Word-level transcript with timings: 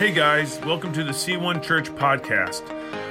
Hey 0.00 0.12
guys, 0.12 0.58
welcome 0.60 0.94
to 0.94 1.04
the 1.04 1.12
C1 1.12 1.62
Church 1.62 1.90
podcast. 1.90 2.62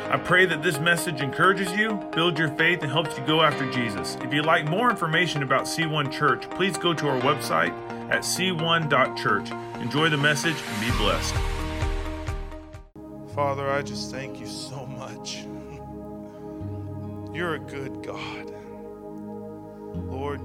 I 0.09 0.17
pray 0.17 0.47
that 0.47 0.63
this 0.63 0.79
message 0.79 1.21
encourages 1.21 1.71
you, 1.73 1.93
builds 2.15 2.39
your 2.39 2.47
faith, 2.55 2.81
and 2.81 2.91
helps 2.91 3.15
you 3.15 3.23
go 3.27 3.43
after 3.43 3.69
Jesus. 3.71 4.17
If 4.23 4.33
you'd 4.33 4.47
like 4.47 4.67
more 4.67 4.89
information 4.89 5.43
about 5.43 5.65
C1 5.65 6.11
Church, 6.11 6.49
please 6.49 6.79
go 6.79 6.95
to 6.95 7.07
our 7.07 7.21
website 7.21 7.69
at 8.09 8.23
c1.church. 8.23 9.51
Enjoy 9.79 10.09
the 10.09 10.17
message 10.17 10.55
and 10.55 10.81
be 10.81 10.97
blessed. 10.97 11.35
Father, 13.35 13.69
I 13.69 13.83
just 13.83 14.09
thank 14.09 14.39
you 14.39 14.47
so 14.47 14.87
much. 14.87 15.45
You're 17.35 17.53
a 17.53 17.59
good 17.59 18.01
God. 18.01 18.51
Lord, 20.09 20.41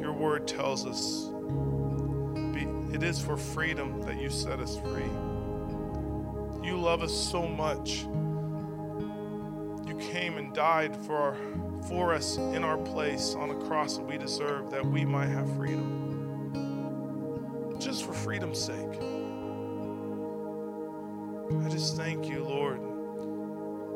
your 0.00 0.12
word 0.12 0.46
tells 0.46 0.86
us 0.86 1.30
it 2.92 3.02
is 3.02 3.20
for 3.20 3.36
freedom 3.36 4.02
that 4.02 4.20
you 4.20 4.30
set 4.30 4.60
us 4.60 4.78
free. 4.78 5.10
You 6.62 6.76
love 6.76 7.02
us 7.02 7.12
so 7.12 7.46
much. 7.46 8.02
You 9.86 9.96
came 9.98 10.36
and 10.36 10.54
died 10.54 10.96
for, 10.96 11.16
our, 11.16 11.36
for 11.88 12.12
us 12.12 12.36
in 12.36 12.64
our 12.64 12.78
place 12.78 13.34
on 13.34 13.50
a 13.50 13.54
cross 13.66 13.96
that 13.96 14.06
we 14.06 14.18
deserve 14.18 14.70
that 14.70 14.84
we 14.84 15.04
might 15.04 15.28
have 15.28 15.48
freedom. 15.56 16.08
Just 17.78 18.04
for 18.04 18.12
freedom's 18.12 18.58
sake. 18.60 19.00
I 21.64 21.68
just 21.68 21.96
thank 21.96 22.28
you, 22.28 22.44
Lord. 22.44 22.80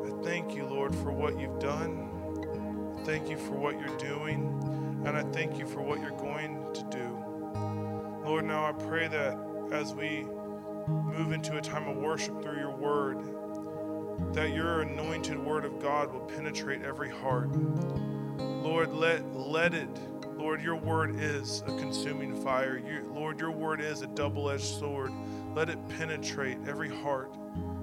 I 0.06 0.10
thank 0.24 0.54
you, 0.54 0.64
Lord, 0.64 0.94
for 0.94 1.12
what 1.12 1.38
you've 1.38 1.58
done. 1.58 2.96
I 2.98 3.02
thank 3.04 3.28
you 3.28 3.36
for 3.36 3.52
what 3.52 3.78
you're 3.78 3.96
doing. 3.98 5.02
And 5.04 5.16
I 5.16 5.22
thank 5.32 5.58
you 5.58 5.66
for 5.66 5.82
what 5.82 6.00
you're 6.00 6.10
going 6.12 6.64
to 6.72 6.82
do. 6.84 7.13
Lord, 8.24 8.46
now 8.46 8.64
I 8.64 8.72
pray 8.72 9.06
that 9.08 9.38
as 9.70 9.94
we 9.94 10.26
move 10.88 11.32
into 11.32 11.58
a 11.58 11.60
time 11.60 11.86
of 11.88 11.96
worship 11.96 12.42
through 12.42 12.58
your 12.58 12.74
word, 12.74 13.18
that 14.34 14.54
your 14.54 14.80
anointed 14.80 15.38
word 15.38 15.64
of 15.64 15.78
God 15.78 16.12
will 16.12 16.20
penetrate 16.20 16.82
every 16.82 17.10
heart. 17.10 17.54
Lord, 18.38 18.94
let, 18.94 19.34
let 19.34 19.74
it, 19.74 19.90
Lord, 20.38 20.62
your 20.62 20.76
word 20.76 21.20
is 21.20 21.62
a 21.66 21.76
consuming 21.78 22.34
fire. 22.42 22.78
You, 22.78 23.10
Lord, 23.14 23.38
your 23.38 23.50
word 23.50 23.80
is 23.82 24.00
a 24.00 24.06
double 24.06 24.48
edged 24.50 24.64
sword. 24.64 25.12
Let 25.54 25.68
it 25.68 25.78
penetrate 25.90 26.58
every 26.66 26.88
heart, 26.88 27.34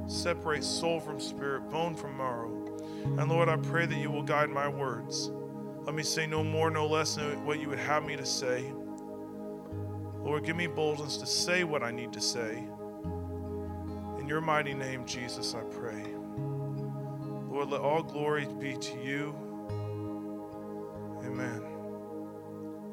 separate 0.07 0.63
soul 0.63 0.99
from 0.99 1.19
spirit, 1.19 1.69
bone 1.69 1.95
from 1.95 2.17
marrow. 2.17 2.49
And 3.03 3.29
Lord, 3.29 3.47
I 3.47 3.57
pray 3.57 3.85
that 3.85 3.97
you 3.97 4.09
will 4.09 4.23
guide 4.23 4.49
my 4.49 4.67
words. 4.67 5.31
Let 5.83 5.93
me 5.93 6.03
say 6.03 6.25
no 6.25 6.43
more, 6.43 6.71
no 6.71 6.87
less 6.87 7.15
than 7.15 7.45
what 7.45 7.59
you 7.59 7.69
would 7.69 7.79
have 7.79 8.03
me 8.03 8.15
to 8.15 8.25
say. 8.25 8.73
Lord, 10.23 10.45
give 10.45 10.55
me 10.55 10.67
boldness 10.67 11.17
to 11.17 11.25
say 11.25 11.63
what 11.63 11.83
I 11.83 11.91
need 11.91 12.13
to 12.13 12.21
say. 12.21 12.63
In 14.19 14.27
your 14.27 14.41
mighty 14.41 14.73
name, 14.73 15.05
Jesus, 15.05 15.55
I 15.55 15.61
pray. 15.61 16.03
Lord, 17.49 17.69
let 17.69 17.81
all 17.81 18.03
glory 18.03 18.47
be 18.59 18.77
to 18.77 19.03
you. 19.03 19.35
Amen. 21.25 21.61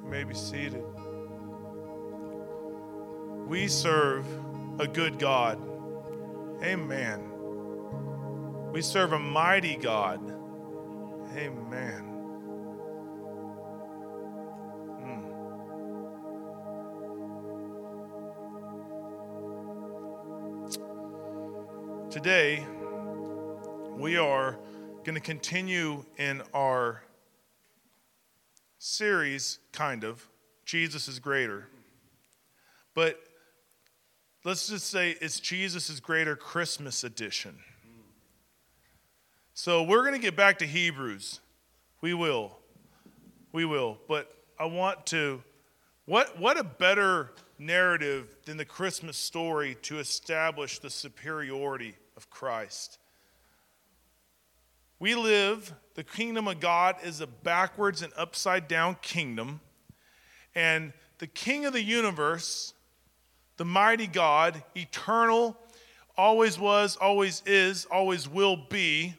You 0.03 0.09
may 0.11 0.25
be 0.25 0.35
seated. 0.35 0.85
We 3.47 3.69
serve 3.69 4.27
a 4.79 4.87
good 4.87 5.19
God. 5.19 5.59
Amen. 6.63 7.31
We 8.73 8.83
serve 8.83 9.13
a 9.13 9.19
mighty 9.19 9.77
God. 9.77 10.21
Amen. 11.37 12.08
Today, 22.11 22.67
we 23.99 24.17
are 24.17 24.59
going 25.05 25.15
to 25.15 25.21
continue 25.21 26.07
in 26.17 26.41
our 26.55 27.03
series, 28.79 29.59
kind 29.73 30.05
of, 30.05 30.27
Jesus 30.65 31.07
is 31.07 31.19
Greater. 31.19 31.69
But 32.95 33.23
let's 34.43 34.69
just 34.69 34.87
say 34.87 35.17
it's 35.21 35.39
Jesus 35.39 35.91
is 35.91 36.01
Greater 36.01 36.35
Christmas 36.35 37.05
edition. 37.05 37.59
So 39.53 39.83
we're 39.83 40.01
going 40.01 40.15
to 40.15 40.19
get 40.19 40.35
back 40.35 40.61
to 40.61 40.67
Hebrews. 40.67 41.41
We 42.01 42.15
will. 42.15 42.59
We 43.53 43.67
will. 43.67 43.99
But 44.09 44.35
I 44.59 44.65
want 44.65 45.05
to, 45.09 45.43
what, 46.09 46.41
what 46.41 46.59
a 46.59 46.65
better 46.65 47.31
narrative 47.59 48.29
than 48.47 48.57
the 48.57 48.65
Christmas 48.65 49.19
story 49.19 49.77
to 49.83 49.99
establish 49.99 50.79
the 50.79 50.89
superiority 50.89 51.95
of 52.17 52.31
Christ. 52.31 52.99
We 54.99 55.15
live, 55.15 55.75
the 55.97 56.03
kingdom 56.03 56.49
of 56.49 56.61
God 56.61 56.97
is 57.05 57.21
a 57.21 57.27
backwards 57.27 58.01
and 58.01 58.11
upside 58.17 58.69
down 58.69 58.97
kingdom. 59.03 59.61
And 60.55 60.95
the 61.19 61.27
king 61.27 61.67
of 61.67 61.75
the 61.75 61.83
universe, 61.83 62.73
the 63.59 63.67
mighty 63.67 64.07
God, 64.07 64.63
eternal, 64.75 65.59
always 66.17 66.59
was, 66.59 66.97
always 66.97 67.43
is, 67.45 67.85
always 67.85 68.27
will 68.27 68.57
be, 68.71 69.15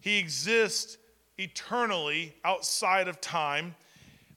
he 0.00 0.18
exists 0.18 0.98
eternally 1.38 2.34
outside 2.44 3.06
of 3.06 3.20
time. 3.20 3.76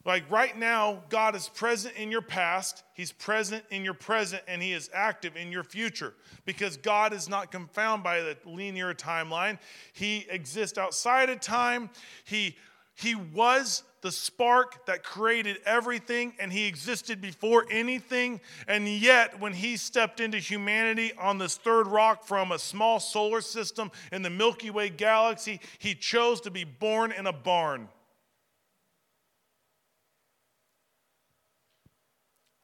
Like 0.07 0.31
right 0.31 0.57
now, 0.57 1.03
God 1.09 1.35
is 1.35 1.49
present 1.49 1.95
in 1.97 2.09
your 2.09 2.21
past, 2.21 2.83
He's 2.93 3.11
present 3.11 3.65
in 3.69 3.83
your 3.83 3.93
present, 3.93 4.41
and 4.47 4.63
He 4.63 4.71
is 4.71 4.89
active 4.93 5.35
in 5.35 5.51
your 5.51 5.65
future 5.65 6.13
because 6.45 6.77
God 6.77 7.11
is 7.11 7.27
not 7.27 7.51
confounded 7.51 8.05
by 8.05 8.21
the 8.21 8.37
linear 8.45 8.93
timeline. 8.93 9.59
He 9.91 10.25
exists 10.29 10.77
outside 10.77 11.29
of 11.29 11.41
time. 11.41 11.89
He, 12.23 12.55
he 12.95 13.15
was 13.15 13.83
the 13.99 14.13
spark 14.13 14.85
that 14.85 15.03
created 15.03 15.57
everything, 15.65 16.35
and 16.39 16.53
He 16.53 16.67
existed 16.67 17.19
before 17.19 17.65
anything. 17.69 18.39
And 18.65 18.87
yet, 18.87 19.37
when 19.41 19.51
He 19.51 19.75
stepped 19.75 20.21
into 20.21 20.37
humanity 20.37 21.11
on 21.19 21.37
this 21.37 21.57
third 21.57 21.85
rock 21.85 22.23
from 22.23 22.53
a 22.53 22.59
small 22.59 23.01
solar 23.01 23.41
system 23.41 23.91
in 24.13 24.21
the 24.21 24.29
Milky 24.29 24.69
Way 24.69 24.87
galaxy, 24.87 25.59
He 25.79 25.95
chose 25.95 26.39
to 26.41 26.49
be 26.49 26.63
born 26.63 27.11
in 27.11 27.27
a 27.27 27.33
barn. 27.33 27.89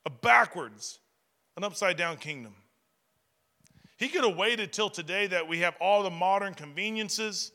A 0.06 0.10
backwards, 0.10 1.00
an 1.58 1.64
upside 1.64 1.98
down 1.98 2.18
kingdom. 2.18 2.56
He 3.98 4.10
could 4.10 4.24
have 4.24 4.36
waited 4.36 4.74
till 4.74 4.90
today 4.90 5.28
that 5.28 5.48
we 5.48 5.60
have 5.60 5.76
all 5.80 6.04
the 6.04 6.10
modern 6.10 6.54
conveniences. 6.54 7.52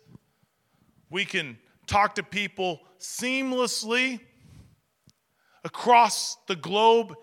We 1.10 1.24
can 1.24 1.58
talk 1.86 2.14
to 2.14 2.22
people 2.22 2.80
seamlessly 2.98 4.20
across 5.64 6.36
the 6.46 6.56
globe 6.56 7.14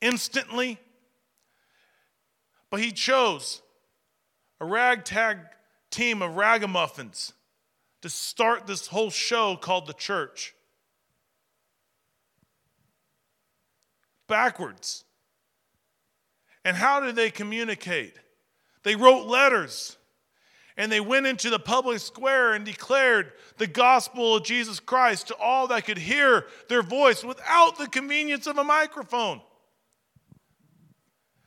instantly. 0.00 0.78
But 2.70 2.80
he 2.80 2.92
chose 2.92 3.62
a 4.60 4.66
ragtag 4.66 5.38
team 5.90 6.20
of 6.20 6.36
ragamuffins 6.36 7.32
to 8.02 8.10
start 8.10 8.66
this 8.66 8.86
whole 8.88 9.10
show 9.10 9.56
called 9.56 9.86
the 9.86 9.94
church. 9.94 10.54
Backwards. 14.28 15.04
And 16.64 16.76
how 16.76 17.00
did 17.00 17.16
they 17.16 17.30
communicate? 17.30 18.14
They 18.84 18.94
wrote 18.94 19.26
letters 19.26 19.96
and 20.76 20.92
they 20.92 21.00
went 21.00 21.26
into 21.26 21.50
the 21.50 21.58
public 21.58 21.98
square 21.98 22.52
and 22.52 22.64
declared 22.64 23.32
the 23.56 23.66
gospel 23.66 24.36
of 24.36 24.44
Jesus 24.44 24.78
Christ 24.78 25.26
to 25.28 25.36
all 25.36 25.66
that 25.68 25.84
could 25.84 25.98
hear 25.98 26.46
their 26.68 26.82
voice 26.82 27.24
without 27.24 27.76
the 27.76 27.88
convenience 27.88 28.46
of 28.46 28.58
a 28.58 28.64
microphone. 28.64 29.40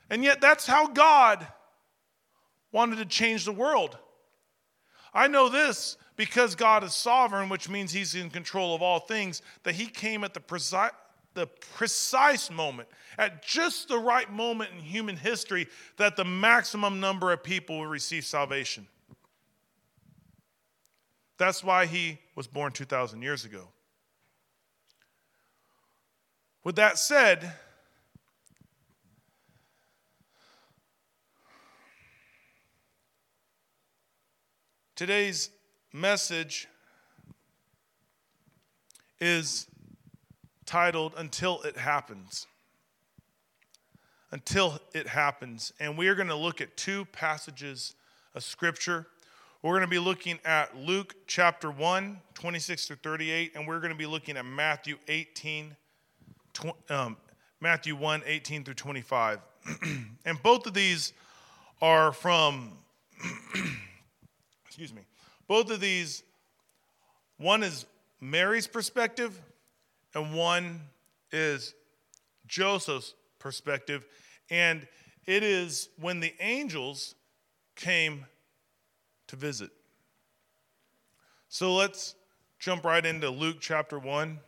And 0.10 0.22
yet, 0.26 0.42
that's 0.42 0.68
how 0.68 0.88
God 0.88 1.48
wanted 2.74 2.98
to 2.98 3.06
change 3.06 3.46
the 3.46 3.54
world. 3.54 3.98
I 5.14 5.30
know 5.30 5.48
this 5.48 5.96
because 6.18 6.56
God 6.56 6.84
is 6.84 6.94
sovereign, 6.94 7.48
which 7.48 7.70
means 7.70 7.94
He's 7.94 8.16
in 8.16 8.30
control 8.30 8.76
of 8.76 8.82
all 8.82 9.00
things, 9.00 9.42
that 9.64 9.76
He 9.76 9.86
came 9.86 10.26
at 10.26 10.34
the 10.34 10.42
precise 10.42 10.92
the 11.34 11.48
precise 11.48 12.52
moment, 12.52 12.90
at 13.18 13.44
just 13.44 13.88
the 13.88 13.98
right 13.98 14.32
moment 14.32 14.72
in 14.74 14.80
human 14.80 15.16
history, 15.16 15.68
that 15.98 16.16
the 16.16 16.26
maximum 16.26 17.00
number 17.00 17.32
of 17.32 17.44
people 17.44 17.80
will 17.80 17.88
receive 17.88 18.26
salvation. 18.26 18.88
That's 21.38 21.64
why 21.64 21.86
he 21.86 22.20
was 22.36 22.48
born 22.48 22.72
2,000 22.72 23.22
years 23.22 23.46
ago. 23.46 23.70
With 26.64 26.76
that 26.76 27.00
said, 27.00 27.54
today's 34.96 35.50
message 35.92 36.68
is 39.20 39.66
titled 40.72 41.14
Until 41.18 41.62
It 41.64 41.76
Happens. 41.76 42.48
until 44.32 44.80
it 44.94 45.06
happens. 45.06 45.74
And 45.82 45.98
we 45.98 46.08
are 46.08 46.16
going 46.16 46.30
to 46.30 46.36
look 46.36 46.62
at 46.62 46.78
two 46.78 47.04
passages 47.12 47.94
of 48.34 48.46
scripture. 48.46 49.06
We're 49.62 49.74
going 49.74 49.82
to 49.82 49.90
be 49.90 50.00
looking 50.00 50.40
at 50.46 50.74
Luke 50.78 51.14
chapter 51.28 51.70
1, 51.70 52.22
26 52.36 52.88
through 52.88 52.96
38, 53.04 53.52
and 53.56 53.68
we're 53.68 53.82
going 53.82 53.92
to 53.92 53.98
be 53.98 54.06
looking 54.06 54.38
at 54.38 54.46
Matthew 54.46 54.96
18, 55.10 55.76
um, 56.90 57.18
Matthew 57.60 57.98
1, 57.98 58.24
18 58.26 58.64
through 58.64 58.76
25. 58.76 59.40
and 60.26 60.42
both 60.42 60.66
of 60.66 60.74
these 60.74 61.12
are 61.82 62.14
from, 62.14 62.78
excuse 64.66 64.94
me, 64.94 65.02
both 65.50 65.70
of 65.70 65.82
these, 65.82 66.24
one 67.38 67.62
is 67.62 67.86
Mary's 68.22 68.68
perspective, 68.68 69.38
and 70.14 70.34
one 70.34 70.82
is 71.32 71.74
Joseph's 72.48 73.14
perspective. 73.40 74.06
And 74.50 74.88
it 75.26 75.44
is 75.44 75.90
when 76.00 76.20
the 76.20 76.34
angels 76.40 77.16
came 77.76 78.26
to 79.28 79.36
visit. 79.36 79.72
So 81.48 81.74
let's 81.74 82.16
jump 82.60 82.86
right 82.86 83.06
into 83.06 83.30
Luke 83.30 83.58
chapter 83.60 83.98
1. 83.98 84.40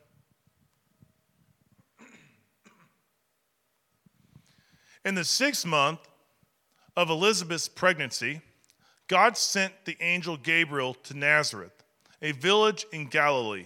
In 5.05 5.15
the 5.15 5.25
sixth 5.25 5.65
month 5.65 5.99
of 6.95 7.09
Elizabeth's 7.09 7.67
pregnancy, 7.67 8.41
God 9.07 9.35
sent 9.35 9.73
the 9.85 9.97
angel 9.99 10.37
Gabriel 10.37 10.93
to 10.93 11.13
Nazareth, 11.13 11.83
a 12.21 12.31
village 12.31 12.85
in 12.93 13.07
Galilee. 13.07 13.65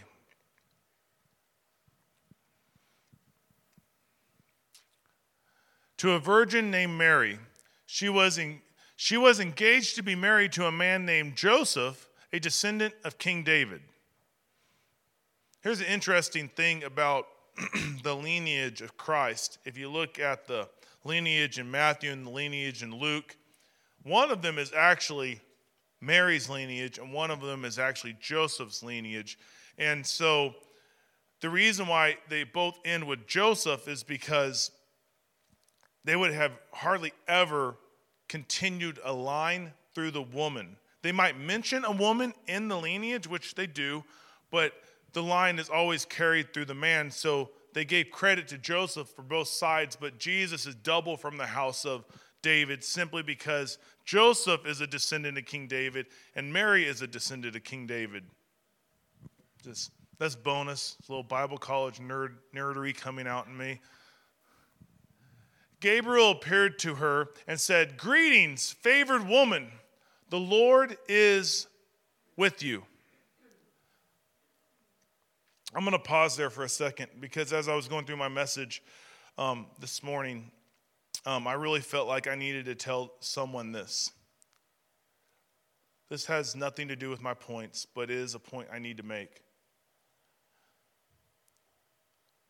To 5.98 6.12
a 6.12 6.20
virgin 6.20 6.70
named 6.72 6.98
Mary. 6.98 7.40
She 7.86 8.10
was, 8.10 8.40
she 8.96 9.18
was 9.18 9.40
engaged 9.40 9.96
to 9.96 10.04
be 10.04 10.16
married 10.16 10.52
to 10.54 10.66
a 10.66 10.72
man 10.72 11.06
named 11.06 11.36
Joseph, 11.36 12.10
a 12.32 12.40
descendant 12.40 12.94
of 13.04 13.18
King 13.18 13.44
David. 13.44 13.82
Here's 15.62 15.80
an 15.80 15.88
interesting 15.88 16.50
thing 16.50 16.84
about 16.84 17.28
the 18.04 18.16
lineage 18.16 18.82
of 18.82 18.98
Christ. 18.98 19.58
If 19.66 19.78
you 19.78 19.90
look 19.90 20.20
at 20.20 20.48
the 20.48 20.70
lineage 21.08 21.58
in 21.58 21.72
Matthew 21.72 22.12
and 22.12 22.26
the 22.26 22.30
lineage 22.30 22.84
in 22.84 22.94
Luke. 22.94 23.36
One 24.04 24.30
of 24.30 24.42
them 24.42 24.60
is 24.60 24.72
actually 24.76 25.40
Mary's 26.02 26.50
lineage, 26.50 27.00
and 27.00 27.12
one 27.12 27.32
of 27.32 27.42
them 27.42 27.66
is 27.66 27.80
actually 27.80 28.16
Joseph's 28.20 28.84
lineage. 28.84 29.40
And 29.78 30.06
so 30.06 30.54
the 31.42 31.50
reason 31.50 31.88
why 31.88 32.18
they 32.30 32.44
both 32.44 32.78
end 32.86 33.06
with 33.06 33.26
Joseph 33.26 33.88
is 33.88 34.04
because 34.04 34.72
they 36.08 36.16
would 36.16 36.32
have 36.32 36.54
hardly 36.72 37.12
ever 37.28 37.76
continued 38.30 38.98
a 39.04 39.12
line 39.12 39.74
through 39.94 40.12
the 40.12 40.22
woman. 40.22 40.78
They 41.02 41.12
might 41.12 41.38
mention 41.38 41.84
a 41.84 41.92
woman 41.92 42.34
in 42.48 42.70
the 42.70 42.78
lineage, 42.78 43.28
which 43.28 43.56
they 43.56 43.68
do, 43.68 44.06
but 44.50 44.72
the 45.12 45.22
line 45.22 45.60
is 45.60 45.70
always 45.70 46.06
carried 46.06 46.54
through 46.54 46.66
the 46.66 46.74
man. 46.74 47.12
So 47.12 47.50
they 47.74 47.84
gave 47.84 48.10
credit 48.10 48.48
to 48.48 48.58
Joseph 48.58 49.10
for 49.10 49.22
both 49.22 49.50
sides, 49.50 49.98
but 50.00 50.18
Jesus 50.18 50.66
is 50.66 50.76
double 50.76 51.18
from 51.18 51.36
the 51.36 51.46
house 51.46 51.86
of 51.86 52.06
David 52.42 52.86
simply 52.86 53.22
because 53.22 53.78
Joseph 54.06 54.66
is 54.66 54.80
a 54.80 54.88
descendant 54.88 55.38
of 55.38 55.44
King 55.44 55.68
David 55.68 56.06
and 56.36 56.54
Mary 56.54 56.86
is 56.86 57.02
a 57.02 57.08
descendant 57.08 57.58
of 57.58 57.66
King 57.66 57.86
David. 57.86 58.24
Just 59.62 59.92
that's 60.20 60.36
bonus. 60.36 60.96
Little 61.10 61.22
Bible 61.22 61.58
college 61.58 62.00
nerd 62.00 62.36
nerdery 62.56 62.96
coming 62.96 63.28
out 63.28 63.48
in 63.48 63.58
me. 63.58 63.82
Gabriel 65.80 66.32
appeared 66.32 66.80
to 66.80 66.96
her 66.96 67.30
and 67.48 67.60
said, 67.60 67.98
Greetings, 67.98 68.72
favored 68.72 69.28
woman. 69.28 69.72
The 70.30 70.40
Lord 70.40 70.98
is 71.08 71.68
with 72.36 72.64
you. 72.64 72.84
I'm 75.76 75.84
going 75.84 75.92
to 75.92 76.00
pause 76.00 76.36
there 76.36 76.50
for 76.50 76.64
a 76.64 76.70
second 76.70 77.10
because 77.20 77.54
as 77.54 77.68
I 77.68 77.76
was 77.76 77.88
going 77.88 78.06
through 78.06 78.18
my 78.18 78.30
message 78.30 78.82
um, 79.38 79.68
this 79.80 80.02
morning, 80.02 80.50
um, 81.26 81.46
I 81.46 81.54
really 81.54 81.82
felt 81.82 82.08
like 82.08 82.28
I 82.28 82.36
needed 82.36 82.66
to 82.66 82.76
tell 82.76 83.12
someone 83.20 83.72
this. 83.72 84.12
This 86.10 86.26
has 86.26 86.56
nothing 86.56 86.88
to 86.88 86.96
do 86.96 87.10
with 87.10 87.22
my 87.22 87.34
points, 87.34 87.86
but 87.86 88.10
is 88.10 88.34
a 88.34 88.40
point 88.40 88.70
I 88.72 88.80
need 88.80 88.98
to 88.98 89.04
make. 89.04 89.42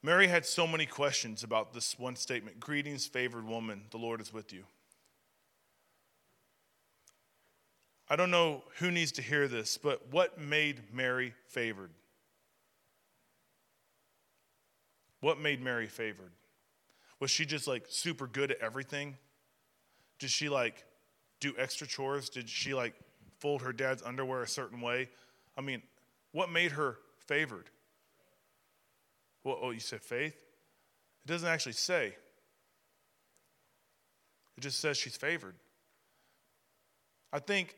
Mary 0.08 0.28
had 0.28 0.46
so 0.46 0.66
many 0.66 0.86
questions 0.86 1.44
about 1.44 1.74
this 1.74 2.00
one 2.00 2.16
statement 2.16 2.62
Greetings, 2.62 3.06
favored 3.06 3.46
woman, 3.46 3.82
the 3.92 3.98
Lord 3.98 4.22
is 4.22 4.32
with 4.32 4.54
you. 4.54 4.64
I 8.10 8.16
don't 8.16 8.32
know 8.32 8.64
who 8.78 8.90
needs 8.90 9.12
to 9.12 9.22
hear 9.22 9.50
this, 9.50 9.78
but 9.78 10.08
what 10.10 10.40
made 10.40 10.94
Mary 10.94 11.34
favored? 11.50 11.90
What 15.20 15.42
made 15.42 15.62
Mary 15.62 15.88
favored? 15.88 16.32
Was 17.20 17.30
she 17.30 17.46
just 17.46 17.68
like 17.68 17.84
super 17.90 18.28
good 18.28 18.52
at 18.52 18.62
everything? 18.62 19.18
Did 20.20 20.30
she 20.30 20.48
like 20.48 20.86
do 21.42 21.54
extra 21.58 21.86
chores? 21.86 22.30
Did 22.30 22.48
she 22.48 22.74
like 22.74 22.94
fold 23.40 23.62
her 23.62 23.74
dad's 23.74 24.04
underwear 24.04 24.42
a 24.42 24.48
certain 24.48 24.80
way? 24.80 25.10
I 25.58 25.60
mean, 25.60 25.82
what 26.32 26.50
made 26.50 26.72
her 26.72 26.96
favored? 27.26 27.70
Well, 29.48 29.60
oh, 29.62 29.70
you 29.70 29.80
said 29.80 30.02
faith? 30.02 30.36
It 30.36 31.28
doesn't 31.32 31.48
actually 31.48 31.72
say. 31.72 32.08
It 34.58 34.60
just 34.60 34.82
says 34.82 34.98
she's 34.98 35.16
favored. 35.16 35.56
I 37.32 37.40
think 37.40 37.74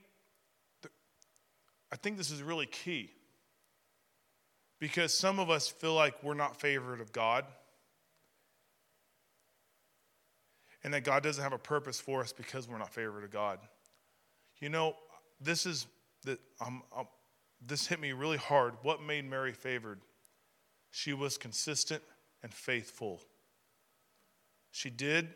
I 1.91 1.95
think 1.95 2.17
this 2.17 2.31
is 2.31 2.41
really 2.41 2.65
key 2.65 3.11
because 4.79 5.15
some 5.15 5.37
of 5.37 5.51
us 5.51 5.67
feel 5.67 5.93
like 5.93 6.23
we're 6.23 6.33
not 6.33 6.59
favored 6.59 7.01
of 7.01 7.11
God 7.11 7.45
and 10.83 10.91
that 10.95 11.03
God 11.03 11.21
doesn't 11.21 11.43
have 11.43 11.53
a 11.53 11.59
purpose 11.59 11.99
for 11.99 12.21
us 12.21 12.33
because 12.33 12.67
we're 12.67 12.79
not 12.79 12.91
favored 12.91 13.23
of 13.23 13.29
God. 13.29 13.59
You 14.59 14.69
know, 14.69 14.95
this 15.39 15.67
is 15.67 15.85
that 16.25 16.39
um, 16.59 16.81
this 17.61 17.85
hit 17.85 17.99
me 17.99 18.11
really 18.13 18.37
hard. 18.37 18.73
What 18.81 19.03
made 19.03 19.29
Mary 19.29 19.53
favored? 19.53 19.99
She 20.91 21.13
was 21.13 21.37
consistent 21.37 22.01
and 22.43 22.53
faithful. 22.53 23.21
She 24.71 24.89
did 24.89 25.29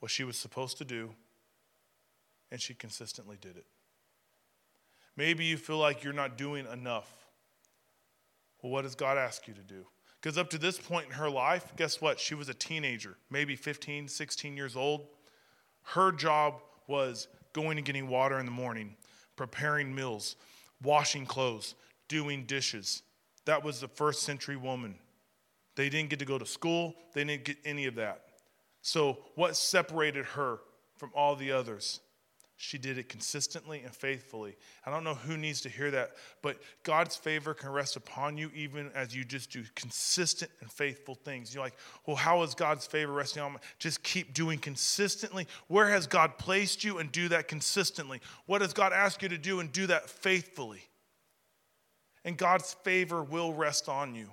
what 0.00 0.10
she 0.10 0.24
was 0.24 0.36
supposed 0.36 0.78
to 0.78 0.84
do, 0.84 1.10
and 2.50 2.60
she 2.60 2.74
consistently 2.74 3.36
did 3.40 3.56
it. 3.56 3.66
Maybe 5.16 5.44
you 5.44 5.56
feel 5.56 5.78
like 5.78 6.02
you're 6.02 6.12
not 6.12 6.38
doing 6.38 6.66
enough. 6.72 7.10
Well, 8.62 8.72
what 8.72 8.82
does 8.82 8.94
God 8.94 9.18
ask 9.18 9.46
you 9.46 9.54
to 9.54 9.60
do? 9.60 9.86
Because 10.20 10.36
up 10.36 10.50
to 10.50 10.58
this 10.58 10.78
point 10.78 11.06
in 11.06 11.12
her 11.12 11.30
life, 11.30 11.72
guess 11.76 12.00
what? 12.00 12.20
She 12.20 12.34
was 12.34 12.48
a 12.48 12.54
teenager, 12.54 13.16
maybe 13.30 13.56
15, 13.56 14.08
16 14.08 14.56
years 14.56 14.76
old. 14.76 15.06
Her 15.82 16.12
job 16.12 16.60
was 16.86 17.28
going 17.52 17.78
and 17.78 17.86
getting 17.86 18.08
water 18.08 18.38
in 18.38 18.44
the 18.44 18.52
morning, 18.52 18.96
preparing 19.36 19.94
meals, 19.94 20.36
washing 20.82 21.24
clothes, 21.24 21.74
doing 22.08 22.44
dishes. 22.44 23.02
That 23.50 23.64
was 23.64 23.80
the 23.80 23.88
first 23.88 24.22
century 24.22 24.54
woman. 24.54 24.94
They 25.74 25.88
didn't 25.88 26.10
get 26.10 26.20
to 26.20 26.24
go 26.24 26.38
to 26.38 26.46
school, 26.46 26.94
they 27.14 27.24
didn't 27.24 27.42
get 27.42 27.56
any 27.64 27.86
of 27.86 27.96
that. 27.96 28.22
So, 28.80 29.18
what 29.34 29.56
separated 29.56 30.24
her 30.24 30.60
from 30.98 31.10
all 31.16 31.34
the 31.34 31.50
others? 31.50 31.98
She 32.56 32.78
did 32.78 32.96
it 32.96 33.08
consistently 33.08 33.80
and 33.80 33.92
faithfully. 33.92 34.56
I 34.86 34.92
don't 34.92 35.02
know 35.02 35.14
who 35.14 35.36
needs 35.36 35.62
to 35.62 35.68
hear 35.68 35.90
that, 35.90 36.12
but 36.42 36.58
God's 36.84 37.16
favor 37.16 37.52
can 37.52 37.70
rest 37.70 37.96
upon 37.96 38.38
you 38.38 38.52
even 38.54 38.92
as 38.94 39.16
you 39.16 39.24
just 39.24 39.50
do 39.50 39.64
consistent 39.74 40.52
and 40.60 40.70
faithful 40.70 41.16
things. 41.16 41.52
You're 41.52 41.64
like, 41.64 41.76
well, 42.06 42.14
how 42.14 42.44
is 42.44 42.54
God's 42.54 42.86
favor 42.86 43.12
resting 43.12 43.42
on 43.42 43.54
me? 43.54 43.58
Just 43.80 44.04
keep 44.04 44.32
doing 44.32 44.60
consistently. 44.60 45.48
Where 45.66 45.88
has 45.88 46.06
God 46.06 46.38
placed 46.38 46.84
you 46.84 46.98
and 46.98 47.10
do 47.10 47.26
that 47.30 47.48
consistently? 47.48 48.20
What 48.46 48.60
does 48.60 48.72
God 48.72 48.92
ask 48.92 49.22
you 49.22 49.28
to 49.28 49.38
do 49.38 49.58
and 49.58 49.72
do 49.72 49.88
that 49.88 50.08
faithfully? 50.08 50.84
And 52.24 52.36
God's 52.36 52.74
favor 52.84 53.22
will 53.22 53.52
rest 53.54 53.88
on 53.88 54.14
you. 54.14 54.30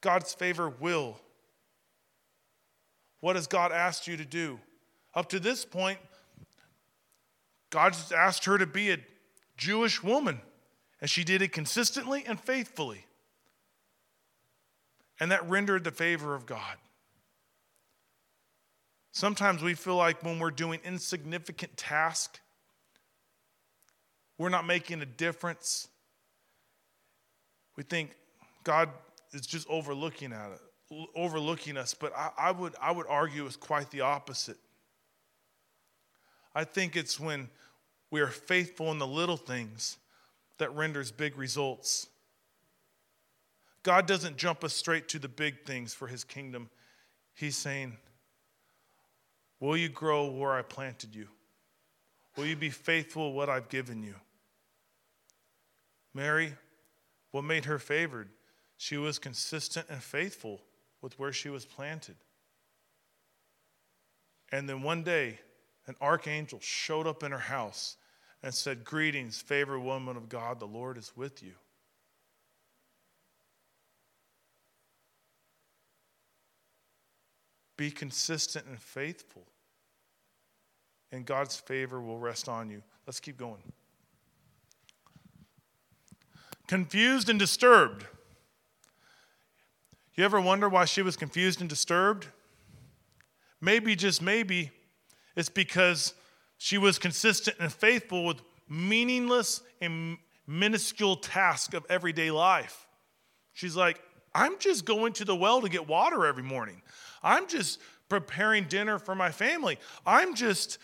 God's 0.00 0.34
favor 0.34 0.68
will. 0.68 1.20
What 3.20 3.36
has 3.36 3.46
God 3.46 3.70
asked 3.70 4.08
you 4.08 4.16
to 4.16 4.24
do? 4.24 4.58
Up 5.14 5.28
to 5.28 5.38
this 5.38 5.64
point, 5.64 5.98
God 7.70 7.92
just 7.92 8.12
asked 8.12 8.44
her 8.46 8.58
to 8.58 8.66
be 8.66 8.90
a 8.90 8.98
Jewish 9.56 10.02
woman, 10.02 10.40
and 11.00 11.08
she 11.08 11.22
did 11.22 11.40
it 11.40 11.52
consistently 11.52 12.24
and 12.26 12.40
faithfully. 12.40 13.06
And 15.20 15.30
that 15.30 15.48
rendered 15.48 15.84
the 15.84 15.92
favor 15.92 16.34
of 16.34 16.46
God. 16.46 16.76
Sometimes 19.12 19.62
we 19.62 19.74
feel 19.74 19.96
like 19.96 20.24
when 20.24 20.38
we're 20.38 20.50
doing 20.50 20.80
insignificant 20.84 21.76
tasks, 21.76 22.40
we're 24.38 24.48
not 24.48 24.66
making 24.66 25.00
a 25.02 25.06
difference. 25.06 25.88
We 27.76 27.82
think 27.82 28.16
God 28.64 28.90
is 29.32 29.46
just 29.46 29.66
overlooking 29.68 30.32
at 30.32 30.50
it, 30.50 31.08
overlooking 31.16 31.76
us, 31.76 31.94
but 31.94 32.12
I, 32.16 32.30
I, 32.36 32.50
would, 32.50 32.74
I 32.80 32.92
would 32.92 33.06
argue 33.08 33.46
it's 33.46 33.56
quite 33.56 33.90
the 33.90 34.02
opposite. 34.02 34.58
I 36.54 36.64
think 36.64 36.96
it's 36.96 37.18
when 37.18 37.48
we 38.10 38.20
are 38.20 38.28
faithful 38.28 38.90
in 38.90 38.98
the 38.98 39.06
little 39.06 39.38
things 39.38 39.96
that 40.58 40.74
renders 40.74 41.10
big 41.10 41.38
results. 41.38 42.08
God 43.82 44.06
doesn't 44.06 44.36
jump 44.36 44.62
us 44.62 44.74
straight 44.74 45.08
to 45.08 45.18
the 45.18 45.28
big 45.28 45.64
things 45.64 45.94
for 45.94 46.06
his 46.06 46.22
kingdom. 46.22 46.68
He's 47.34 47.56
saying, 47.56 47.96
Will 49.60 49.76
you 49.76 49.88
grow 49.88 50.26
where 50.26 50.52
I 50.52 50.62
planted 50.62 51.14
you? 51.14 51.28
Will 52.36 52.46
you 52.46 52.56
be 52.56 52.70
faithful 52.70 53.32
what 53.32 53.48
I've 53.48 53.68
given 53.68 54.02
you? 54.02 54.14
Mary, 56.14 56.54
what 57.32 57.42
made 57.42 57.64
her 57.64 57.78
favored? 57.78 58.28
She 58.76 58.96
was 58.96 59.18
consistent 59.18 59.86
and 59.90 60.02
faithful 60.02 60.60
with 61.00 61.18
where 61.18 61.32
she 61.32 61.48
was 61.48 61.64
planted. 61.64 62.16
And 64.52 64.68
then 64.68 64.82
one 64.82 65.02
day, 65.02 65.40
an 65.86 65.96
archangel 66.00 66.60
showed 66.60 67.06
up 67.06 67.22
in 67.22 67.32
her 67.32 67.38
house 67.38 67.96
and 68.42 68.54
said, 68.54 68.84
Greetings, 68.84 69.40
favored 69.40 69.80
woman 69.80 70.16
of 70.16 70.28
God, 70.28 70.60
the 70.60 70.66
Lord 70.66 70.98
is 70.98 71.12
with 71.16 71.42
you. 71.42 71.54
Be 77.76 77.90
consistent 77.90 78.66
and 78.66 78.80
faithful, 78.80 79.46
and 81.10 81.24
God's 81.24 81.56
favor 81.56 82.00
will 82.00 82.18
rest 82.18 82.48
on 82.48 82.68
you. 82.68 82.82
Let's 83.06 83.18
keep 83.18 83.36
going. 83.36 83.62
Confused 86.66 87.28
and 87.28 87.38
disturbed. 87.38 88.06
You 90.14 90.24
ever 90.24 90.40
wonder 90.40 90.68
why 90.68 90.84
she 90.84 91.02
was 91.02 91.16
confused 91.16 91.60
and 91.60 91.70
disturbed? 91.70 92.26
Maybe, 93.60 93.96
just 93.96 94.20
maybe, 94.20 94.70
it's 95.36 95.48
because 95.48 96.14
she 96.58 96.78
was 96.78 96.98
consistent 96.98 97.56
and 97.58 97.72
faithful 97.72 98.24
with 98.24 98.42
meaningless 98.68 99.62
and 99.80 100.18
minuscule 100.46 101.16
tasks 101.16 101.74
of 101.74 101.86
everyday 101.88 102.30
life. 102.30 102.86
She's 103.52 103.76
like, 103.76 104.00
I'm 104.34 104.58
just 104.58 104.84
going 104.84 105.12
to 105.14 105.24
the 105.24 105.36
well 105.36 105.60
to 105.60 105.68
get 105.68 105.86
water 105.86 106.26
every 106.26 106.42
morning. 106.42 106.82
I'm 107.22 107.46
just 107.46 107.80
preparing 108.08 108.64
dinner 108.64 108.98
for 108.98 109.14
my 109.14 109.30
family. 109.30 109.78
I'm 110.06 110.34
just 110.34 110.78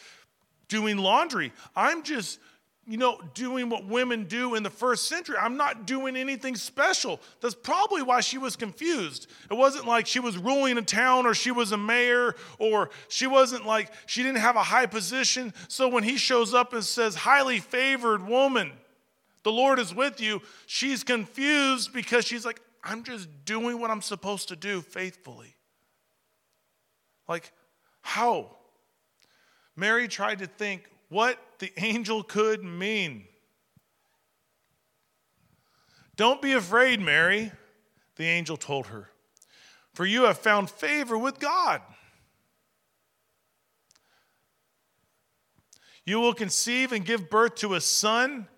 doing 0.68 0.98
laundry. 0.98 1.52
I'm 1.74 2.02
just 2.02 2.38
you 2.88 2.96
know, 2.96 3.20
doing 3.34 3.68
what 3.68 3.86
women 3.86 4.24
do 4.24 4.54
in 4.54 4.62
the 4.62 4.70
first 4.70 5.08
century. 5.08 5.36
I'm 5.38 5.58
not 5.58 5.86
doing 5.86 6.16
anything 6.16 6.56
special. 6.56 7.20
That's 7.42 7.54
probably 7.54 8.00
why 8.00 8.20
she 8.22 8.38
was 8.38 8.56
confused. 8.56 9.26
It 9.50 9.54
wasn't 9.54 9.86
like 9.86 10.06
she 10.06 10.20
was 10.20 10.38
ruling 10.38 10.78
a 10.78 10.82
town 10.82 11.26
or 11.26 11.34
she 11.34 11.50
was 11.50 11.70
a 11.72 11.76
mayor 11.76 12.34
or 12.58 12.88
she 13.08 13.26
wasn't 13.26 13.66
like 13.66 13.92
she 14.06 14.22
didn't 14.22 14.38
have 14.38 14.56
a 14.56 14.62
high 14.62 14.86
position. 14.86 15.52
So 15.68 15.88
when 15.88 16.02
he 16.02 16.16
shows 16.16 16.54
up 16.54 16.72
and 16.72 16.82
says, 16.82 17.14
highly 17.14 17.58
favored 17.58 18.26
woman, 18.26 18.72
the 19.42 19.52
Lord 19.52 19.78
is 19.78 19.94
with 19.94 20.18
you, 20.18 20.40
she's 20.64 21.04
confused 21.04 21.92
because 21.92 22.24
she's 22.24 22.46
like, 22.46 22.60
I'm 22.82 23.04
just 23.04 23.28
doing 23.44 23.80
what 23.80 23.90
I'm 23.90 24.00
supposed 24.00 24.48
to 24.48 24.56
do 24.56 24.80
faithfully. 24.80 25.56
Like, 27.28 27.52
how? 28.00 28.56
Mary 29.76 30.08
tried 30.08 30.38
to 30.38 30.46
think, 30.46 30.88
what 31.08 31.38
the 31.58 31.72
angel 31.76 32.22
could 32.22 32.62
mean. 32.62 33.24
Don't 36.16 36.42
be 36.42 36.52
afraid, 36.52 37.00
Mary, 37.00 37.52
the 38.16 38.24
angel 38.24 38.56
told 38.56 38.88
her, 38.88 39.10
for 39.94 40.04
you 40.04 40.24
have 40.24 40.38
found 40.38 40.68
favor 40.68 41.16
with 41.16 41.38
God. 41.38 41.80
You 46.04 46.20
will 46.20 46.34
conceive 46.34 46.92
and 46.92 47.04
give 47.04 47.30
birth 47.30 47.56
to 47.56 47.74
a 47.74 47.80
son, 47.80 48.48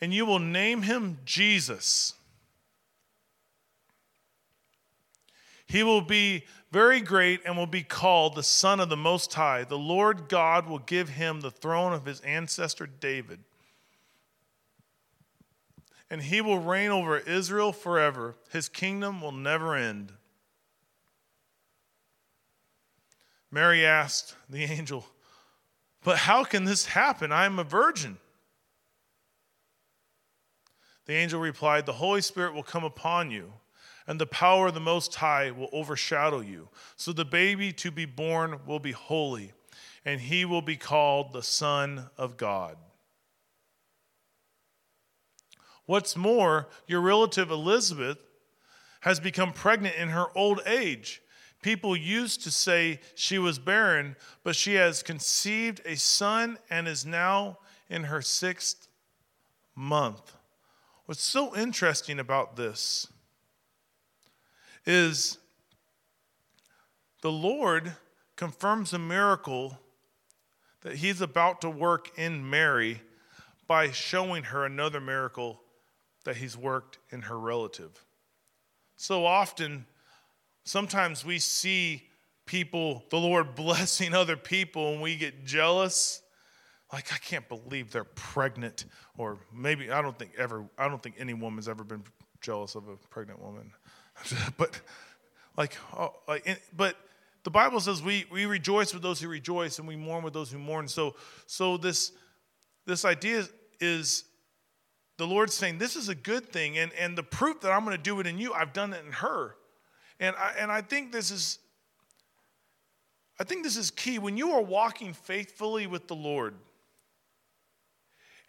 and 0.00 0.12
you 0.12 0.26
will 0.26 0.38
name 0.38 0.82
him 0.82 1.18
Jesus. 1.24 2.12
He 5.66 5.82
will 5.82 6.02
be 6.02 6.44
very 6.70 7.00
great 7.00 7.40
and 7.44 7.56
will 7.56 7.66
be 7.66 7.82
called 7.82 8.34
the 8.34 8.42
Son 8.42 8.78
of 8.78 8.88
the 8.88 8.96
Most 8.96 9.34
High. 9.34 9.64
The 9.64 9.78
Lord 9.78 10.28
God 10.28 10.68
will 10.68 10.78
give 10.78 11.08
him 11.08 11.40
the 11.40 11.50
throne 11.50 11.92
of 11.92 12.04
his 12.04 12.20
ancestor 12.20 12.86
David. 12.86 13.40
And 16.08 16.22
he 16.22 16.40
will 16.40 16.58
reign 16.58 16.90
over 16.90 17.18
Israel 17.18 17.72
forever. 17.72 18.36
His 18.52 18.68
kingdom 18.68 19.20
will 19.20 19.32
never 19.32 19.74
end. 19.74 20.12
Mary 23.50 23.84
asked 23.84 24.36
the 24.48 24.62
angel, 24.72 25.06
But 26.04 26.18
how 26.18 26.44
can 26.44 26.64
this 26.64 26.86
happen? 26.86 27.32
I 27.32 27.46
am 27.46 27.58
a 27.58 27.64
virgin. 27.64 28.18
The 31.06 31.14
angel 31.14 31.40
replied, 31.40 31.86
The 31.86 31.94
Holy 31.94 32.20
Spirit 32.20 32.54
will 32.54 32.62
come 32.62 32.84
upon 32.84 33.32
you 33.32 33.52
and 34.10 34.20
the 34.20 34.26
power 34.26 34.66
of 34.66 34.74
the 34.74 34.80
Most 34.80 35.14
High 35.14 35.52
will 35.52 35.68
overshadow 35.72 36.40
you. 36.40 36.68
So 36.96 37.12
the 37.12 37.24
baby 37.24 37.72
to 37.74 37.92
be 37.92 38.06
born 38.06 38.58
will 38.66 38.80
be 38.80 38.90
holy, 38.90 39.52
and 40.04 40.20
he 40.20 40.44
will 40.44 40.62
be 40.62 40.74
called 40.74 41.32
the 41.32 41.44
Son 41.44 42.10
of 42.18 42.36
God. 42.36 42.76
What's 45.86 46.16
more, 46.16 46.66
your 46.88 47.00
relative 47.00 47.52
Elizabeth 47.52 48.18
has 49.02 49.20
become 49.20 49.52
pregnant 49.52 49.94
in 49.94 50.08
her 50.08 50.26
old 50.36 50.60
age. 50.66 51.22
People 51.62 51.96
used 51.96 52.42
to 52.42 52.50
say 52.50 52.98
she 53.14 53.38
was 53.38 53.60
barren, 53.60 54.16
but 54.42 54.56
she 54.56 54.74
has 54.74 55.04
conceived 55.04 55.82
a 55.84 55.94
son 55.94 56.58
and 56.68 56.88
is 56.88 57.06
now 57.06 57.58
in 57.88 58.02
her 58.02 58.22
sixth 58.22 58.88
month. 59.76 60.32
What's 61.06 61.22
so 61.22 61.56
interesting 61.56 62.18
about 62.18 62.56
this 62.56 63.06
is 64.90 65.38
the 67.22 67.30
Lord 67.30 67.92
confirms 68.34 68.92
a 68.92 68.98
miracle 68.98 69.78
that 70.82 70.96
he's 70.96 71.20
about 71.20 71.60
to 71.60 71.70
work 71.70 72.18
in 72.18 72.48
Mary 72.48 73.00
by 73.68 73.92
showing 73.92 74.44
her 74.44 74.64
another 74.64 75.00
miracle 75.00 75.60
that 76.24 76.36
he's 76.36 76.56
worked 76.56 76.98
in 77.10 77.22
her 77.22 77.38
relative. 77.38 78.04
So 78.96 79.24
often, 79.26 79.86
sometimes 80.64 81.24
we 81.24 81.38
see 81.38 82.08
people, 82.44 83.04
the 83.10 83.18
Lord 83.18 83.54
blessing 83.54 84.12
other 84.12 84.36
people, 84.36 84.94
and 84.94 85.00
we 85.00 85.14
get 85.16 85.44
jealous. 85.44 86.20
Like, 86.92 87.12
I 87.12 87.18
can't 87.18 87.48
believe 87.48 87.92
they're 87.92 88.02
pregnant. 88.02 88.86
Or 89.16 89.38
maybe, 89.54 89.92
I 89.92 90.02
don't 90.02 90.18
think 90.18 90.32
ever, 90.36 90.64
I 90.76 90.88
don't 90.88 91.00
think 91.00 91.14
any 91.18 91.34
woman's 91.34 91.68
ever 91.68 91.84
been 91.84 92.02
jealous 92.40 92.74
of 92.74 92.88
a 92.88 92.96
pregnant 93.08 93.40
woman. 93.40 93.70
but 94.56 94.80
like, 95.56 95.76
oh, 95.96 96.14
like, 96.28 96.62
but 96.76 96.96
the 97.44 97.50
Bible 97.50 97.80
says 97.80 98.02
we, 98.02 98.26
we 98.30 98.46
rejoice 98.46 98.92
with 98.92 99.02
those 99.02 99.20
who 99.20 99.28
rejoice 99.28 99.78
and 99.78 99.88
we 99.88 99.96
mourn 99.96 100.22
with 100.22 100.34
those 100.34 100.50
who 100.50 100.58
mourn. 100.58 100.88
So, 100.88 101.16
so 101.46 101.76
this, 101.76 102.12
this 102.86 103.04
idea 103.04 103.46
is 103.80 104.24
the 105.16 105.26
Lord 105.26 105.50
saying, 105.50 105.78
This 105.78 105.96
is 105.96 106.08
a 106.08 106.14
good 106.14 106.50
thing. 106.50 106.78
And, 106.78 106.92
and 106.98 107.16
the 107.16 107.22
proof 107.22 107.60
that 107.60 107.70
I'm 107.70 107.84
going 107.84 107.96
to 107.96 108.02
do 108.02 108.20
it 108.20 108.26
in 108.26 108.38
you, 108.38 108.52
I've 108.52 108.72
done 108.72 108.92
it 108.92 109.04
in 109.04 109.12
her. 109.12 109.54
And 110.18 110.34
I, 110.36 110.54
and 110.58 110.72
I 110.72 110.82
think 110.82 111.12
this 111.12 111.30
is. 111.30 111.58
I 113.38 113.44
think 113.44 113.64
this 113.64 113.78
is 113.78 113.90
key. 113.90 114.18
When 114.18 114.36
you 114.36 114.52
are 114.52 114.60
walking 114.60 115.14
faithfully 115.14 115.86
with 115.86 116.08
the 116.08 116.14
Lord 116.14 116.54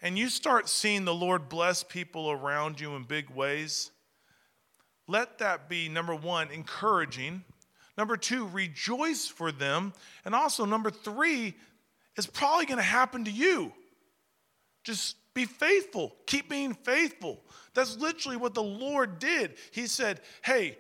and 0.02 0.18
you 0.18 0.28
start 0.28 0.68
seeing 0.68 1.06
the 1.06 1.14
Lord 1.14 1.48
bless 1.48 1.82
people 1.82 2.30
around 2.30 2.82
you 2.82 2.96
in 2.98 3.04
big 3.04 3.30
ways, 3.30 3.92
let 5.08 5.40
that 5.40 5.68
be 5.70 5.90
number 5.90 6.16
one, 6.16 6.50
encouraging. 6.52 7.44
Number 7.98 8.18
two, 8.18 8.48
rejoice 8.48 9.28
for 9.28 9.52
them. 9.52 9.94
And 10.26 10.34
also, 10.34 10.66
number 10.66 10.90
three, 10.90 11.56
is 12.18 12.26
probably 12.26 12.66
going 12.66 12.78
to 12.78 12.84
happen 12.84 13.26
to 13.26 13.32
you. 13.32 13.74
Just 14.84 15.16
be 15.34 15.46
faithful. 15.46 16.16
Keep 16.26 16.50
being 16.50 16.74
faithful. 16.74 17.42
That's 17.74 17.98
literally 17.98 18.38
what 18.38 18.54
the 18.54 18.64
Lord 18.64 19.20
did. 19.20 19.56
He 19.72 19.88
said, 19.88 20.22
Hey, 20.44 20.78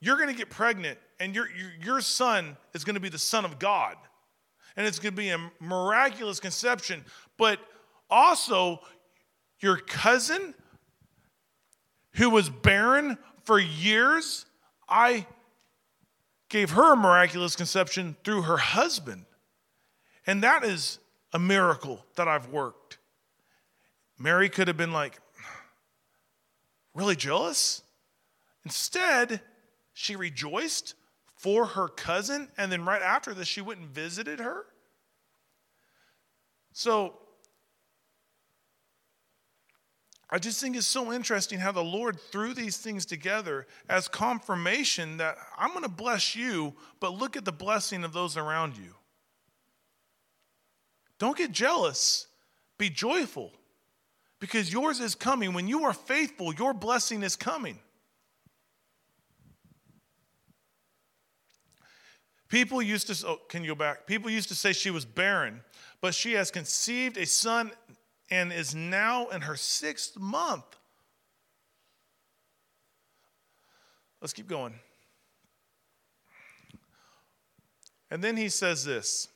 you're 0.00 0.16
going 0.16 0.28
to 0.28 0.34
get 0.34 0.50
pregnant, 0.50 0.98
and 1.20 1.34
your, 1.34 1.48
your, 1.50 1.70
your 1.80 2.00
son 2.00 2.56
is 2.74 2.82
going 2.84 2.94
to 2.94 3.00
be 3.00 3.08
the 3.08 3.18
Son 3.18 3.44
of 3.44 3.58
God. 3.58 3.96
And 4.76 4.86
it's 4.86 4.98
going 4.98 5.14
to 5.14 5.20
be 5.20 5.28
a 5.30 5.50
miraculous 5.60 6.40
conception. 6.40 7.04
But 7.36 7.60
also, 8.10 8.80
your 9.60 9.76
cousin 9.76 10.54
who 12.14 12.30
was 12.30 12.50
barren 12.50 13.18
for 13.44 13.58
years, 13.58 14.46
I 14.88 15.26
gave 16.48 16.70
her 16.70 16.92
a 16.92 16.96
miraculous 16.96 17.56
conception 17.56 18.16
through 18.24 18.42
her 18.42 18.58
husband. 18.58 19.24
And 20.26 20.42
that 20.42 20.64
is 20.64 20.98
a 21.32 21.38
miracle 21.38 22.04
that 22.16 22.28
I've 22.28 22.48
worked. 22.48 22.98
Mary 24.18 24.48
could 24.48 24.68
have 24.68 24.76
been 24.76 24.92
like, 24.92 25.18
really 26.94 27.16
jealous? 27.16 27.82
Instead, 28.64 29.40
She 29.94 30.16
rejoiced 30.16 30.94
for 31.36 31.66
her 31.66 31.88
cousin, 31.88 32.48
and 32.56 32.72
then 32.72 32.84
right 32.84 33.02
after 33.02 33.34
this, 33.34 33.48
she 33.48 33.60
went 33.60 33.80
and 33.80 33.88
visited 33.88 34.38
her. 34.40 34.66
So 36.72 37.18
I 40.34 40.38
just 40.38 40.62
think 40.62 40.76
it's 40.76 40.86
so 40.86 41.12
interesting 41.12 41.58
how 41.58 41.72
the 41.72 41.84
Lord 41.84 42.18
threw 42.18 42.54
these 42.54 42.78
things 42.78 43.04
together 43.04 43.66
as 43.86 44.08
confirmation 44.08 45.18
that 45.18 45.36
I'm 45.58 45.72
going 45.72 45.82
to 45.82 45.90
bless 45.90 46.34
you, 46.34 46.72
but 47.00 47.12
look 47.12 47.36
at 47.36 47.44
the 47.44 47.52
blessing 47.52 48.02
of 48.02 48.14
those 48.14 48.38
around 48.38 48.78
you. 48.78 48.94
Don't 51.18 51.36
get 51.36 51.52
jealous, 51.52 52.28
be 52.78 52.88
joyful 52.88 53.52
because 54.40 54.72
yours 54.72 55.00
is 55.00 55.14
coming. 55.14 55.52
When 55.52 55.68
you 55.68 55.84
are 55.84 55.92
faithful, 55.92 56.54
your 56.54 56.72
blessing 56.72 57.22
is 57.22 57.36
coming. 57.36 57.78
People 62.48 62.80
used 62.80 63.08
to, 63.08 63.26
oh, 63.28 63.40
can 63.48 63.62
you 63.62 63.72
go 63.72 63.74
back? 63.74 64.06
People 64.06 64.30
used 64.30 64.48
to 64.48 64.54
say 64.54 64.72
she 64.72 64.90
was 64.90 65.04
barren, 65.04 65.60
but 66.00 66.14
she 66.14 66.32
has 66.32 66.50
conceived 66.50 67.18
a 67.18 67.26
son 67.26 67.70
and 68.32 68.50
is 68.50 68.74
now 68.74 69.28
in 69.28 69.42
her 69.42 69.56
sixth 69.56 70.18
month. 70.18 70.64
Let's 74.22 74.32
keep 74.32 74.48
going. 74.48 74.72
And 78.10 78.24
then 78.24 78.38
he 78.38 78.48
says 78.48 78.86
this 78.86 79.28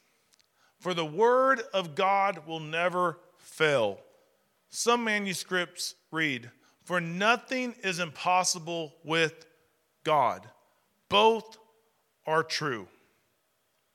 For 0.80 0.94
the 0.94 1.04
word 1.04 1.60
of 1.74 1.94
God 1.94 2.46
will 2.46 2.58
never 2.58 3.18
fail. 3.36 4.00
Some 4.70 5.04
manuscripts 5.04 5.94
read, 6.10 6.50
For 6.82 6.98
nothing 6.98 7.74
is 7.84 7.98
impossible 7.98 8.94
with 9.04 9.44
God. 10.04 10.48
Both 11.10 11.58
are 12.24 12.42
true. 12.42 12.88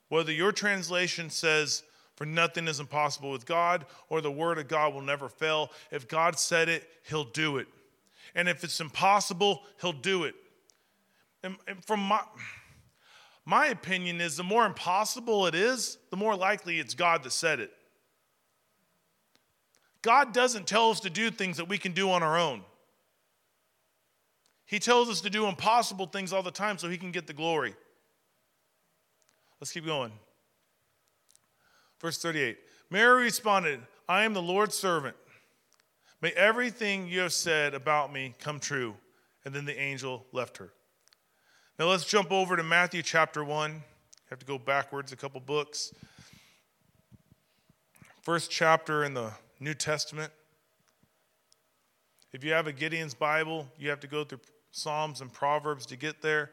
Whether 0.09 0.31
your 0.31 0.51
translation 0.51 1.31
says, 1.31 1.81
For 2.21 2.25
nothing 2.27 2.67
is 2.67 2.79
impossible 2.79 3.31
with 3.31 3.47
God, 3.47 3.83
or 4.07 4.21
the 4.21 4.31
word 4.31 4.59
of 4.59 4.67
God 4.67 4.93
will 4.93 5.01
never 5.01 5.27
fail, 5.27 5.71
if 5.89 6.07
God 6.07 6.37
said 6.37 6.69
it, 6.69 6.87
he'll 7.09 7.23
do 7.23 7.57
it. 7.57 7.65
And 8.35 8.47
if 8.47 8.63
it's 8.63 8.79
impossible, 8.79 9.63
he'll 9.81 9.91
do 9.91 10.25
it. 10.25 10.35
And, 11.41 11.55
and 11.67 11.83
from 11.83 11.99
my, 11.99 12.21
my 13.43 13.69
opinion 13.69 14.21
is 14.21 14.37
the 14.37 14.43
more 14.43 14.67
impossible 14.67 15.47
it 15.47 15.55
is, 15.55 15.97
the 16.11 16.15
more 16.15 16.35
likely 16.35 16.79
it's 16.79 16.93
God 16.93 17.23
that 17.23 17.31
said 17.31 17.59
it. 17.59 17.71
God 20.03 20.31
doesn't 20.31 20.67
tell 20.67 20.91
us 20.91 20.99
to 20.99 21.09
do 21.09 21.31
things 21.31 21.57
that 21.57 21.67
we 21.67 21.79
can 21.79 21.91
do 21.91 22.11
on 22.11 22.21
our 22.21 22.37
own. 22.37 22.61
He 24.67 24.77
tells 24.77 25.09
us 25.09 25.21
to 25.21 25.31
do 25.31 25.47
impossible 25.47 26.05
things 26.05 26.33
all 26.33 26.43
the 26.43 26.51
time 26.51 26.77
so 26.77 26.87
he 26.87 26.99
can 26.99 27.11
get 27.11 27.25
the 27.25 27.33
glory. 27.33 27.73
Let's 29.59 29.71
keep 29.71 29.87
going. 29.87 30.11
Verse 32.01 32.17
38 32.17 32.57
Mary 32.89 33.23
responded, 33.23 33.79
I 34.09 34.23
am 34.23 34.33
the 34.33 34.41
Lord's 34.41 34.75
servant. 34.75 35.15
May 36.21 36.31
everything 36.31 37.07
you 37.07 37.21
have 37.21 37.33
said 37.33 37.73
about 37.73 38.11
me 38.11 38.35
come 38.39 38.59
true. 38.59 38.95
And 39.45 39.55
then 39.55 39.65
the 39.65 39.79
angel 39.79 40.25
left 40.33 40.57
her. 40.57 40.71
Now 41.79 41.85
let's 41.85 42.05
jump 42.05 42.31
over 42.31 42.55
to 42.55 42.63
Matthew 42.63 43.01
chapter 43.01 43.43
1. 43.43 43.71
You 43.71 43.79
have 44.29 44.39
to 44.39 44.45
go 44.45 44.59
backwards 44.59 45.11
a 45.11 45.15
couple 45.15 45.39
books. 45.39 45.93
First 48.21 48.51
chapter 48.51 49.03
in 49.03 49.15
the 49.15 49.31
New 49.59 49.73
Testament. 49.73 50.31
If 52.33 52.43
you 52.43 52.51
have 52.51 52.67
a 52.67 52.71
Gideon's 52.71 53.15
Bible, 53.15 53.67
you 53.79 53.89
have 53.89 53.99
to 54.01 54.07
go 54.07 54.23
through 54.23 54.41
Psalms 54.71 55.21
and 55.21 55.33
Proverbs 55.33 55.87
to 55.87 55.95
get 55.95 56.21
there. 56.21 56.51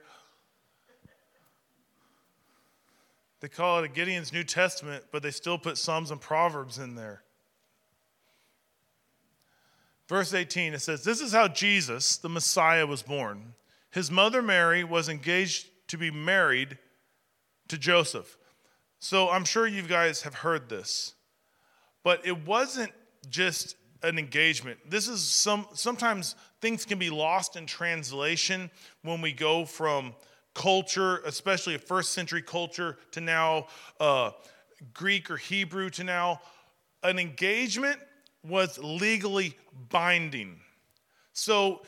They 3.41 3.49
call 3.49 3.79
it 3.79 3.85
a 3.85 3.89
Gideon's 3.89 4.33
New 4.33 4.45
Testament, 4.45 5.05
but 5.13 5.23
they 5.23 5.31
still 5.31 5.59
put 5.59 5.79
Psalms 5.79 6.11
and 6.11 6.21
Proverbs 6.21 6.79
in 6.79 6.95
there. 6.95 7.23
Verse 10.09 10.33
18, 10.33 10.75
it 10.75 10.81
says, 10.81 11.05
This 11.05 11.21
is 11.21 11.33
how 11.33 11.49
Jesus, 11.49 12.17
the 12.17 12.29
Messiah, 12.29 12.87
was 12.87 13.03
born. 13.03 13.55
His 13.91 14.11
mother 14.11 14.43
Mary 14.43 14.83
was 14.83 15.09
engaged 15.09 15.69
to 15.89 15.99
be 15.99 16.11
married 16.11 16.79
to 17.69 17.79
Joseph. 17.79 18.37
So 18.99 19.29
I'm 19.29 19.45
sure 19.45 19.67
you 19.67 19.83
guys 19.83 20.23
have 20.23 20.35
heard 20.35 20.69
this. 20.69 21.15
But 22.03 22.27
it 22.27 22.47
wasn't 22.47 22.93
just 23.29 23.77
an 24.03 24.19
engagement. 24.19 24.79
This 24.89 25.09
is 25.09 25.23
some 25.23 25.67
sometimes 25.75 26.37
things 26.61 26.85
can 26.85 26.99
be 26.99 27.11
lost 27.11 27.57
in 27.57 27.67
translation 27.67 28.71
when 29.03 29.21
we 29.21 29.33
go 29.33 29.65
from 29.65 30.15
culture, 30.59 31.19
especially 31.25 31.77
a 31.77 31.79
first 31.79 32.11
century 32.13 32.43
culture, 32.43 32.99
to 33.13 33.21
now 33.21 33.69
uh, 34.01 34.33
Greek 34.93 35.31
or 35.31 35.37
Hebrew 35.37 35.89
to 35.91 36.03
now. 36.03 36.41
An 37.05 37.21
engagement 37.21 38.01
was 38.45 38.77
legally 38.79 39.55
binding. 39.89 40.59
So, 41.33 41.83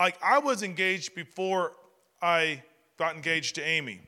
like, 0.00 0.18
I 0.20 0.40
was 0.40 0.64
engaged 0.64 1.14
before 1.14 1.74
I 2.20 2.64
got 2.98 3.14
engaged 3.14 3.54
to 3.54 3.62
Amy. 3.62 4.00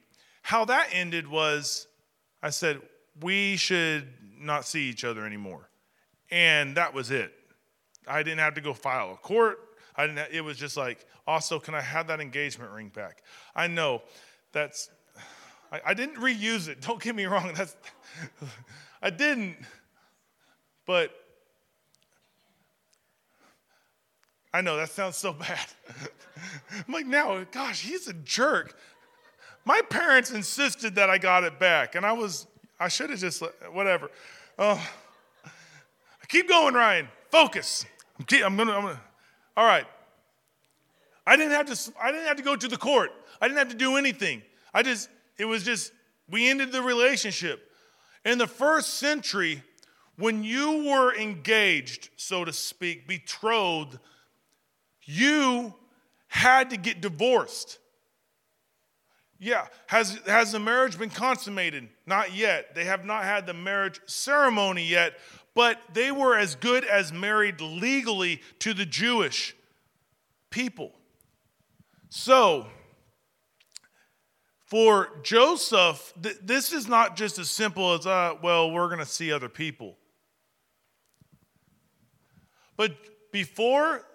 How 0.43 0.65
that 0.65 0.89
ended 0.93 1.29
was 1.29 1.87
I 2.43 2.51
said, 2.51 2.81
we 3.21 3.57
should 3.57 4.09
not 4.41 4.65
see 4.67 4.89
each 4.91 5.05
other 5.05 5.25
anymore. 5.25 5.71
And 6.33 6.77
that 6.77 6.93
was 6.93 7.13
it. 7.13 7.33
I 8.09 8.25
didn't 8.25 8.41
have 8.41 8.55
to 8.55 8.61
go 8.61 8.75
file 8.75 9.13
a 9.13 9.17
court. 9.17 9.61
I 10.01 10.07
didn't. 10.07 10.33
It 10.33 10.41
was 10.41 10.57
just 10.57 10.77
like, 10.77 11.07
also, 11.27 11.59
can 11.59 11.75
I 11.75 11.81
have 11.81 12.07
that 12.07 12.21
engagement 12.21 12.71
ring 12.73 12.89
back? 12.89 13.23
I 13.55 13.67
know 13.67 14.03
that's. 14.53 14.91
I, 15.71 15.81
I 15.87 15.95
didn't 15.95 16.17
reuse 16.17 16.69
it. 16.69 16.81
Don't 16.81 17.03
get 17.03 17.15
me 17.15 17.27
wrong. 17.27 17.53
That's. 17.55 17.77
I 19.03 19.11
didn't. 19.11 19.57
But 20.87 21.13
I 24.53 24.63
know 24.63 24.77
that 24.77 24.91
sounds 24.91 25.17
so 25.17 25.33
bad. 25.49 25.67
I'm 26.87 26.93
like, 26.93 27.07
now, 27.07 27.45
gosh, 27.51 27.83
he's 27.83 28.09
a 28.09 28.15
jerk. 28.15 28.77
My 29.67 29.83
parents 29.91 30.31
insisted 30.31 30.95
that 30.95 31.11
I 31.11 31.19
got 31.19 31.45
it 31.45 31.59
back, 31.59 31.95
and 31.95 32.07
I 32.07 32.13
was, 32.13 32.47
I 32.79 32.89
should 32.89 33.11
have 33.11 33.19
just, 33.19 33.43
whatever. 33.71 34.11
Oh, 34.59 34.83
keep 36.29 36.49
going, 36.49 36.75
Ryan. 36.75 37.09
Focus. 37.31 37.85
I'm, 38.19 38.27
I'm 38.45 38.57
gonna, 38.57 38.73
I'm 38.73 38.83
gonna. 38.83 39.01
All 39.61 39.67
right. 39.67 39.85
I 41.27 41.37
didn't 41.37 41.53
have 41.53 41.67
to. 41.67 41.93
I 42.01 42.11
didn't 42.11 42.29
have 42.29 42.39
to 42.39 42.43
go 42.43 42.57
to 42.57 42.67
the 42.67 42.79
court. 42.79 43.11
I 43.43 43.47
didn't 43.47 43.59
have 43.59 43.69
to 43.69 43.77
do 43.77 43.97
anything. 43.97 44.41
I 44.73 44.83
just. 44.83 45.11
It 45.37 45.45
was 45.45 45.65
just. 45.65 45.93
We 46.31 46.49
ended 46.49 46.73
the 46.73 46.81
relationship. 46.81 47.71
In 48.25 48.39
the 48.39 48.47
first 48.47 48.95
century, 48.95 49.63
when 50.17 50.43
you 50.45 50.87
were 50.87 51.15
engaged, 51.15 52.09
so 52.17 52.43
to 52.43 52.55
speak, 52.55 53.07
betrothed, 53.07 53.99
you 55.03 55.75
had 56.29 56.71
to 56.71 56.79
get 56.79 57.03
divorced. 57.03 57.81
Yeah. 59.39 59.67
Has, 59.89 60.19
has 60.27 60.53
the 60.53 60.59
marriage 60.59 60.99
been 60.99 61.11
consummated? 61.11 61.89
Not 62.07 62.35
yet. 62.35 62.75
They 62.75 62.85
have 62.85 63.05
not 63.05 63.25
had 63.25 63.47
the 63.47 63.55
marriage 63.55 64.01
ceremony 64.07 64.87
yet, 64.87 65.19
but 65.55 65.81
they 65.93 66.11
were 66.11 66.37
as 66.37 66.55
good 66.55 66.85
as 66.85 67.13
married 67.13 67.61
legally 67.61 68.41
to 68.61 68.73
the 68.75 68.87
Jewish 68.87 69.55
people. 70.51 70.93
So, 72.09 72.67
for 74.67 75.11
Joseph, 75.23 76.13
th- 76.23 76.39
this 76.43 76.73
is 76.73 76.87
not 76.87 77.17
just 77.17 77.39
as 77.39 77.51
simple 77.51 77.95
as, 77.95 78.07
uh, 78.07 78.35
well, 78.43 78.71
we're 78.71 78.87
going 78.87 79.01
to 79.01 79.07
see 79.07 79.33
other 79.33 79.49
people. 79.49 79.97
But 82.77 82.93
before 83.33 84.07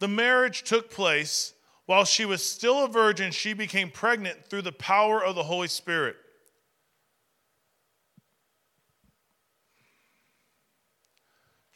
the 0.00 0.08
marriage 0.08 0.64
took 0.64 0.90
place, 0.90 1.54
while 1.86 2.04
she 2.04 2.24
was 2.24 2.44
still 2.44 2.84
a 2.84 2.88
virgin, 2.88 3.30
she 3.30 3.52
became 3.52 3.90
pregnant 3.90 4.46
through 4.48 4.62
the 4.62 4.72
power 4.72 5.22
of 5.22 5.34
the 5.34 5.42
Holy 5.42 5.68
Spirit. 5.68 6.16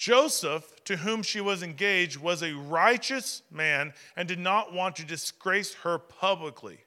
Joseph, 0.08 0.82
to 0.86 0.96
whom 0.96 1.22
she 1.22 1.38
was 1.38 1.62
engaged, 1.62 2.16
was 2.16 2.42
a 2.42 2.54
righteous 2.54 3.42
man 3.50 3.92
and 4.16 4.26
did 4.26 4.38
not 4.38 4.72
want 4.72 4.96
to 4.96 5.04
disgrace 5.04 5.74
her 5.74 5.98
publicly. 5.98 6.78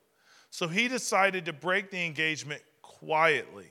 So 0.50 0.68
he 0.68 0.88
decided 0.88 1.46
to 1.46 1.54
break 1.54 1.92
the 1.92 2.04
engagement 2.04 2.64
quietly. 2.82 3.68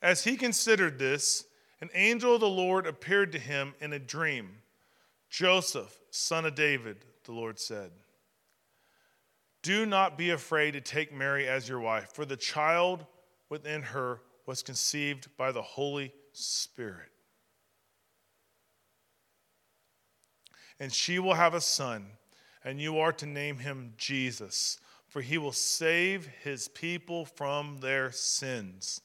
As 0.00 0.22
he 0.22 0.36
considered 0.36 0.96
this, 0.96 1.44
an 1.80 1.90
angel 1.92 2.36
of 2.36 2.40
the 2.40 2.48
Lord 2.48 2.86
appeared 2.86 3.32
to 3.32 3.40
him 3.40 3.74
in 3.80 3.92
a 3.92 3.98
dream. 3.98 4.58
Joseph, 5.28 5.98
son 6.12 6.46
of 6.46 6.54
David, 6.54 6.98
the 7.24 7.32
Lord 7.32 7.58
said, 7.58 7.90
Do 9.64 9.86
not 9.86 10.16
be 10.16 10.30
afraid 10.30 10.74
to 10.74 10.80
take 10.80 11.12
Mary 11.12 11.48
as 11.48 11.68
your 11.68 11.80
wife, 11.80 12.12
for 12.12 12.24
the 12.24 12.36
child 12.36 13.04
within 13.48 13.82
her 13.82 14.20
was 14.48 14.64
conceived 14.64 15.28
by 15.36 15.52
the 15.52 15.62
Holy 15.62 16.12
Spirit. 16.32 17.12
and 20.80 20.92
she 20.92 21.18
will 21.18 21.34
have 21.34 21.54
a 21.54 21.60
son, 21.60 22.06
and 22.64 22.80
you 22.80 22.98
are 22.98 23.12
to 23.12 23.26
name 23.26 23.58
him 23.58 23.94
Jesus, 23.96 24.78
for 25.08 25.20
he 25.20 25.38
will 25.38 25.52
save 25.52 26.26
his 26.42 26.68
people 26.68 27.24
from 27.24 27.78
their 27.80 28.12
sins. 28.12 29.00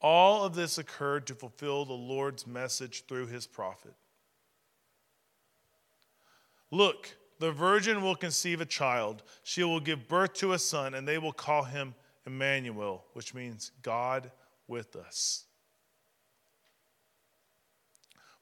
All 0.00 0.44
of 0.44 0.54
this 0.54 0.78
occurred 0.78 1.26
to 1.26 1.34
fulfill 1.34 1.84
the 1.84 1.92
Lord's 1.92 2.46
message 2.46 3.04
through 3.06 3.26
his 3.26 3.46
prophet. 3.46 3.94
Look, 6.70 7.16
the 7.38 7.52
virgin 7.52 8.02
will 8.02 8.16
conceive 8.16 8.60
a 8.60 8.66
child. 8.66 9.22
She 9.42 9.62
will 9.62 9.80
give 9.80 10.08
birth 10.08 10.34
to 10.34 10.52
a 10.52 10.58
son, 10.58 10.94
and 10.94 11.06
they 11.06 11.18
will 11.18 11.32
call 11.32 11.64
him 11.64 11.94
Emmanuel, 12.26 13.04
which 13.12 13.34
means 13.34 13.72
God 13.82 14.30
with 14.66 14.96
us. 14.96 15.44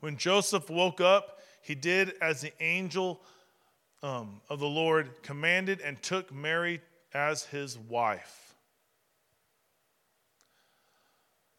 When 0.01 0.17
Joseph 0.17 0.71
woke 0.71 1.01
up, 1.01 1.41
he 1.63 1.75
did 1.75 2.15
as 2.21 2.41
the 2.41 2.53
angel 2.61 3.23
um, 4.03 4.41
of 4.49 4.61
the 4.61 4.69
Lord 4.69 5.23
commanded 5.23 5.81
and 5.81 6.01
took 6.03 6.33
Mary 6.33 6.81
as 7.13 7.45
his 7.45 7.79
wife. 7.79 8.55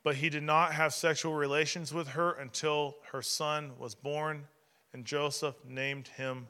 But 0.04 0.16
he 0.16 0.30
did 0.30 0.44
not 0.44 0.74
have 0.74 0.94
sexual 0.94 1.34
relations 1.34 1.94
with 1.94 2.10
her 2.10 2.32
until 2.32 2.96
her 3.12 3.22
son 3.22 3.72
was 3.78 3.96
born, 3.96 4.48
and 4.94 5.04
Joseph 5.04 5.56
named 5.68 6.08
him 6.08 6.48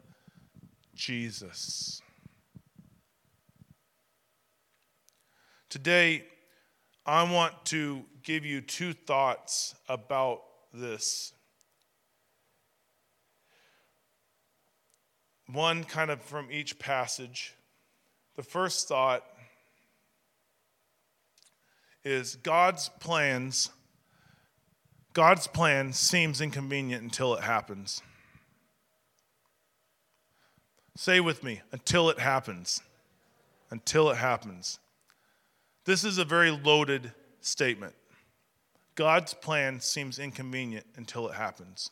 Jesus. 0.97 2.01
Today, 5.69 6.25
I 7.05 7.31
want 7.31 7.53
to 7.65 8.03
give 8.23 8.45
you 8.45 8.61
two 8.61 8.93
thoughts 8.93 9.75
about 9.87 10.41
this. 10.73 11.33
One 15.45 15.83
kind 15.83 16.09
of 16.09 16.21
from 16.21 16.51
each 16.51 16.79
passage. 16.79 17.53
The 18.35 18.43
first 18.43 18.87
thought 18.87 19.23
is 22.03 22.35
God's 22.37 22.89
plans. 22.99 23.69
God's 25.13 25.47
plan 25.47 25.93
seems 25.93 26.41
inconvenient 26.41 27.03
until 27.03 27.35
it 27.35 27.43
happens. 27.43 28.01
Say 30.97 31.19
with 31.19 31.43
me, 31.43 31.61
until 31.71 32.09
it 32.09 32.17
happens. 32.17 32.81
Until 33.69 34.09
it 34.09 34.17
happens. 34.17 34.79
This 35.85 36.03
is 36.03 36.17
a 36.17 36.25
very 36.25 36.49
loaded 36.49 37.13
statement. 37.39 37.93
God's 38.95 39.35
plan 39.35 39.79
seems 39.79 40.17
inconvenient 40.17 40.87
until 40.95 41.29
it 41.29 41.35
happens. 41.35 41.91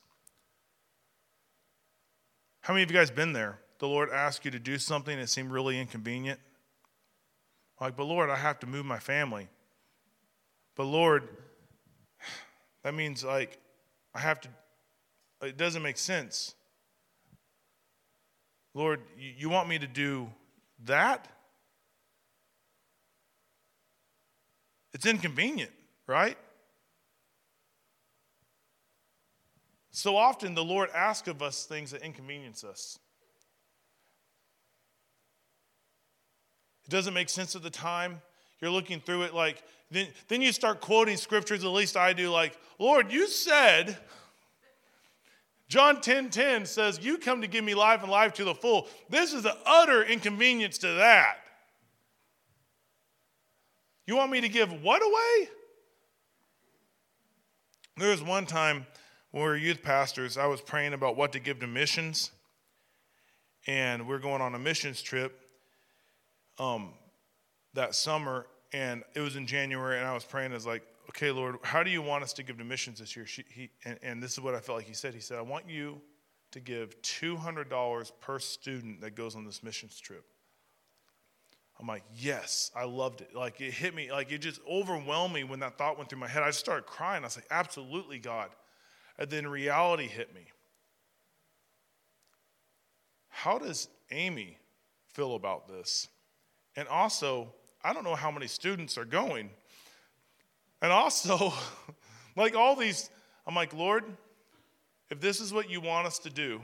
How 2.61 2.73
many 2.73 2.81
of 2.81 2.89
you 2.89 2.97
guys 2.97 3.11
been 3.11 3.31
there? 3.31 3.59
The 3.77 3.87
Lord 3.87 4.09
asked 4.09 4.43
you 4.43 4.49
to 4.49 4.59
do 4.59 4.79
something 4.79 5.19
that 5.19 5.29
seemed 5.29 5.51
really 5.51 5.79
inconvenient. 5.79 6.39
Like, 7.79 7.95
but 7.95 8.05
Lord, 8.05 8.31
I 8.31 8.37
have 8.37 8.59
to 8.61 8.67
move 8.67 8.87
my 8.87 8.97
family. 8.97 9.49
But 10.75 10.85
Lord, 10.85 11.29
that 12.81 12.95
means 12.95 13.23
like 13.23 13.59
I 14.15 14.19
have 14.19 14.41
to, 14.41 14.49
it 15.43 15.57
doesn't 15.57 15.83
make 15.83 15.99
sense. 15.99 16.55
Lord, 18.75 18.99
you 19.17 19.49
want 19.49 19.69
me 19.69 19.79
to 19.79 19.87
do 19.87 20.29
that? 20.83 21.29
It's 24.93 25.05
inconvenient, 25.05 25.71
right? 26.07 26.37
So 29.91 30.17
often 30.17 30.55
the 30.55 30.63
Lord 30.63 30.89
asks 30.93 31.29
of 31.29 31.41
us 31.41 31.63
things 31.63 31.91
that 31.91 32.01
inconvenience 32.01 32.65
us. 32.65 32.99
It 36.83 36.91
doesn't 36.91 37.13
make 37.13 37.29
sense 37.29 37.55
at 37.55 37.63
the 37.63 37.69
time. 37.69 38.21
You're 38.59 38.71
looking 38.71 38.99
through 38.99 39.23
it 39.23 39.33
like, 39.33 39.63
then, 39.89 40.07
then 40.27 40.41
you 40.41 40.51
start 40.51 40.81
quoting 40.81 41.15
scriptures, 41.15 41.63
at 41.63 41.69
least 41.69 41.95
I 41.95 42.11
do, 42.11 42.29
like, 42.29 42.57
Lord, 42.77 43.09
you 43.09 43.27
said. 43.27 43.97
John 45.67 46.01
10 46.01 46.29
10 46.29 46.65
says, 46.65 46.99
You 47.03 47.17
come 47.17 47.41
to 47.41 47.47
give 47.47 47.63
me 47.63 47.73
life 47.73 48.01
and 48.03 48.11
life 48.11 48.33
to 48.35 48.43
the 48.43 48.53
full. 48.53 48.87
This 49.09 49.33
is 49.33 49.43
the 49.43 49.57
utter 49.65 50.03
inconvenience 50.03 50.77
to 50.79 50.93
that. 50.93 51.37
You 54.05 54.15
want 54.15 54.31
me 54.31 54.41
to 54.41 54.49
give 54.49 54.71
what 54.83 55.01
away? 55.01 55.49
There 57.97 58.09
was 58.09 58.21
one 58.21 58.45
time 58.45 58.85
when 59.31 59.43
we 59.43 59.49
were 59.49 59.57
youth 59.57 59.81
pastors, 59.81 60.37
I 60.37 60.45
was 60.45 60.61
praying 60.61 60.93
about 60.93 61.17
what 61.17 61.33
to 61.33 61.39
give 61.39 61.59
to 61.59 61.67
missions. 61.67 62.31
And 63.67 64.07
we 64.07 64.13
are 64.13 64.19
going 64.19 64.41
on 64.41 64.53
a 64.53 64.59
missions 64.59 65.01
trip 65.01 65.39
um, 66.59 66.93
that 67.73 67.95
summer. 67.95 68.45
And 68.71 69.03
it 69.15 69.21
was 69.21 69.35
in 69.35 69.47
January. 69.47 69.97
And 69.97 70.07
I 70.07 70.13
was 70.13 70.23
praying, 70.23 70.53
as 70.53 70.65
like, 70.65 70.83
okay, 71.09 71.31
Lord, 71.31 71.57
how 71.63 71.83
do 71.83 71.89
you 71.89 72.01
want 72.01 72.23
us 72.23 72.33
to 72.33 72.43
give 72.43 72.57
to 72.57 72.63
missions 72.63 72.99
this 72.99 73.15
year? 73.15 73.25
She, 73.25 73.43
he, 73.49 73.69
and, 73.83 73.99
and 74.01 74.23
this 74.23 74.33
is 74.33 74.39
what 74.39 74.55
I 74.55 74.59
felt 74.59 74.79
like 74.79 74.87
he 74.87 74.93
said. 74.93 75.13
He 75.13 75.19
said, 75.19 75.37
I 75.37 75.41
want 75.41 75.69
you 75.69 76.01
to 76.51 76.59
give 76.59 77.01
$200 77.01 78.11
per 78.21 78.39
student 78.39 79.01
that 79.01 79.15
goes 79.15 79.35
on 79.35 79.45
this 79.45 79.61
missions 79.63 79.99
trip. 79.99 80.25
I'm 81.79 81.87
like, 81.87 82.03
yes, 82.15 82.71
I 82.75 82.85
loved 82.85 83.21
it. 83.21 83.35
Like 83.35 83.59
it 83.59 83.73
hit 83.73 83.93
me, 83.93 84.11
like 84.11 84.31
it 84.31 84.37
just 84.37 84.61
overwhelmed 84.69 85.33
me 85.33 85.43
when 85.43 85.59
that 85.59 85.77
thought 85.77 85.97
went 85.97 86.09
through 86.09 86.19
my 86.19 86.27
head. 86.27 86.43
I 86.43 86.47
just 86.47 86.59
started 86.59 86.85
crying. 86.85 87.23
I 87.23 87.27
was 87.27 87.35
like, 87.35 87.47
absolutely, 87.51 88.17
God. 88.17 88.49
And 89.19 89.29
then 89.29 89.47
reality 89.47 90.07
hit 90.07 90.33
me. 90.33 90.45
How 93.27 93.57
does 93.57 93.89
Amy 94.11 94.57
feel 95.13 95.35
about 95.35 95.67
this? 95.67 96.07
And 96.77 96.87
also, 96.87 97.53
I 97.83 97.93
don't 97.93 98.03
know 98.05 98.15
how 98.15 98.31
many 98.31 98.47
students 98.47 98.97
are 98.97 99.05
going. 99.05 99.49
And 100.85 100.93
also, 100.93 101.51
like 102.35 102.55
all 102.55 102.75
these, 102.75 103.09
I'm 103.47 103.55
like, 103.55 103.73
Lord, 103.73 104.03
if 105.09 105.19
this 105.19 105.41
is 105.41 105.51
what 105.51 105.67
you 105.67 105.81
want 105.81 106.05
us 106.05 106.19
to 106.19 106.29
do, 106.29 106.61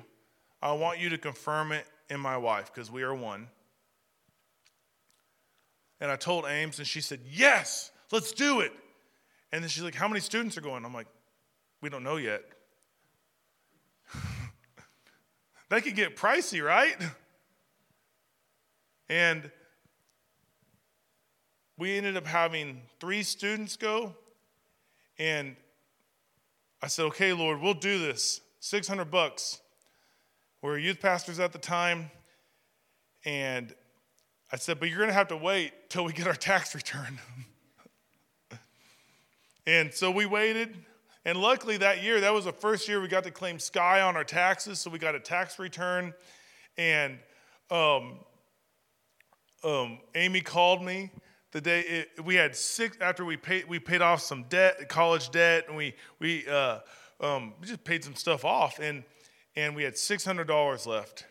I 0.62 0.74
want 0.74 1.00
you 1.00 1.10
to 1.10 1.18
confirm 1.18 1.72
it 1.72 1.88
in 2.08 2.20
my 2.20 2.38
wife 2.38 2.72
because 2.72 2.92
we 2.92 3.02
are 3.02 3.16
one. 3.16 3.48
And 6.00 6.12
I 6.12 6.18
told 6.18 6.46
Ames, 6.46 6.78
and 6.78 6.88
she 6.88 7.02
said, 7.02 7.22
Yes, 7.32 7.90
let's 8.12 8.32
do 8.32 8.60
it. 8.60 8.72
And 9.52 9.64
then 9.64 9.70
she's 9.70 9.82
like, 9.82 9.96
How 9.96 10.08
many 10.08 10.20
students 10.20 10.56
are 10.56 10.62
going? 10.62 10.86
I'm 10.86 10.94
like, 10.94 11.08
We 11.82 11.90
don't 11.90 12.04
know 12.04 12.18
yet. 12.18 12.44
that 15.70 15.84
could 15.84 15.96
get 15.96 16.16
pricey, 16.16 16.64
right? 16.64 16.96
And 19.10 19.50
we 21.82 21.98
ended 21.98 22.16
up 22.16 22.28
having 22.28 22.80
three 23.00 23.24
students 23.24 23.76
go. 23.76 24.14
And 25.18 25.56
I 26.80 26.86
said, 26.86 27.06
Okay, 27.06 27.34
Lord, 27.34 27.60
we'll 27.60 27.74
do 27.74 27.98
this. 27.98 28.40
600 28.60 29.06
bucks. 29.06 29.60
We 30.62 30.70
were 30.70 30.78
youth 30.78 31.00
pastors 31.00 31.40
at 31.40 31.54
the 31.54 31.58
time. 31.58 32.12
And 33.26 33.74
I 34.52 34.58
said, 34.58 34.80
but 34.80 34.90
you're 34.90 35.00
going 35.00 35.10
to 35.10 35.16
have 35.16 35.30
to 35.30 35.38
wait 35.38 35.90
till 35.90 36.06
we 36.06 36.14
get 36.14 36.28
our 36.28 36.36
tax 36.52 36.76
return. 36.76 37.18
and 39.66 39.92
so 39.92 40.12
we 40.12 40.28
waited. 40.28 40.78
And 41.26 41.40
luckily 41.40 41.78
that 41.78 42.04
year, 42.04 42.22
that 42.22 42.32
was 42.32 42.46
the 42.46 42.54
first 42.54 42.88
year 42.88 43.02
we 43.02 43.08
got 43.08 43.24
to 43.24 43.32
claim 43.32 43.58
Sky 43.58 44.02
on 44.02 44.16
our 44.16 44.24
taxes. 44.24 44.80
So 44.80 44.92
we 44.92 45.00
got 45.00 45.16
a 45.16 45.20
tax 45.20 45.58
return. 45.58 46.14
And 46.78 47.18
um, 47.72 48.20
um, 49.64 49.98
Amy 50.14 50.42
called 50.42 50.84
me 50.84 51.10
the 51.52 51.62
day 51.62 51.82
it, 51.82 52.26
we 52.26 52.36
had 52.36 52.56
six 52.56 52.98
after 53.02 53.26
we 53.26 53.38
paid 53.38 53.68
we 53.68 53.80
paid 53.80 54.02
off 54.02 54.22
some 54.22 54.44
debt, 54.44 54.88
college 54.90 55.32
debt, 55.32 55.66
and 55.68 55.76
we 55.76 55.94
we 56.20 56.48
uh, 56.48 56.80
um, 57.20 57.54
just 57.62 57.84
paid 57.84 58.04
some 58.04 58.16
stuff 58.16 58.46
off, 58.46 58.80
and 58.80 59.04
and 59.56 59.76
we 59.76 59.84
had 59.84 59.98
six 59.98 60.24
hundred 60.26 60.48
dollars 60.48 60.86
left, 60.88 61.26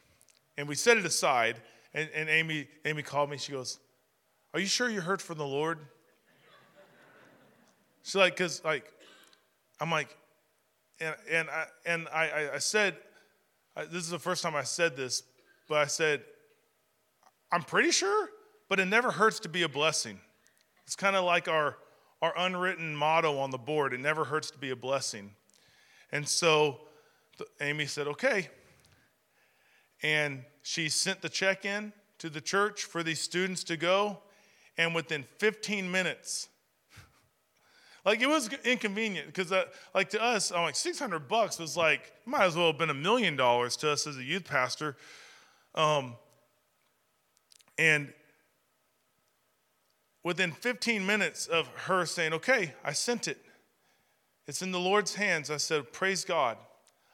and 0.57 0.69
we 0.69 0.75
set 0.75 0.97
it 0.97 1.05
aside. 1.05 1.61
And, 1.93 2.09
and 2.15 2.29
Amy, 2.29 2.69
Amy 2.85 3.03
called 3.03 3.31
me. 3.31 3.37
She 3.37 3.53
goes, 3.53 3.81
Are 4.55 4.61
you 4.61 4.67
sure 4.67 4.89
you 4.89 5.01
heard 5.01 5.21
from 5.21 5.39
the 5.39 5.47
Lord? 5.47 5.79
She's 8.03 8.15
like, 8.15 8.35
Because, 8.35 8.65
like, 8.65 8.85
I'm 9.81 9.91
like, 9.91 10.17
and, 11.01 11.15
and, 11.31 11.51
I, 11.51 11.65
and 11.87 12.09
I, 12.09 12.51
I 12.55 12.59
said, 12.59 12.97
this 13.91 14.05
is 14.05 14.11
the 14.11 14.19
first 14.19 14.43
time 14.43 14.55
I 14.55 14.63
said 14.63 14.97
this, 14.97 15.23
but 15.69 15.79
I 15.79 15.87
said, 15.87 16.23
I'm 17.51 17.63
pretty 17.63 17.91
sure, 17.91 18.29
but 18.71 18.79
it 18.79 18.87
never 18.87 19.11
hurts 19.11 19.41
to 19.41 19.49
be 19.49 19.63
a 19.63 19.69
blessing. 19.69 20.21
It's 20.87 20.95
kind 20.95 21.17
of 21.17 21.25
like 21.25 21.49
our, 21.49 21.77
our 22.23 22.33
unwritten 22.39 22.95
motto 22.95 23.37
on 23.37 23.51
the 23.51 23.59
board 23.59 23.93
it 23.93 24.01
never 24.01 24.25
hurts 24.25 24.51
to 24.53 24.59
be 24.59 24.71
a 24.71 24.77
blessing. 24.77 25.33
And 26.13 26.27
so 26.27 26.79
Amy 27.61 27.87
said, 27.87 28.07
Okay. 28.07 28.49
And 30.03 30.45
she 30.63 30.89
sent 30.89 31.21
the 31.21 31.29
check 31.29 31.67
in 31.67 31.93
to 32.19 32.31
the 32.31 32.41
church 32.41 32.85
for 32.85 33.03
these 33.03 33.21
students 33.21 33.65
to 33.65 33.77
go, 33.77 34.21
and 34.79 34.95
within 34.95 35.25
15 35.39 35.91
minutes, 35.91 36.49
Like 38.05 38.23
it 38.23 38.29
was 38.29 38.49
inconvenient 38.65 39.27
because, 39.27 39.53
uh, 39.53 39.65
like 39.95 40.09
to 40.11 40.23
us, 40.23 40.53
I'm 40.53 40.63
like 40.63 40.77
600 40.77 41.29
bucks 41.29 41.59
was 41.59 41.77
like 41.77 42.13
might 42.25 42.45
as 42.45 42.57
well 42.57 42.69
have 42.69 42.79
been 42.79 42.89
a 42.89 42.95
million 42.95 43.37
dollars 43.37 43.77
to 43.79 43.91
us 43.91 44.07
as 44.07 44.17
a 44.17 44.23
youth 44.23 44.45
pastor. 44.45 44.97
Um, 45.75 46.15
and 47.77 48.13
within 50.23 50.53
15 50.53 51.05
minutes 51.05 51.47
of 51.47 51.69
her 51.87 52.05
saying, 52.07 52.33
"Okay, 52.35 52.75
I 52.85 52.93
sent 52.93 53.29
it. 53.29 53.45
It's 54.47 54.63
in 54.63 54.73
the 54.73 54.81
Lord's 54.81 55.15
hands," 55.15 55.51
I 55.51 55.57
said, 55.57 55.93
"Praise 55.93 56.25
God." 56.25 56.59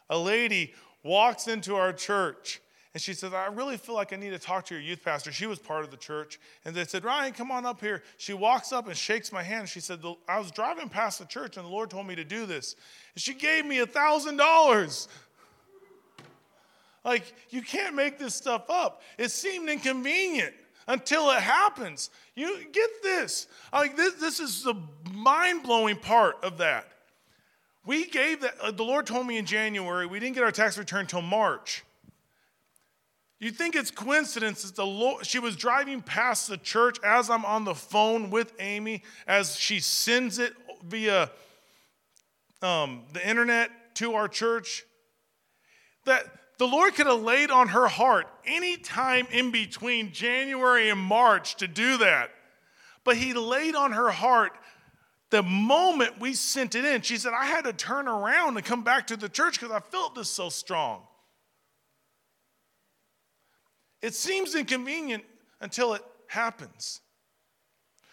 A 0.08 0.18
lady 0.18 0.74
walks 1.02 1.48
into 1.48 1.76
our 1.76 1.92
church 1.92 2.60
and 2.96 3.02
she 3.02 3.12
says, 3.12 3.34
I 3.34 3.48
really 3.48 3.76
feel 3.76 3.94
like 3.94 4.14
I 4.14 4.16
need 4.16 4.30
to 4.30 4.38
talk 4.38 4.64
to 4.64 4.74
your 4.74 4.82
youth 4.82 5.04
pastor. 5.04 5.30
She 5.30 5.46
was 5.46 5.58
part 5.58 5.84
of 5.84 5.90
the 5.90 5.98
church. 5.98 6.40
And 6.64 6.74
they 6.74 6.86
said, 6.86 7.04
Ryan, 7.04 7.34
come 7.34 7.50
on 7.50 7.66
up 7.66 7.78
here. 7.78 8.02
She 8.16 8.32
walks 8.32 8.72
up 8.72 8.86
and 8.86 8.96
shakes 8.96 9.30
my 9.30 9.42
hand. 9.42 9.68
She 9.68 9.80
said, 9.80 10.02
I 10.26 10.38
was 10.38 10.50
driving 10.50 10.88
past 10.88 11.18
the 11.18 11.26
church 11.26 11.58
and 11.58 11.66
the 11.66 11.70
Lord 11.70 11.90
told 11.90 12.06
me 12.06 12.14
to 12.14 12.24
do 12.24 12.46
this. 12.46 12.74
And 13.14 13.22
she 13.22 13.34
gave 13.34 13.66
me 13.66 13.80
a 13.80 13.86
$1,000. 13.86 15.08
Like, 17.04 17.34
you 17.50 17.60
can't 17.60 17.94
make 17.94 18.18
this 18.18 18.34
stuff 18.34 18.70
up. 18.70 19.02
It 19.18 19.30
seemed 19.30 19.68
inconvenient 19.68 20.54
until 20.86 21.30
it 21.30 21.40
happens. 21.40 22.10
You 22.34 22.64
get 22.72 23.02
this. 23.02 23.46
Like, 23.72 23.96
this, 23.96 24.14
this 24.14 24.40
is 24.40 24.62
the 24.62 24.74
mind 25.12 25.62
blowing 25.62 25.96
part 25.96 26.36
of 26.42 26.58
that. 26.58 26.86
We 27.84 28.06
gave 28.06 28.40
that, 28.40 28.54
uh, 28.60 28.70
the 28.72 28.82
Lord 28.82 29.06
told 29.06 29.26
me 29.26 29.38
in 29.38 29.46
January, 29.46 30.06
we 30.06 30.18
didn't 30.18 30.34
get 30.34 30.44
our 30.44 30.52
tax 30.52 30.76
return 30.76 31.00
until 31.02 31.22
March. 31.22 31.84
You 33.38 33.50
think 33.50 33.76
it's 33.76 33.90
coincidence 33.90 34.62
that 34.62 34.76
the 34.76 34.86
Lord, 34.86 35.26
she 35.26 35.38
was 35.38 35.56
driving 35.56 36.00
past 36.00 36.48
the 36.48 36.56
church 36.56 36.98
as 37.04 37.28
I'm 37.28 37.44
on 37.44 37.64
the 37.64 37.74
phone 37.74 38.30
with 38.30 38.52
Amy, 38.58 39.02
as 39.26 39.56
she 39.56 39.78
sends 39.78 40.38
it 40.38 40.54
via 40.82 41.30
um, 42.62 43.02
the 43.12 43.28
internet 43.28 43.70
to 43.96 44.14
our 44.14 44.26
church, 44.26 44.84
that 46.06 46.24
the 46.58 46.66
Lord 46.66 46.94
could 46.94 47.06
have 47.06 47.22
laid 47.22 47.50
on 47.50 47.68
her 47.68 47.86
heart 47.86 48.26
any 48.44 48.76
time 48.76 49.26
in 49.30 49.50
between 49.50 50.12
January 50.12 50.90
and 50.90 51.00
March 51.00 51.56
to 51.56 51.68
do 51.68 51.98
that. 51.98 52.30
But 53.04 53.16
He 53.16 53.34
laid 53.34 53.74
on 53.74 53.92
her 53.92 54.10
heart 54.10 54.52
the 55.30 55.42
moment 55.42 56.20
we 56.20 56.32
sent 56.34 56.74
it 56.74 56.84
in. 56.84 57.02
She 57.02 57.16
said, 57.16 57.32
I 57.38 57.46
had 57.46 57.64
to 57.64 57.72
turn 57.72 58.08
around 58.08 58.56
and 58.56 58.64
come 58.64 58.82
back 58.84 59.08
to 59.08 59.16
the 59.16 59.28
church 59.28 59.60
because 59.60 59.74
I 59.74 59.80
felt 59.80 60.14
this 60.14 60.30
so 60.30 60.48
strong. 60.48 61.02
It 64.02 64.14
seems 64.14 64.54
inconvenient 64.54 65.24
until 65.60 65.94
it 65.94 66.02
happens. 66.28 67.00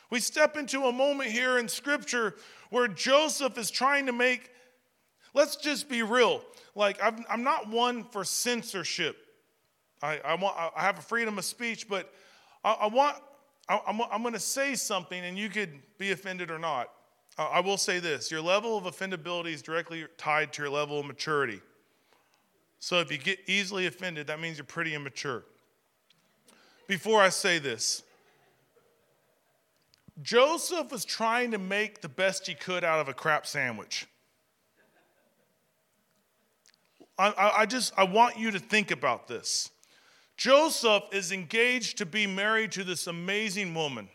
We 0.09 0.19
step 0.19 0.57
into 0.57 0.85
a 0.85 0.91
moment 0.91 1.31
here 1.31 1.57
in 1.57 1.67
Scripture 1.67 2.35
where 2.69 2.87
Joseph 2.87 3.57
is 3.57 3.69
trying 3.69 4.07
to 4.07 4.11
make, 4.11 4.51
let's 5.33 5.55
just 5.55 5.89
be 5.89 6.03
real, 6.03 6.41
like 6.75 7.01
I'm, 7.03 7.25
I'm 7.29 7.43
not 7.43 7.69
one 7.69 8.03
for 8.03 8.23
censorship. 8.23 9.17
I, 10.01 10.19
I, 10.19 10.35
want, 10.35 10.55
I 10.57 10.81
have 10.81 10.97
a 10.97 11.01
freedom 11.01 11.37
of 11.37 11.45
speech, 11.45 11.87
but 11.87 12.13
I, 12.63 12.73
I 12.73 12.87
want, 12.87 13.17
I, 13.69 13.79
I'm, 13.87 14.01
I'm 14.11 14.21
going 14.21 14.33
to 14.33 14.39
say 14.39 14.75
something 14.75 15.23
and 15.23 15.37
you 15.37 15.49
could 15.49 15.71
be 15.97 16.11
offended 16.11 16.51
or 16.51 16.59
not. 16.59 16.89
I 17.37 17.61
will 17.61 17.77
say 17.77 17.99
this 17.99 18.29
your 18.29 18.41
level 18.41 18.77
of 18.77 18.83
offendability 18.83 19.53
is 19.53 19.61
directly 19.61 20.05
tied 20.17 20.53
to 20.53 20.63
your 20.63 20.71
level 20.71 20.99
of 20.99 21.05
maturity. 21.05 21.61
So 22.79 22.99
if 22.99 23.11
you 23.11 23.17
get 23.17 23.39
easily 23.47 23.87
offended, 23.87 24.27
that 24.27 24.39
means 24.39 24.57
you're 24.57 24.65
pretty 24.65 24.93
immature 24.93 25.45
before 26.87 27.21
I 27.21 27.29
say 27.29 27.59
this. 27.59 28.03
Joseph 30.21 30.91
was 30.91 31.05
trying 31.05 31.51
to 31.51 31.57
make 31.57 32.01
the 32.01 32.09
best 32.09 32.45
he 32.45 32.53
could 32.53 32.83
out 32.83 32.99
of 32.99 33.07
a 33.07 33.13
crap 33.13 33.47
sandwich. 33.47 34.05
I, 37.17 37.51
I, 37.57 37.65
just 37.65 37.93
I 37.97 38.03
want 38.03 38.37
you 38.37 38.51
to 38.51 38.59
think 38.59 38.91
about 38.91 39.27
this. 39.27 39.69
Joseph 40.35 41.03
is 41.11 41.31
engaged 41.31 41.99
to 41.99 42.05
be 42.05 42.25
married 42.25 42.71
to 42.73 42.83
this 42.83 43.07
amazing 43.07 43.73
woman. 43.73 44.09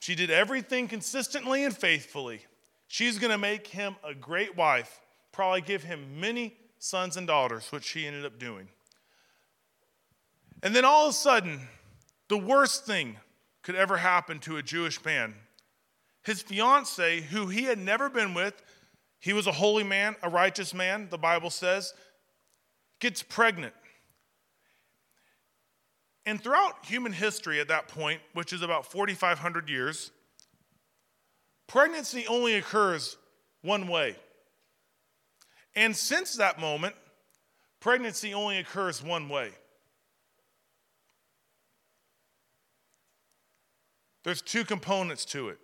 She 0.00 0.14
did 0.14 0.30
everything 0.30 0.88
consistently 0.88 1.64
and 1.64 1.76
faithfully. 1.76 2.40
She's 2.88 3.18
going 3.18 3.30
to 3.30 3.38
make 3.38 3.66
him 3.68 3.96
a 4.04 4.14
great 4.14 4.56
wife, 4.56 5.00
probably 5.32 5.60
give 5.60 5.84
him 5.84 6.20
many 6.20 6.56
sons 6.78 7.16
and 7.16 7.26
daughters, 7.26 7.70
which 7.70 7.84
she 7.84 8.06
ended 8.06 8.24
up 8.24 8.38
doing. 8.38 8.68
And 10.62 10.74
then 10.74 10.84
all 10.84 11.06
of 11.06 11.10
a 11.10 11.14
sudden, 11.14 11.60
the 12.28 12.38
worst 12.38 12.86
thing 12.86 13.16
could 13.62 13.74
ever 13.74 13.96
happen 13.96 14.38
to 14.40 14.56
a 14.56 14.62
Jewish 14.62 15.04
man. 15.04 15.34
His 16.22 16.42
fiance, 16.42 17.20
who 17.20 17.46
he 17.46 17.64
had 17.64 17.78
never 17.78 18.08
been 18.08 18.34
with, 18.34 18.62
he 19.20 19.32
was 19.32 19.46
a 19.46 19.52
holy 19.52 19.84
man, 19.84 20.16
a 20.22 20.28
righteous 20.28 20.74
man, 20.74 21.08
the 21.10 21.18
Bible 21.18 21.50
says, 21.50 21.94
gets 23.00 23.22
pregnant. 23.22 23.74
And 26.24 26.42
throughout 26.42 26.84
human 26.84 27.12
history 27.12 27.60
at 27.60 27.68
that 27.68 27.88
point, 27.88 28.20
which 28.34 28.52
is 28.52 28.62
about 28.62 28.84
4,500 28.90 29.68
years, 29.68 30.10
pregnancy 31.66 32.26
only 32.26 32.54
occurs 32.54 33.16
one 33.62 33.86
way. 33.88 34.16
And 35.76 35.94
since 35.94 36.34
that 36.36 36.58
moment, 36.58 36.94
pregnancy 37.80 38.34
only 38.34 38.58
occurs 38.58 39.02
one 39.02 39.28
way. 39.28 39.50
There's 44.24 44.42
two 44.42 44.64
components 44.64 45.24
to 45.26 45.50
it. 45.50 45.58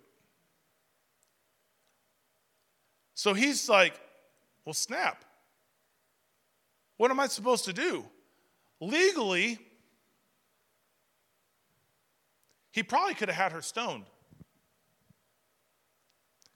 So 3.15 3.33
he's 3.33 3.69
like, 3.69 3.99
well, 4.65 4.73
snap. 4.73 5.23
What 6.97 7.11
am 7.11 7.19
I 7.19 7.27
supposed 7.27 7.65
to 7.65 7.73
do? 7.73 8.05
Legally, 8.79 9.59
he 12.71 12.83
probably 12.83 13.13
could 13.13 13.29
have 13.29 13.37
had 13.37 13.51
her 13.51 13.61
stoned. 13.61 14.05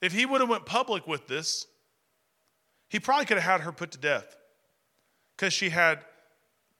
If 0.01 0.13
he 0.13 0.25
would 0.25 0.41
have 0.41 0.49
went 0.49 0.65
public 0.65 1.07
with 1.07 1.27
this, 1.27 1.67
he 2.89 2.99
probably 2.99 3.25
could 3.25 3.37
have 3.37 3.59
had 3.59 3.61
her 3.61 3.71
put 3.71 3.91
to 3.91 3.97
death 3.97 4.35
because 5.35 5.53
she 5.53 5.69
had 5.69 5.99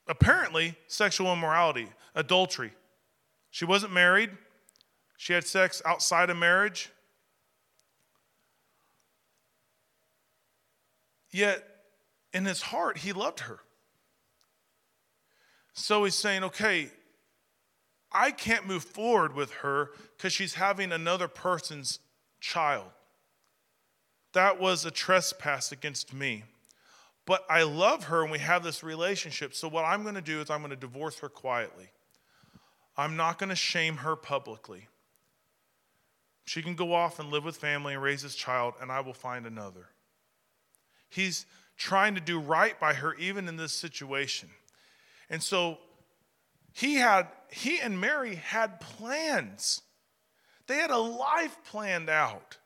apparently 0.06 0.76
sexual 0.86 1.32
immorality, 1.32 1.88
adultery. 2.14 2.72
She 3.50 3.64
wasn't 3.64 3.92
married. 3.92 4.30
She 5.16 5.32
had 5.32 5.46
sex 5.46 5.82
outside 5.84 6.30
of 6.30 6.36
marriage. 6.36 6.90
Yet, 11.30 11.64
in 12.32 12.44
his 12.44 12.62
heart, 12.62 12.98
he 12.98 13.12
loved 13.12 13.40
her. 13.40 13.60
So 15.72 16.04
he's 16.04 16.14
saying, 16.14 16.44
okay, 16.44 16.90
I 18.10 18.30
can't 18.30 18.66
move 18.66 18.82
forward 18.82 19.34
with 19.34 19.52
her 19.52 19.90
because 20.16 20.32
she's 20.32 20.54
having 20.54 20.92
another 20.92 21.28
person's 21.28 22.00
child. 22.40 22.86
That 24.32 24.60
was 24.60 24.84
a 24.84 24.90
trespass 24.90 25.72
against 25.72 26.12
me. 26.12 26.44
But 27.26 27.44
I 27.50 27.62
love 27.62 28.04
her 28.04 28.22
and 28.22 28.32
we 28.32 28.38
have 28.38 28.62
this 28.62 28.82
relationship. 28.82 29.54
So, 29.54 29.68
what 29.68 29.84
I'm 29.84 30.02
going 30.02 30.14
to 30.14 30.22
do 30.22 30.40
is 30.40 30.48
I'm 30.48 30.60
going 30.60 30.70
to 30.70 30.76
divorce 30.76 31.18
her 31.18 31.28
quietly. 31.28 31.90
I'm 32.96 33.16
not 33.16 33.38
going 33.38 33.50
to 33.50 33.56
shame 33.56 33.98
her 33.98 34.16
publicly. 34.16 34.88
She 36.46 36.62
can 36.62 36.74
go 36.74 36.94
off 36.94 37.18
and 37.18 37.30
live 37.30 37.44
with 37.44 37.56
family 37.56 37.92
and 37.92 38.02
raise 38.02 38.22
his 38.22 38.34
child, 38.34 38.74
and 38.80 38.90
I 38.90 39.00
will 39.00 39.12
find 39.12 39.46
another. 39.46 39.90
He's 41.08 41.46
trying 41.76 42.14
to 42.16 42.20
do 42.20 42.38
right 42.38 42.78
by 42.78 42.94
her, 42.94 43.14
even 43.14 43.48
in 43.48 43.56
this 43.56 43.72
situation. 43.72 44.48
And 45.30 45.42
so 45.42 45.78
he 46.72 46.96
had, 46.96 47.28
he 47.50 47.80
and 47.80 48.00
Mary 48.00 48.36
had 48.36 48.80
plans. 48.80 49.82
They 50.66 50.76
had 50.76 50.90
a 50.90 50.98
life 50.98 51.56
planned 51.64 52.10
out. 52.10 52.58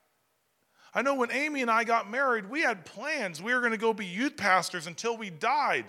I 0.94 1.02
know 1.02 1.14
when 1.14 1.30
Amy 1.32 1.62
and 1.62 1.70
I 1.70 1.84
got 1.84 2.10
married, 2.10 2.50
we 2.50 2.60
had 2.60 2.84
plans. 2.84 3.40
We 3.40 3.54
were 3.54 3.60
going 3.60 3.72
to 3.72 3.78
go 3.78 3.94
be 3.94 4.04
youth 4.04 4.36
pastors 4.36 4.86
until 4.86 5.16
we 5.16 5.30
died. 5.30 5.86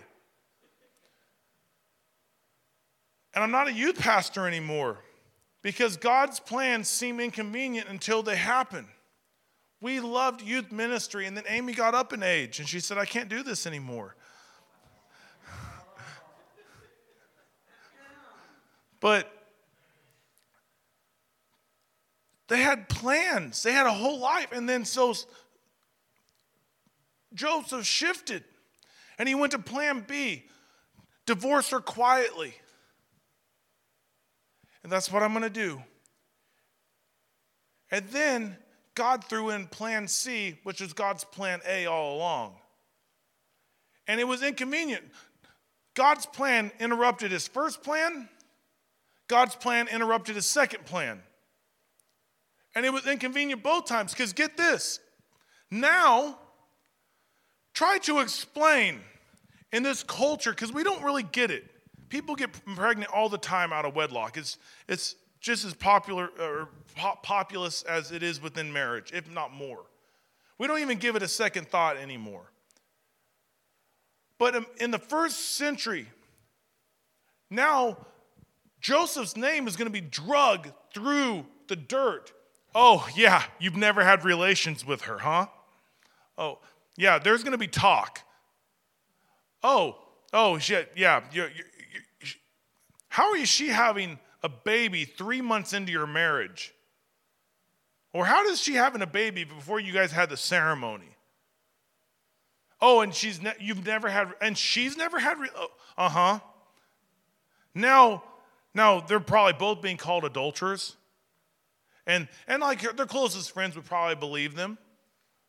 And 3.34 3.44
I'm 3.44 3.52
not 3.52 3.68
a 3.68 3.74
youth 3.74 4.00
pastor 4.00 4.48
anymore 4.48 5.00
because 5.62 5.98
God's 5.98 6.40
plans 6.40 6.88
seem 6.88 7.20
inconvenient 7.20 7.90
until 7.90 8.22
they 8.22 8.36
happen. 8.36 8.88
We 9.84 10.00
loved 10.00 10.42
youth 10.42 10.72
ministry, 10.72 11.26
and 11.26 11.36
then 11.36 11.44
Amy 11.46 11.74
got 11.74 11.94
up 11.94 12.14
in 12.14 12.24
age 12.24 12.60
and 12.60 12.70
she 12.70 12.80
said, 12.80 12.98
I 12.98 13.04
can't 13.04 13.28
do 13.28 13.44
this 13.44 13.68
anymore. 13.68 14.16
but 19.02 19.30
they 22.48 22.62
had 22.62 22.88
plans, 22.88 23.62
they 23.62 23.74
had 23.74 23.86
a 23.86 23.92
whole 23.92 24.20
life. 24.20 24.54
And 24.54 24.70
then 24.70 24.86
so 24.86 25.14
Joseph 27.34 27.86
shifted 27.86 28.46
and 29.20 29.28
he 29.28 29.36
went 29.36 29.52
to 29.52 29.60
plan 29.60 30.06
B 30.08 30.46
divorce 31.26 31.72
her 31.72 31.82
quietly. 31.82 32.54
And 34.82 34.90
that's 34.90 35.12
what 35.12 35.24
I'm 35.24 35.34
going 35.34 35.44
to 35.44 35.50
do. 35.50 35.84
And 37.92 38.08
then 38.08 38.56
God 38.96 39.24
threw 39.24 39.50
in 39.50 39.68
plan 39.68 40.08
C, 40.08 40.60
which 40.64 40.82
was 40.82 40.94
God's 40.94 41.24
plan 41.24 41.62
A 41.68 41.86
all 41.86 42.16
along. 42.16 42.56
And 44.08 44.20
it 44.20 44.26
was 44.26 44.44
inconvenient. 44.44 45.04
God's 45.96 46.26
plan 46.26 46.72
interrupted 46.80 47.32
his 47.32 47.48
first 47.48 47.84
plan, 47.84 48.30
God's 49.28 49.56
plan 49.56 49.88
interrupted 49.88 50.36
his 50.36 50.46
second 50.46 50.86
plan. 50.86 51.22
And 52.76 52.86
it 52.86 52.92
was 52.92 53.08
inconvenient 53.08 53.62
both 53.62 53.86
times 53.86 54.14
because 54.14 54.34
get 54.34 54.58
this. 54.58 55.00
Now, 55.70 56.38
try 57.74 58.00
to 58.00 58.20
explain 58.20 59.00
in 59.72 59.82
this 59.84 60.04
culture, 60.04 60.52
because 60.52 60.72
we 60.72 60.84
don't 60.84 61.04
really 61.04 61.24
get 61.24 61.50
it. 61.50 61.66
People 62.10 62.36
get 62.36 62.52
pregnant 62.76 63.12
all 63.12 63.28
the 63.28 63.40
time 63.40 63.74
out 63.74 63.86
of 63.86 63.96
wedlock. 63.96 64.38
It's, 64.38 64.58
it's 64.88 65.16
just 65.44 65.66
as 65.66 65.74
popular 65.74 66.30
or 66.40 66.70
populous 67.22 67.84
as 67.84 68.12
it 68.12 68.24
is 68.24 68.42
within 68.42 68.72
marriage, 68.72 69.12
if 69.14 69.30
not 69.30 69.54
more. 69.54 69.82
We 70.58 70.68
don't 70.68 70.80
even 70.80 70.98
give 70.98 71.18
it 71.18 71.22
a 71.22 71.28
second 71.28 71.68
thought 71.68 71.98
anymore. 71.98 72.50
But 74.40 74.56
um, 74.56 74.66
in 74.80 74.90
the 74.90 74.98
first 74.98 75.56
century, 75.56 76.08
now 77.50 77.98
Joseph's 78.80 79.36
name 79.36 79.68
is 79.68 79.76
going 79.76 79.88
to 79.88 79.92
be 79.92 80.02
drug 80.02 80.72
through 80.94 81.46
the 81.68 81.76
dirt. 81.76 82.32
Oh, 82.74 83.08
yeah, 83.14 83.44
you've 83.60 83.76
never 83.76 84.04
had 84.04 84.24
relations 84.24 84.86
with 84.86 85.02
her, 85.04 85.20
huh? 85.20 85.48
Oh, 86.38 86.60
yeah, 86.96 87.20
there's 87.20 87.44
going 87.44 87.52
to 87.52 87.58
be 87.58 87.68
talk. 87.68 88.22
Oh, 89.62 89.98
oh, 90.32 90.58
shit, 90.58 90.94
yeah. 90.96 91.22
You're, 91.34 91.48
you're, 91.48 91.68
you're, 92.22 92.32
how 93.10 93.34
is 93.34 93.50
she 93.50 93.68
having 93.68 94.20
a 94.44 94.50
baby 94.50 95.06
three 95.06 95.42
months 95.42 95.74
into 95.74 95.92
your 95.92 96.06
marriage? 96.06 96.74
Or 98.14 98.26
how 98.26 98.44
does 98.44 98.62
she 98.62 98.74
having 98.74 99.02
a 99.02 99.08
baby 99.08 99.44
before 99.44 99.80
you 99.80 99.92
guys 99.92 100.12
had 100.12 100.30
the 100.30 100.38
ceremony? 100.38 101.18
Oh, 102.80 103.00
and 103.02 103.14
she's 103.14 103.42
ne- 103.42 103.56
you've 103.60 103.86
never 103.86 104.10
had, 104.10 104.34
and 104.42 104.58
she's 104.58 104.98
never 104.98 105.18
had. 105.18 105.40
Re- 105.40 105.50
oh, 105.56 105.70
uh 105.98 106.10
huh. 106.10 106.40
Now, 107.74 108.24
now 108.76 109.00
they're 109.00 109.20
probably 109.22 109.54
both 109.54 109.82
being 109.82 109.98
called 109.98 110.26
adulterers, 110.26 110.96
and 112.06 112.28
and 112.46 112.62
like 112.62 112.82
their 112.96 113.06
closest 113.06 113.52
friends 113.52 113.76
would 113.76 113.86
probably 113.86 114.16
believe 114.16 114.56
them. 114.56 114.78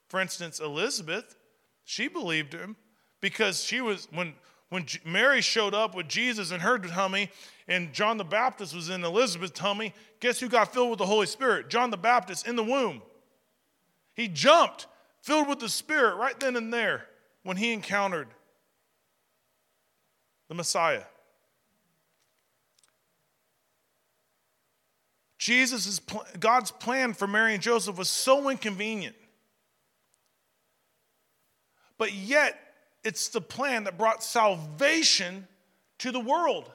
For 0.09 0.21
instance, 0.21 0.61
Elizabeth, 0.61 1.37
she 1.83 2.07
believed 2.07 2.53
him 2.53 2.77
because 3.21 3.65
she 3.65 3.81
was 3.81 4.07
when 4.13 4.35
when 4.69 4.87
Mary 5.05 5.41
showed 5.41 5.75
up 5.75 5.95
with 5.95 6.09
Jesus 6.09 6.51
in 6.51 6.61
her 6.61 6.79
tummy, 6.79 7.31
and 7.67 7.93
John 7.93 8.19
the 8.19 8.25
Baptist 8.25 8.75
was 8.75 8.91
in 8.91 9.05
Elizabeth's 9.05 9.59
tummy. 9.59 9.95
Guess 10.21 10.41
who 10.41 10.49
got 10.49 10.73
filled 10.73 10.91
with 10.91 10.99
the 10.99 11.07
Holy 11.07 11.27
Spirit? 11.27 11.71
John 11.71 11.91
the 11.91 11.97
Baptist 11.97 12.47
in 12.47 12.57
the 12.57 12.65
womb. 12.65 13.03
He 14.15 14.29
jumped, 14.29 14.87
filled 15.23 15.49
with 15.49 15.61
the 15.61 15.69
Spirit 15.69 16.17
right 16.17 16.39
then 16.39 16.57
and 16.57 16.73
there 16.73 17.07
when 17.43 17.57
he 17.57 17.73
encountered 17.73 18.29
the 20.49 20.55
Messiah. 20.55 21.05
Jesus' 25.39 26.01
God's 26.39 26.71
plan 26.71 27.13
for 27.13 27.27
Mary 27.27 27.55
and 27.55 27.63
Joseph 27.63 27.99
was 27.99 28.09
so 28.09 28.49
inconvenient. 28.49 29.17
But 31.99 32.13
yet, 32.13 32.59
it's 33.05 33.29
the 33.29 33.41
plan 33.41 33.85
that 33.85 33.99
brought 33.99 34.23
salvation 34.23 35.47
to 35.99 36.13
the 36.13 36.21
world. 36.21 36.73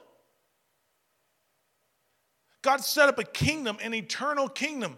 God 2.62 2.82
set 2.82 3.08
up 3.08 3.18
a 3.18 3.24
kingdom, 3.24 3.78
an 3.82 3.94
eternal 3.94 4.48
kingdom. 4.48 4.96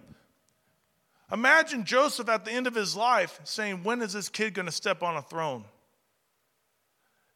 Imagine 1.32 1.84
Joseph 1.84 2.28
at 2.28 2.44
the 2.44 2.50
end 2.50 2.66
of 2.66 2.74
his 2.74 2.96
life 2.96 3.40
saying, 3.44 3.84
When 3.84 4.02
is 4.02 4.12
this 4.12 4.28
kid 4.28 4.54
going 4.54 4.66
to 4.66 4.72
step 4.72 5.02
on 5.02 5.16
a 5.16 5.22
throne? 5.22 5.64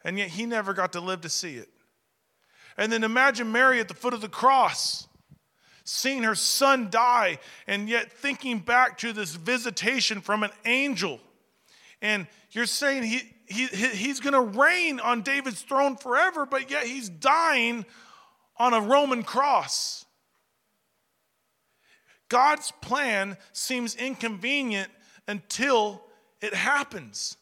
And 0.04 0.18
yet 0.18 0.28
he 0.28 0.46
never 0.46 0.72
got 0.72 0.92
to 0.92 1.00
live 1.00 1.22
to 1.22 1.28
see 1.28 1.54
it. 1.56 1.68
And 2.76 2.92
then 2.92 3.04
imagine 3.04 3.50
Mary 3.50 3.80
at 3.80 3.88
the 3.88 3.94
foot 3.94 4.14
of 4.14 4.20
the 4.20 4.28
cross, 4.28 5.08
seeing 5.84 6.22
her 6.24 6.34
son 6.34 6.88
die, 6.90 7.38
and 7.66 7.88
yet 7.88 8.12
thinking 8.12 8.58
back 8.58 8.98
to 8.98 9.12
this 9.12 9.34
visitation 9.34 10.20
from 10.20 10.42
an 10.42 10.50
angel. 10.64 11.20
And 12.02 12.26
you're 12.50 12.66
saying 12.66 13.04
he, 13.04 13.22
he, 13.46 13.66
he's 13.66 14.20
going 14.20 14.34
to 14.34 14.58
reign 14.58 15.00
on 15.00 15.22
David's 15.22 15.62
throne 15.62 15.96
forever, 15.96 16.44
but 16.44 16.70
yet 16.70 16.84
he's 16.84 17.08
dying 17.08 17.86
on 18.56 18.74
a 18.74 18.80
Roman 18.80 19.22
cross. 19.22 20.05
God's 22.28 22.72
plan 22.80 23.36
seems 23.52 23.94
inconvenient 23.94 24.90
until 25.28 26.02
it 26.40 26.54
happens. 26.54 27.36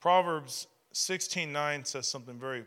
Proverbs 0.00 0.68
16:9 0.94 1.84
says 1.84 2.08
something 2.08 2.38
very 2.38 2.64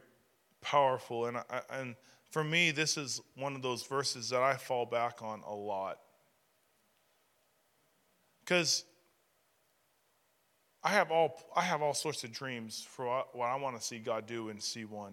powerful 0.61 1.25
and 1.25 1.37
I, 1.37 1.61
and 1.69 1.95
for 2.31 2.45
me, 2.45 2.71
this 2.71 2.97
is 2.97 3.21
one 3.35 3.55
of 3.55 3.61
those 3.61 3.83
verses 3.83 4.29
that 4.29 4.41
I 4.41 4.55
fall 4.55 4.85
back 4.85 5.21
on 5.21 5.41
a 5.45 5.53
lot. 5.53 5.99
Because 8.39 8.85
I 10.81 10.89
have 10.89 11.11
all 11.11 11.39
I 11.55 11.61
have 11.61 11.81
all 11.81 11.93
sorts 11.93 12.23
of 12.23 12.31
dreams 12.31 12.87
for 12.89 13.05
what, 13.05 13.35
what 13.35 13.45
I 13.47 13.55
want 13.57 13.79
to 13.79 13.85
see 13.85 13.99
God 13.99 14.25
do 14.25 14.49
in 14.49 14.57
C1. 14.57 15.11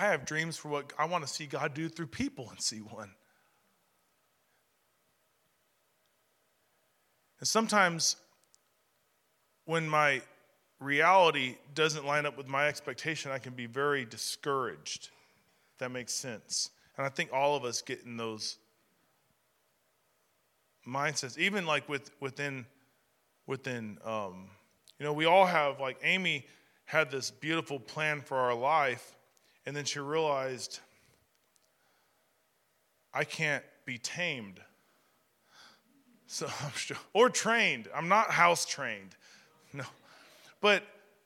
I 0.00 0.04
have 0.06 0.24
dreams 0.24 0.56
for 0.56 0.68
what 0.68 0.92
I 0.98 1.04
want 1.04 1.26
to 1.26 1.32
see 1.32 1.46
God 1.46 1.74
do 1.74 1.88
through 1.88 2.06
people 2.06 2.50
in 2.50 2.56
C1. 2.56 3.08
And 7.40 7.46
sometimes 7.46 8.16
when 9.66 9.88
my 9.88 10.22
reality 10.80 11.56
doesn't 11.74 12.06
line 12.06 12.24
up 12.24 12.36
with 12.36 12.48
my 12.48 12.66
expectation, 12.66 13.30
I 13.30 13.38
can 13.38 13.52
be 13.52 13.66
very 13.66 14.04
discouraged 14.04 15.10
that 15.78 15.90
makes 15.90 16.12
sense. 16.12 16.70
And 16.96 17.06
I 17.06 17.08
think 17.08 17.32
all 17.32 17.56
of 17.56 17.64
us 17.64 17.82
get 17.82 18.02
in 18.04 18.16
those 18.16 18.58
mindsets, 20.86 21.38
even 21.38 21.66
like 21.66 21.88
with 21.88 22.10
within 22.20 22.66
within 23.46 23.98
um, 24.04 24.50
you 24.98 25.06
know, 25.06 25.12
we 25.12 25.26
all 25.26 25.46
have 25.46 25.80
like 25.80 25.98
Amy 26.02 26.46
had 26.84 27.10
this 27.10 27.30
beautiful 27.30 27.78
plan 27.78 28.20
for 28.20 28.36
our 28.36 28.54
life, 28.54 29.16
and 29.66 29.76
then 29.76 29.84
she 29.84 30.00
realized 30.00 30.80
I 33.12 33.24
can't 33.24 33.64
be 33.84 33.98
tamed. 33.98 34.60
So 36.30 36.46
I'm 36.46 36.72
sure, 36.72 36.98
or 37.14 37.30
trained. 37.30 37.88
I'm 37.94 38.08
not 38.08 38.30
house 38.30 38.66
trained. 38.66 39.16
No. 39.72 39.84
But 40.60 40.82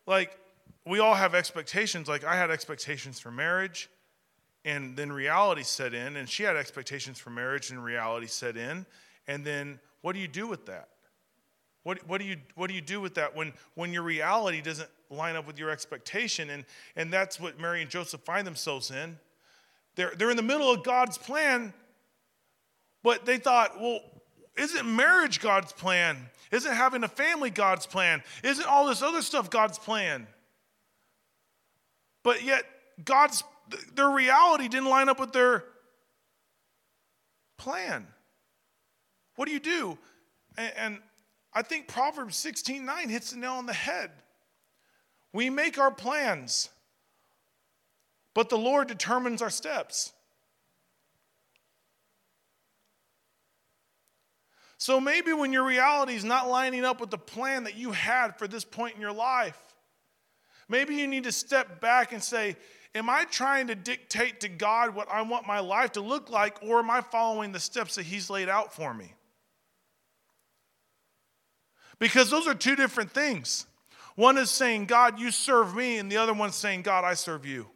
like 0.06 0.38
we 0.86 1.00
all 1.00 1.14
have 1.14 1.34
expectations. 1.34 2.06
Like 2.06 2.22
I 2.22 2.36
had 2.36 2.52
expectations 2.52 3.18
for 3.18 3.32
marriage 3.32 3.88
and 4.64 4.96
then 4.96 5.12
reality 5.12 5.62
set 5.62 5.94
in 5.94 6.16
and 6.16 6.28
she 6.28 6.42
had 6.42 6.56
expectations 6.56 7.18
for 7.18 7.30
marriage 7.30 7.70
and 7.70 7.82
reality 7.82 8.26
set 8.26 8.56
in 8.56 8.86
and 9.26 9.44
then 9.44 9.78
what 10.00 10.14
do 10.14 10.20
you 10.20 10.28
do 10.28 10.46
with 10.46 10.66
that? 10.66 10.88
What, 11.84 12.06
what, 12.08 12.20
do 12.20 12.26
you, 12.26 12.36
what 12.54 12.68
do 12.68 12.74
you 12.74 12.80
do 12.80 13.00
with 13.00 13.14
that 13.14 13.34
when, 13.34 13.52
when 13.74 13.92
your 13.92 14.02
reality 14.02 14.60
doesn't 14.60 14.88
line 15.10 15.36
up 15.36 15.46
with 15.46 15.58
your 15.58 15.70
expectation? 15.70 16.50
And, 16.50 16.64
and 16.96 17.12
that's 17.12 17.40
what 17.40 17.60
mary 17.60 17.82
and 17.82 17.90
joseph 17.90 18.20
find 18.22 18.46
themselves 18.46 18.90
in. 18.90 19.18
They're, 19.96 20.12
they're 20.16 20.30
in 20.30 20.36
the 20.36 20.42
middle 20.42 20.72
of 20.72 20.82
god's 20.82 21.18
plan 21.18 21.72
but 23.02 23.26
they 23.26 23.38
thought 23.38 23.80
well 23.80 24.00
isn't 24.56 24.84
marriage 24.86 25.40
god's 25.40 25.72
plan? 25.72 26.28
Isn't 26.50 26.74
having 26.74 27.04
a 27.04 27.08
family 27.08 27.48
god's 27.48 27.86
plan? 27.86 28.22
Isn't 28.44 28.66
all 28.66 28.86
this 28.86 29.00
other 29.00 29.22
stuff 29.22 29.48
god's 29.48 29.78
plan? 29.78 30.26
But 32.22 32.42
yet 32.42 32.64
god's 33.02 33.42
their 33.94 34.10
reality 34.10 34.68
didn't 34.68 34.88
line 34.88 35.08
up 35.08 35.20
with 35.20 35.32
their 35.32 35.64
plan. 37.58 38.06
What 39.36 39.46
do 39.46 39.52
you 39.52 39.60
do? 39.60 39.98
And, 40.56 40.72
and 40.76 40.98
I 41.54 41.62
think 41.62 41.88
Proverbs 41.88 42.36
16 42.36 42.84
9 42.84 43.08
hits 43.08 43.30
the 43.30 43.38
nail 43.38 43.52
on 43.52 43.66
the 43.66 43.72
head. 43.72 44.10
We 45.32 45.48
make 45.48 45.78
our 45.78 45.90
plans, 45.90 46.68
but 48.34 48.48
the 48.48 48.58
Lord 48.58 48.88
determines 48.88 49.40
our 49.40 49.50
steps. 49.50 50.12
So 54.82 55.00
maybe 55.00 55.32
when 55.32 55.52
your 55.52 55.64
reality 55.64 56.14
is 56.14 56.24
not 56.24 56.48
lining 56.50 56.84
up 56.84 57.00
with 57.00 57.10
the 57.10 57.18
plan 57.18 57.64
that 57.64 57.76
you 57.76 57.92
had 57.92 58.36
for 58.36 58.48
this 58.48 58.64
point 58.64 58.96
in 58.96 59.00
your 59.00 59.12
life, 59.12 59.56
maybe 60.68 60.96
you 60.96 61.06
need 61.06 61.22
to 61.22 61.30
step 61.30 61.80
back 61.80 62.12
and 62.12 62.20
say, 62.20 62.56
Am 62.94 63.08
I 63.08 63.24
trying 63.24 63.68
to 63.68 63.74
dictate 63.74 64.40
to 64.40 64.48
God 64.48 64.94
what 64.94 65.08
I 65.10 65.22
want 65.22 65.46
my 65.46 65.60
life 65.60 65.92
to 65.92 66.00
look 66.00 66.28
like, 66.28 66.58
or 66.62 66.80
am 66.80 66.90
I 66.90 67.00
following 67.00 67.52
the 67.52 67.60
steps 67.60 67.94
that 67.94 68.04
He's 68.04 68.28
laid 68.28 68.48
out 68.48 68.74
for 68.74 68.92
me? 68.92 69.14
Because 71.98 72.30
those 72.30 72.46
are 72.46 72.54
two 72.54 72.76
different 72.76 73.12
things. 73.12 73.66
One 74.14 74.36
is 74.36 74.50
saying, 74.50 74.86
God, 74.86 75.18
you 75.18 75.30
serve 75.30 75.74
me, 75.74 75.96
and 75.96 76.12
the 76.12 76.18
other 76.18 76.34
one's 76.34 76.54
saying, 76.54 76.82
God, 76.82 77.04
I 77.04 77.14
serve 77.14 77.46
you. 77.46 77.66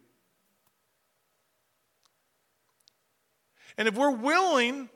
And 3.78 3.88
if 3.88 3.94
we're 3.94 4.10
willing, 4.10 4.90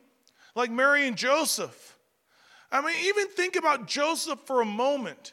like 0.54 0.70
Mary 0.70 1.06
and 1.06 1.16
Joseph, 1.16 1.98
I 2.70 2.82
mean, 2.82 2.94
even 3.04 3.28
think 3.28 3.56
about 3.56 3.86
Joseph 3.86 4.40
for 4.44 4.60
a 4.60 4.66
moment. 4.66 5.32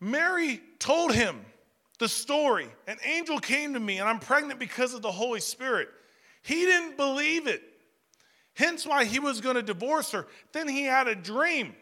Mary 0.00 0.60
told 0.78 1.12
him 1.12 1.40
the 2.00 2.08
story. 2.08 2.66
An 2.88 2.96
angel 3.04 3.38
came 3.38 3.74
to 3.74 3.80
me, 3.80 3.98
and 3.98 4.08
I'm 4.08 4.18
pregnant 4.18 4.58
because 4.58 4.94
of 4.94 5.02
the 5.02 5.12
Holy 5.12 5.38
Spirit. 5.38 5.88
He 6.42 6.54
didn't 6.54 6.96
believe 6.96 7.46
it. 7.46 7.62
Hence 8.54 8.86
why 8.86 9.04
he 9.04 9.20
was 9.20 9.42
going 9.42 9.56
to 9.56 9.62
divorce 9.62 10.10
her. 10.12 10.26
Then 10.52 10.66
he 10.66 10.84
had 10.84 11.08
a 11.08 11.14
dream. 11.14 11.74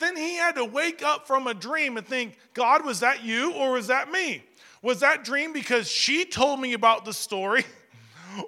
Then 0.00 0.16
he 0.16 0.34
had 0.34 0.56
to 0.56 0.64
wake 0.64 1.04
up 1.04 1.28
from 1.28 1.46
a 1.46 1.54
dream 1.54 1.96
and 1.96 2.06
think, 2.06 2.36
God, 2.52 2.84
was 2.84 3.00
that 3.00 3.24
you 3.24 3.52
or 3.54 3.72
was 3.72 3.86
that 3.86 4.10
me? 4.10 4.42
Was 4.82 5.00
that 5.00 5.24
dream 5.24 5.52
because 5.52 5.88
she 5.88 6.24
told 6.24 6.60
me 6.60 6.72
about 6.74 7.06
the 7.06 7.14
story? 7.14 7.64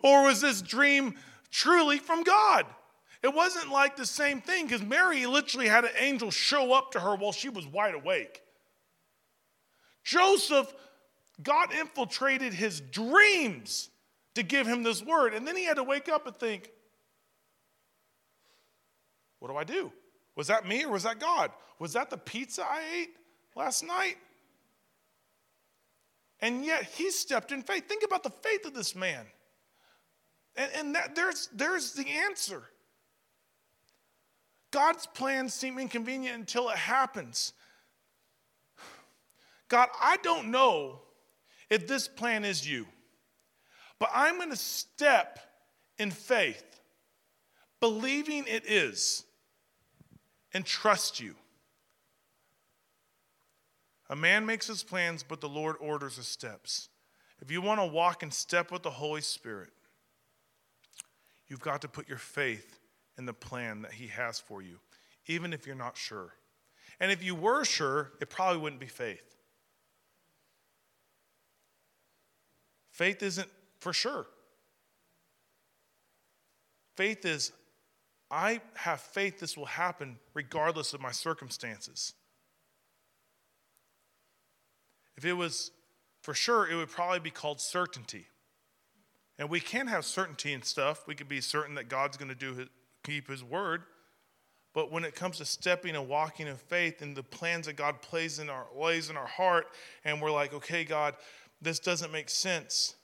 Or 0.02 0.24
was 0.24 0.40
this 0.40 0.62
dream 0.62 1.14
truly 1.52 1.98
from 1.98 2.24
God? 2.24 2.66
It 3.22 3.32
wasn't 3.32 3.70
like 3.70 3.94
the 3.94 4.04
same 4.04 4.40
thing 4.40 4.66
because 4.66 4.82
Mary 4.82 5.26
literally 5.26 5.68
had 5.68 5.84
an 5.84 5.92
angel 5.96 6.32
show 6.32 6.72
up 6.72 6.90
to 6.90 6.98
her 6.98 7.14
while 7.14 7.30
she 7.30 7.48
was 7.48 7.68
wide 7.68 7.94
awake. 7.94 8.42
Joseph, 10.02 10.72
God 11.42 11.72
infiltrated 11.72 12.52
his 12.52 12.80
dreams 12.80 13.90
to 14.34 14.42
give 14.42 14.66
him 14.66 14.82
this 14.82 15.02
word. 15.02 15.34
And 15.34 15.46
then 15.46 15.56
he 15.56 15.64
had 15.64 15.76
to 15.76 15.84
wake 15.84 16.08
up 16.08 16.26
and 16.26 16.36
think, 16.36 16.70
what 19.38 19.48
do 19.48 19.56
I 19.56 19.64
do? 19.64 19.92
Was 20.34 20.46
that 20.48 20.66
me 20.66 20.84
or 20.84 20.92
was 20.92 21.02
that 21.02 21.20
God? 21.20 21.50
Was 21.78 21.92
that 21.92 22.10
the 22.10 22.16
pizza 22.16 22.62
I 22.62 22.82
ate 23.00 23.16
last 23.54 23.84
night? 23.84 24.16
And 26.40 26.64
yet 26.64 26.84
he 26.84 27.10
stepped 27.10 27.52
in 27.52 27.62
faith. 27.62 27.88
Think 27.88 28.02
about 28.02 28.22
the 28.22 28.30
faith 28.30 28.66
of 28.66 28.74
this 28.74 28.94
man. 28.94 29.26
And, 30.54 30.70
and 30.74 30.94
that, 30.94 31.14
there's, 31.14 31.48
there's 31.52 31.92
the 31.92 32.06
answer. 32.08 32.62
God's 34.70 35.06
plans 35.06 35.54
seem 35.54 35.78
inconvenient 35.78 36.38
until 36.38 36.68
it 36.68 36.76
happens. 36.76 37.52
God, 39.68 39.88
I 40.00 40.18
don't 40.18 40.50
know 40.50 41.00
if 41.70 41.86
this 41.86 42.08
plan 42.08 42.44
is 42.44 42.68
you, 42.68 42.86
but 43.98 44.10
I'm 44.14 44.36
going 44.36 44.50
to 44.50 44.56
step 44.56 45.38
in 45.98 46.10
faith, 46.10 46.80
believing 47.80 48.44
it 48.46 48.64
is 48.66 49.24
and 50.52 50.64
trust 50.64 51.20
you. 51.20 51.34
A 54.08 54.16
man 54.16 54.46
makes 54.46 54.66
his 54.66 54.82
plans, 54.82 55.22
but 55.22 55.40
the 55.40 55.48
Lord 55.48 55.76
orders 55.80 56.16
his 56.16 56.28
steps. 56.28 56.88
If 57.40 57.50
you 57.50 57.60
want 57.60 57.80
to 57.80 57.86
walk 57.86 58.22
in 58.22 58.30
step 58.30 58.70
with 58.70 58.82
the 58.82 58.90
Holy 58.90 59.20
Spirit, 59.20 59.70
you've 61.48 61.60
got 61.60 61.82
to 61.82 61.88
put 61.88 62.08
your 62.08 62.18
faith 62.18 62.78
in 63.18 63.26
the 63.26 63.32
plan 63.32 63.82
that 63.82 63.92
he 63.92 64.06
has 64.08 64.38
for 64.38 64.62
you, 64.62 64.78
even 65.26 65.52
if 65.52 65.66
you're 65.66 65.74
not 65.74 65.96
sure. 65.96 66.34
And 67.00 67.10
if 67.10 67.22
you 67.22 67.34
were 67.34 67.64
sure, 67.64 68.12
it 68.20 68.30
probably 68.30 68.58
wouldn't 68.58 68.80
be 68.80 68.86
faith. 68.86 69.35
Faith 72.96 73.22
isn't 73.22 73.48
for 73.78 73.92
sure. 73.92 74.24
Faith 76.96 77.26
is 77.26 77.52
I 78.30 78.62
have 78.74 79.02
faith 79.02 79.38
this 79.38 79.54
will 79.54 79.66
happen 79.66 80.16
regardless 80.32 80.94
of 80.94 81.02
my 81.02 81.12
circumstances. 81.12 82.14
If 85.18 85.26
it 85.26 85.34
was 85.34 85.72
for 86.22 86.32
sure, 86.32 86.66
it 86.66 86.74
would 86.74 86.88
probably 86.88 87.20
be 87.20 87.30
called 87.30 87.60
certainty. 87.60 88.28
And 89.38 89.50
we 89.50 89.60
can 89.60 89.88
have 89.88 90.06
certainty 90.06 90.54
in 90.54 90.62
stuff. 90.62 91.06
We 91.06 91.14
could 91.14 91.28
be 91.28 91.42
certain 91.42 91.74
that 91.74 91.90
God's 91.90 92.16
going 92.16 92.30
to 92.30 92.34
do 92.34 92.54
his, 92.54 92.68
keep 93.04 93.28
his 93.28 93.44
word. 93.44 93.82
But 94.72 94.90
when 94.90 95.04
it 95.04 95.14
comes 95.14 95.36
to 95.38 95.44
stepping 95.44 95.96
and 95.96 96.08
walking 96.08 96.46
in 96.46 96.56
faith 96.56 97.02
and 97.02 97.14
the 97.14 97.22
plans 97.22 97.66
that 97.66 97.76
God 97.76 98.00
plays 98.00 98.38
in 98.38 98.48
our 98.48 98.66
lays 98.74 99.10
in 99.10 99.18
our 99.18 99.26
heart, 99.26 99.66
and 100.04 100.20
we're 100.20 100.30
like, 100.30 100.54
okay, 100.54 100.84
God, 100.84 101.14
this 101.60 101.78
doesn't 101.78 102.12
make 102.12 102.28
sense. 102.28 102.94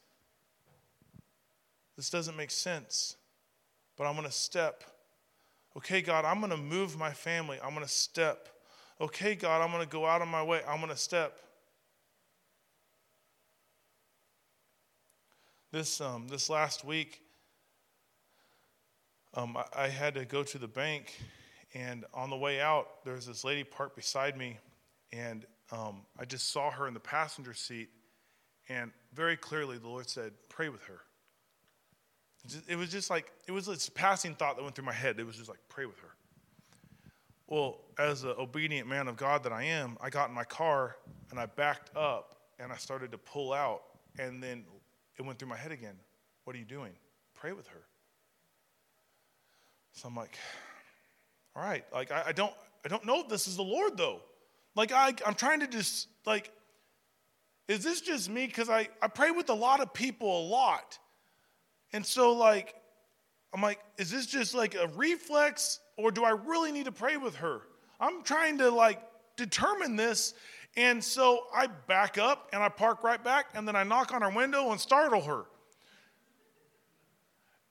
This 1.96 2.10
doesn't 2.10 2.36
make 2.36 2.50
sense. 2.50 3.16
But 3.96 4.06
I'm 4.06 4.14
going 4.14 4.26
to 4.26 4.32
step 4.32 4.84
Okay, 5.74 6.02
God, 6.02 6.24
I'm 6.26 6.38
going 6.40 6.50
to 6.50 6.56
move 6.58 6.98
my 6.98 7.12
family. 7.12 7.58
I'm 7.62 7.70
going 7.70 7.86
to 7.86 7.92
step. 7.92 8.48
Okay, 9.00 9.34
God, 9.34 9.62
I'm 9.62 9.70
going 9.70 9.82
to 9.82 9.88
go 9.88 10.04
out 10.04 10.20
of 10.20 10.28
my 10.28 10.42
way. 10.42 10.60
I'm 10.68 10.78
going 10.78 10.90
to 10.90 10.96
step. 10.96 11.38
This, 15.70 16.02
um, 16.02 16.28
this 16.28 16.50
last 16.50 16.84
week, 16.84 17.22
um, 19.32 19.56
I, 19.56 19.84
I 19.84 19.88
had 19.88 20.14
to 20.14 20.26
go 20.26 20.42
to 20.42 20.58
the 20.58 20.68
bank, 20.68 21.18
and 21.72 22.04
on 22.12 22.28
the 22.28 22.36
way 22.36 22.60
out, 22.60 23.02
there 23.04 23.14
was 23.14 23.24
this 23.24 23.42
lady 23.42 23.64
parked 23.64 23.96
beside 23.96 24.36
me, 24.36 24.58
and 25.10 25.46
um, 25.70 26.02
I 26.18 26.26
just 26.26 26.50
saw 26.50 26.70
her 26.70 26.86
in 26.86 26.92
the 26.92 27.00
passenger 27.00 27.54
seat, 27.54 27.88
and 28.72 28.90
very 29.12 29.36
clearly 29.36 29.76
the 29.76 29.88
Lord 29.88 30.08
said, 30.08 30.32
Pray 30.48 30.68
with 30.68 30.82
her. 30.84 31.00
It 32.66 32.76
was 32.76 32.90
just 32.90 33.08
like, 33.10 33.30
it 33.46 33.52
was 33.52 33.66
this 33.66 33.88
passing 33.88 34.34
thought 34.34 34.56
that 34.56 34.62
went 34.62 34.74
through 34.74 34.86
my 34.86 34.92
head. 34.92 35.20
It 35.20 35.26
was 35.26 35.36
just 35.36 35.48
like, 35.48 35.60
pray 35.68 35.86
with 35.86 35.98
her. 36.00 36.08
Well, 37.46 37.78
as 37.98 38.24
an 38.24 38.34
obedient 38.36 38.88
man 38.88 39.06
of 39.06 39.16
God 39.16 39.44
that 39.44 39.52
I 39.52 39.62
am, 39.64 39.96
I 40.00 40.10
got 40.10 40.28
in 40.28 40.34
my 40.34 40.42
car 40.42 40.96
and 41.30 41.38
I 41.38 41.46
backed 41.46 41.96
up 41.96 42.34
and 42.58 42.72
I 42.72 42.76
started 42.76 43.12
to 43.12 43.18
pull 43.18 43.52
out. 43.52 43.82
And 44.18 44.42
then 44.42 44.64
it 45.16 45.22
went 45.22 45.38
through 45.38 45.48
my 45.48 45.56
head 45.56 45.70
again. 45.70 45.94
What 46.42 46.56
are 46.56 46.58
you 46.58 46.64
doing? 46.64 46.92
Pray 47.34 47.52
with 47.52 47.68
her. 47.68 47.82
So 49.92 50.08
I'm 50.08 50.16
like, 50.16 50.36
all 51.54 51.62
right. 51.62 51.84
Like, 51.92 52.10
I, 52.10 52.24
I 52.28 52.32
don't, 52.32 52.54
I 52.84 52.88
don't 52.88 53.04
know 53.04 53.20
if 53.20 53.28
this 53.28 53.46
is 53.46 53.54
the 53.54 53.62
Lord 53.62 53.96
though. 53.96 54.20
Like, 54.74 54.90
I, 54.90 55.14
I'm 55.24 55.34
trying 55.34 55.60
to 55.60 55.68
just, 55.68 56.08
like, 56.26 56.50
is 57.68 57.84
this 57.84 58.00
just 58.00 58.28
me? 58.28 58.46
Because 58.46 58.68
I, 58.68 58.88
I 59.00 59.08
pray 59.08 59.30
with 59.30 59.48
a 59.50 59.54
lot 59.54 59.80
of 59.80 59.94
people 59.94 60.46
a 60.46 60.46
lot. 60.48 60.98
And 61.92 62.04
so, 62.04 62.32
like, 62.32 62.74
I'm 63.54 63.60
like, 63.60 63.78
is 63.98 64.10
this 64.10 64.26
just 64.26 64.54
like 64.54 64.74
a 64.74 64.88
reflex 64.88 65.80
or 65.96 66.10
do 66.10 66.24
I 66.24 66.30
really 66.30 66.72
need 66.72 66.86
to 66.86 66.92
pray 66.92 67.16
with 67.16 67.36
her? 67.36 67.62
I'm 68.00 68.22
trying 68.22 68.58
to 68.58 68.70
like 68.70 69.00
determine 69.36 69.96
this. 69.96 70.34
And 70.76 71.04
so 71.04 71.44
I 71.54 71.66
back 71.66 72.16
up 72.16 72.48
and 72.52 72.62
I 72.62 72.68
park 72.70 73.04
right 73.04 73.22
back 73.22 73.50
and 73.54 73.68
then 73.68 73.76
I 73.76 73.82
knock 73.82 74.12
on 74.14 74.22
her 74.22 74.30
window 74.30 74.70
and 74.70 74.80
startle 74.80 75.20
her. 75.22 75.44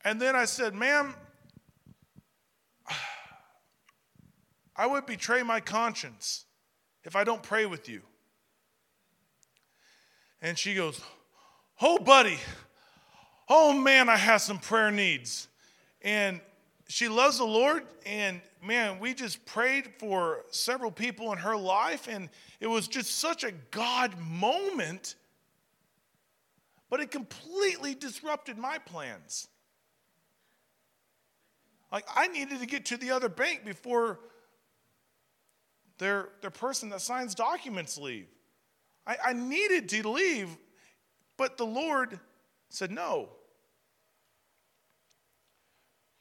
And 0.04 0.22
then 0.22 0.36
I 0.36 0.46
said, 0.46 0.76
ma'am, 0.76 1.16
I 4.76 4.86
would 4.86 5.08
betray 5.08 5.42
my 5.42 5.60
conscience 5.60 6.46
if 7.04 7.16
I 7.16 7.24
don't 7.24 7.42
pray 7.42 7.66
with 7.66 7.90
you. 7.90 8.02
And 10.42 10.58
she 10.58 10.74
goes, 10.74 11.00
Oh, 11.82 11.98
buddy, 11.98 12.38
oh 13.50 13.74
man, 13.74 14.10
I 14.10 14.18
have 14.18 14.42
some 14.42 14.60
prayer 14.60 14.92
needs. 14.92 15.48
And 16.02 16.42
she 16.88 17.08
loves 17.08 17.38
the 17.38 17.46
Lord, 17.46 17.84
and 18.06 18.42
man, 18.62 19.00
we 19.00 19.14
just 19.14 19.46
prayed 19.46 19.88
for 19.98 20.44
several 20.52 20.92
people 20.92 21.32
in 21.32 21.38
her 21.38 21.56
life, 21.56 22.08
and 22.10 22.30
it 22.60 22.68
was 22.68 22.88
just 22.88 23.18
such 23.18 23.44
a 23.44 23.52
God 23.72 24.20
moment, 24.20 25.16
but 26.90 27.00
it 27.00 27.10
completely 27.10 27.96
disrupted 27.96 28.58
my 28.58 28.78
plans. 28.78 29.48
Like, 31.92 32.06
I 32.14 32.28
needed 32.28 32.60
to 32.60 32.66
get 32.66 32.86
to 32.88 32.98
the 32.98 33.12
other 33.12 33.30
bank 33.30 33.66
before 33.66 34.20
their, 35.98 36.30
their 36.42 36.52
person 36.52 36.90
that 36.90 37.02
signs 37.02 37.36
documents 37.36 37.98
leave. 37.98 38.28
I, 39.06 39.18
I 39.28 39.34
needed 39.34 39.90
to 39.90 40.10
leave, 40.10 40.50
but 41.38 41.58
the 41.58 41.66
Lord 41.66 42.20
said 42.70 42.92
no. 42.92 43.30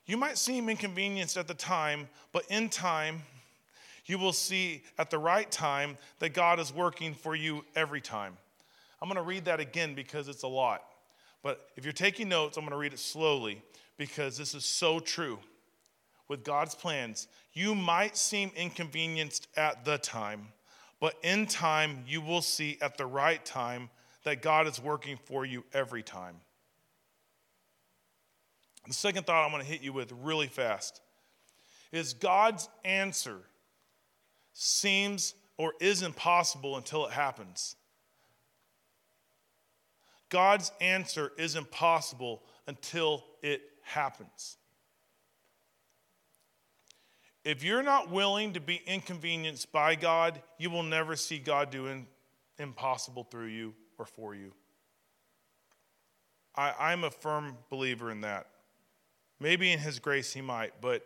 You 0.06 0.16
might 0.16 0.38
seem 0.38 0.68
inconvenienced 0.68 1.36
at 1.36 1.46
the 1.46 1.54
time, 1.54 2.08
but 2.32 2.44
in 2.48 2.68
time, 2.68 3.22
you 4.06 4.18
will 4.18 4.32
see 4.32 4.82
at 4.98 5.08
the 5.08 5.18
right 5.18 5.48
time 5.50 5.96
that 6.18 6.30
God 6.30 6.58
is 6.58 6.74
working 6.74 7.14
for 7.14 7.36
you 7.36 7.64
every 7.76 8.00
time. 8.00 8.36
I'm 9.00 9.08
going 9.08 9.16
to 9.16 9.22
read 9.22 9.44
that 9.44 9.60
again 9.60 9.94
because 9.94 10.26
it's 10.28 10.42
a 10.42 10.48
lot. 10.48 10.82
But 11.42 11.68
if 11.76 11.84
you're 11.84 11.92
taking 11.92 12.28
notes, 12.28 12.56
I'm 12.56 12.64
going 12.64 12.72
to 12.72 12.76
read 12.76 12.92
it 12.92 12.98
slowly 12.98 13.62
because 13.96 14.36
this 14.36 14.54
is 14.54 14.64
so 14.64 14.98
true. 14.98 15.38
With 16.28 16.44
God's 16.44 16.74
plans, 16.74 17.28
you 17.52 17.74
might 17.74 18.16
seem 18.16 18.50
inconvenienced 18.56 19.48
at 19.56 19.84
the 19.84 19.98
time, 19.98 20.48
but 21.00 21.14
in 21.22 21.46
time, 21.46 22.04
you 22.06 22.20
will 22.20 22.42
see 22.42 22.78
at 22.80 22.98
the 22.98 23.06
right 23.06 23.44
time 23.44 23.88
that 24.24 24.42
God 24.42 24.66
is 24.66 24.80
working 24.80 25.18
for 25.24 25.46
you 25.46 25.64
every 25.72 26.02
time. 26.02 26.36
The 28.86 28.94
second 28.94 29.26
thought 29.26 29.44
I'm 29.44 29.50
going 29.50 29.62
to 29.62 29.68
hit 29.68 29.82
you 29.82 29.92
with 29.92 30.12
really 30.22 30.46
fast 30.46 31.00
is 31.92 32.14
God's 32.14 32.68
answer 32.84 33.38
seems 34.52 35.34
or 35.56 35.74
is 35.80 36.02
impossible 36.02 36.76
until 36.76 37.06
it 37.06 37.12
happens. 37.12 37.76
God's 40.28 40.70
answer 40.80 41.32
is 41.36 41.56
impossible 41.56 42.42
until 42.66 43.24
it 43.42 43.62
happens. 43.82 44.56
If 47.44 47.64
you're 47.64 47.82
not 47.82 48.10
willing 48.10 48.52
to 48.52 48.60
be 48.60 48.82
inconvenienced 48.86 49.72
by 49.72 49.94
God, 49.94 50.42
you 50.58 50.70
will 50.70 50.82
never 50.82 51.16
see 51.16 51.38
God 51.38 51.70
doing 51.70 52.06
impossible 52.58 53.24
through 53.24 53.46
you 53.46 53.74
or 53.98 54.04
for 54.04 54.34
you. 54.34 54.52
I, 56.54 56.92
am 56.92 57.04
a 57.04 57.10
firm 57.10 57.56
believer 57.70 58.10
in 58.10 58.20
that. 58.22 58.48
Maybe 59.38 59.72
in 59.72 59.78
His 59.78 59.98
grace 59.98 60.32
He 60.32 60.42
might, 60.42 60.72
but 60.82 61.02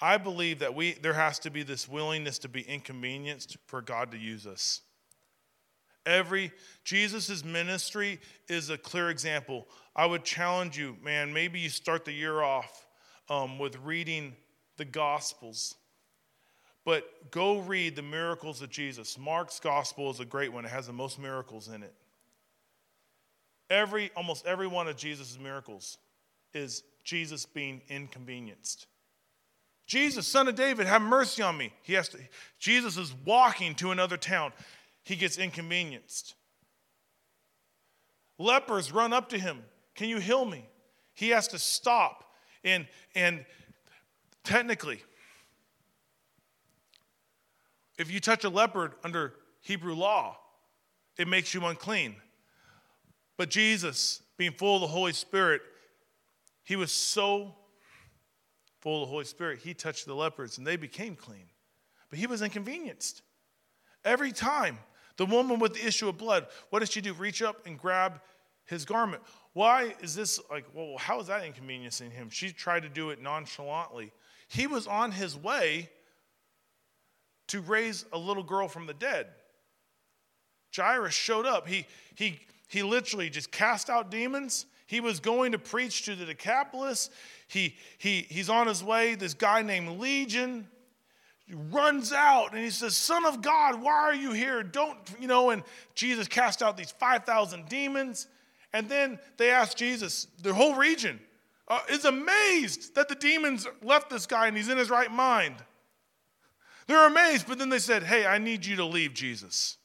I 0.00 0.16
believe 0.16 0.60
that 0.60 0.74
we 0.74 0.94
there 0.94 1.12
has 1.12 1.38
to 1.40 1.50
be 1.50 1.62
this 1.62 1.86
willingness 1.86 2.38
to 2.40 2.48
be 2.48 2.62
inconvenienced 2.62 3.58
for 3.66 3.82
God 3.82 4.10
to 4.12 4.18
use 4.18 4.46
us. 4.46 4.80
Every 6.06 6.50
Jesus' 6.84 7.44
ministry 7.44 8.18
is 8.48 8.70
a 8.70 8.78
clear 8.78 9.10
example. 9.10 9.68
I 9.94 10.06
would 10.06 10.24
challenge 10.24 10.78
you, 10.78 10.96
man, 11.02 11.32
maybe 11.32 11.60
you 11.60 11.68
start 11.68 12.04
the 12.04 12.12
year 12.12 12.42
off 12.42 12.86
um, 13.28 13.58
with 13.58 13.78
reading 13.78 14.34
the 14.76 14.84
Gospels. 14.84 15.76
But 16.84 17.30
go 17.30 17.60
read 17.60 17.96
the 17.96 18.02
miracles 18.02 18.60
of 18.60 18.70
Jesus. 18.70 19.16
Mark's 19.18 19.60
gospel 19.60 20.10
is 20.10 20.20
a 20.20 20.24
great 20.24 20.52
one. 20.52 20.64
It 20.64 20.70
has 20.70 20.88
the 20.88 20.92
most 20.92 21.18
miracles 21.18 21.68
in 21.68 21.82
it. 21.82 21.94
Every 23.70 24.10
almost 24.16 24.44
every 24.46 24.66
one 24.66 24.88
of 24.88 24.96
Jesus' 24.96 25.38
miracles 25.40 25.98
is 26.52 26.82
Jesus 27.04 27.46
being 27.46 27.80
inconvenienced. 27.88 28.86
Jesus, 29.86 30.26
son 30.26 30.48
of 30.48 30.54
David, 30.54 30.86
have 30.86 31.02
mercy 31.02 31.42
on 31.42 31.56
me. 31.56 31.72
He 31.82 31.94
has 31.94 32.08
to, 32.10 32.18
Jesus 32.58 32.96
is 32.96 33.14
walking 33.24 33.74
to 33.76 33.90
another 33.90 34.16
town. 34.16 34.52
He 35.02 35.16
gets 35.16 35.38
inconvenienced. 35.38 36.34
Lepers 38.38 38.92
run 38.92 39.12
up 39.12 39.28
to 39.30 39.38
him. 39.38 39.58
Can 39.94 40.08
you 40.08 40.18
heal 40.18 40.44
me? 40.44 40.66
He 41.14 41.30
has 41.30 41.48
to 41.48 41.58
stop. 41.58 42.24
And, 42.64 42.86
and 43.14 43.44
technically, 44.44 45.02
if 47.98 48.10
you 48.10 48.20
touch 48.20 48.44
a 48.44 48.48
leper 48.48 48.92
under 49.04 49.34
Hebrew 49.60 49.94
law, 49.94 50.38
it 51.18 51.28
makes 51.28 51.54
you 51.54 51.64
unclean. 51.64 52.16
But 53.36 53.50
Jesus, 53.50 54.22
being 54.36 54.52
full 54.52 54.76
of 54.76 54.80
the 54.82 54.88
Holy 54.88 55.12
Spirit, 55.12 55.62
he 56.64 56.76
was 56.76 56.92
so 56.92 57.54
full 58.80 59.02
of 59.02 59.08
the 59.08 59.12
Holy 59.12 59.24
Spirit, 59.24 59.60
he 59.60 59.74
touched 59.74 60.06
the 60.06 60.14
lepers 60.14 60.58
and 60.58 60.66
they 60.66 60.76
became 60.76 61.14
clean. 61.14 61.46
But 62.10 62.18
he 62.18 62.26
was 62.26 62.42
inconvenienced. 62.42 63.22
Every 64.04 64.32
time, 64.32 64.78
the 65.16 65.26
woman 65.26 65.60
with 65.60 65.74
the 65.74 65.86
issue 65.86 66.08
of 66.08 66.18
blood, 66.18 66.46
what 66.70 66.80
does 66.80 66.90
she 66.90 67.00
do? 67.00 67.12
Reach 67.12 67.42
up 67.42 67.64
and 67.66 67.78
grab 67.78 68.20
his 68.64 68.84
garment. 68.84 69.22
Why 69.52 69.94
is 70.00 70.14
this 70.14 70.40
like, 70.50 70.64
well, 70.74 70.96
how 70.98 71.20
is 71.20 71.28
that 71.28 71.44
inconveniencing 71.44 72.10
him? 72.10 72.28
She 72.30 72.52
tried 72.52 72.82
to 72.82 72.88
do 72.88 73.10
it 73.10 73.22
nonchalantly. 73.22 74.12
He 74.52 74.66
was 74.66 74.86
on 74.86 75.12
his 75.12 75.36
way 75.36 75.88
to 77.48 77.60
raise 77.60 78.04
a 78.12 78.18
little 78.18 78.42
girl 78.42 78.68
from 78.68 78.86
the 78.86 78.94
dead. 78.94 79.26
Jairus 80.74 81.14
showed 81.14 81.46
up. 81.46 81.66
He, 81.66 81.86
he, 82.14 82.40
he 82.68 82.82
literally 82.82 83.30
just 83.30 83.50
cast 83.50 83.90
out 83.90 84.10
demons 84.10 84.66
he 84.92 85.00
was 85.00 85.20
going 85.20 85.52
to 85.52 85.58
preach 85.58 86.04
to 86.04 86.14
the 86.14 86.26
Decapolis. 86.26 87.08
He, 87.48 87.76
he, 87.96 88.26
he's 88.28 88.50
on 88.50 88.66
his 88.66 88.84
way. 88.84 89.14
This 89.14 89.32
guy 89.32 89.62
named 89.62 89.98
Legion 89.98 90.68
runs 91.70 92.12
out 92.12 92.52
and 92.52 92.62
he 92.62 92.68
says, 92.68 92.94
Son 92.94 93.24
of 93.24 93.40
God, 93.40 93.80
why 93.80 93.94
are 93.94 94.14
you 94.14 94.32
here? 94.32 94.62
Don't, 94.62 94.98
you 95.18 95.28
know, 95.28 95.48
and 95.48 95.62
Jesus 95.94 96.28
cast 96.28 96.62
out 96.62 96.76
these 96.76 96.90
5,000 96.90 97.70
demons. 97.70 98.26
And 98.74 98.86
then 98.86 99.18
they 99.38 99.48
asked 99.48 99.78
Jesus, 99.78 100.26
the 100.42 100.52
whole 100.52 100.74
region 100.74 101.18
uh, 101.68 101.80
is 101.90 102.04
amazed 102.04 102.94
that 102.94 103.08
the 103.08 103.14
demons 103.14 103.66
left 103.82 104.10
this 104.10 104.26
guy 104.26 104.46
and 104.46 104.56
he's 104.56 104.68
in 104.68 104.78
his 104.78 104.90
right 104.90 105.10
mind. 105.10 105.56
They're 106.86 107.06
amazed, 107.06 107.46
but 107.46 107.58
then 107.58 107.68
they 107.68 107.78
said, 107.78 108.02
Hey, 108.02 108.26
I 108.26 108.38
need 108.38 108.66
you 108.66 108.76
to 108.76 108.84
leave, 108.84 109.14
Jesus. 109.14 109.78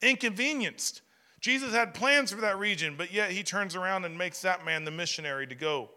Inconvenienced. 0.00 1.02
Jesus 1.40 1.72
had 1.72 1.94
plans 1.94 2.30
for 2.32 2.40
that 2.42 2.58
region, 2.58 2.94
but 2.96 3.12
yet 3.12 3.32
he 3.32 3.42
turns 3.42 3.74
around 3.74 4.04
and 4.04 4.16
makes 4.16 4.42
that 4.42 4.64
man 4.64 4.84
the 4.84 4.90
missionary 4.90 5.46
to 5.48 5.54
go 5.54 5.90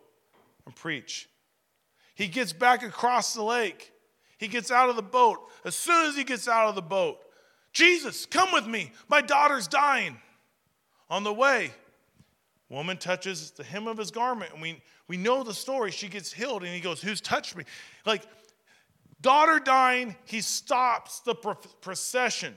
and 0.65 0.75
preach. 0.75 1.29
He 2.15 2.27
gets 2.27 2.53
back 2.53 2.81
across 2.81 3.33
the 3.33 3.43
lake. 3.43 3.91
He 4.37 4.47
gets 4.47 4.71
out 4.71 4.89
of 4.89 4.95
the 4.95 5.03
boat. 5.03 5.39
As 5.63 5.75
soon 5.75 6.07
as 6.07 6.15
he 6.15 6.23
gets 6.23 6.47
out 6.47 6.67
of 6.67 6.75
the 6.75 6.81
boat, 6.81 7.19
Jesus, 7.73 8.25
come 8.25 8.51
with 8.53 8.65
me. 8.65 8.91
My 9.07 9.21
daughter's 9.21 9.67
dying. 9.67 10.17
On 11.09 11.23
the 11.23 11.33
way, 11.33 11.71
woman 12.69 12.97
touches 12.97 13.51
the 13.51 13.63
hem 13.63 13.87
of 13.87 13.97
his 13.97 14.11
garment, 14.11 14.51
and 14.53 14.61
we, 14.61 14.81
we 15.07 15.17
know 15.17 15.43
the 15.43 15.53
story. 15.53 15.91
She 15.91 16.07
gets 16.07 16.31
healed, 16.31 16.63
and 16.63 16.73
he 16.73 16.79
goes, 16.79 17.01
Who's 17.01 17.21
touched 17.21 17.55
me? 17.55 17.63
Like, 18.05 18.23
daughter 19.21 19.59
dying, 19.59 20.15
he 20.25 20.41
stops 20.41 21.19
the 21.19 21.35
procession. 21.35 22.55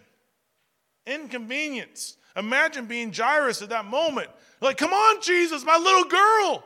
Inconvenience. 1.06 2.16
Imagine 2.36 2.86
being 2.86 3.12
Jairus 3.12 3.62
at 3.62 3.70
that 3.70 3.86
moment. 3.86 4.28
Like, 4.60 4.76
come 4.76 4.92
on, 4.92 5.20
Jesus, 5.22 5.64
my 5.64 5.76
little 5.76 6.04
girl. 6.04 6.64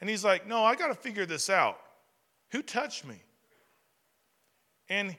And 0.00 0.08
he's 0.08 0.24
like, 0.24 0.46
no, 0.46 0.64
I 0.64 0.76
got 0.76 0.88
to 0.88 0.94
figure 0.94 1.26
this 1.26 1.50
out. 1.50 1.78
Who 2.50 2.62
touched 2.62 3.04
me? 3.04 3.22
And 4.88 5.16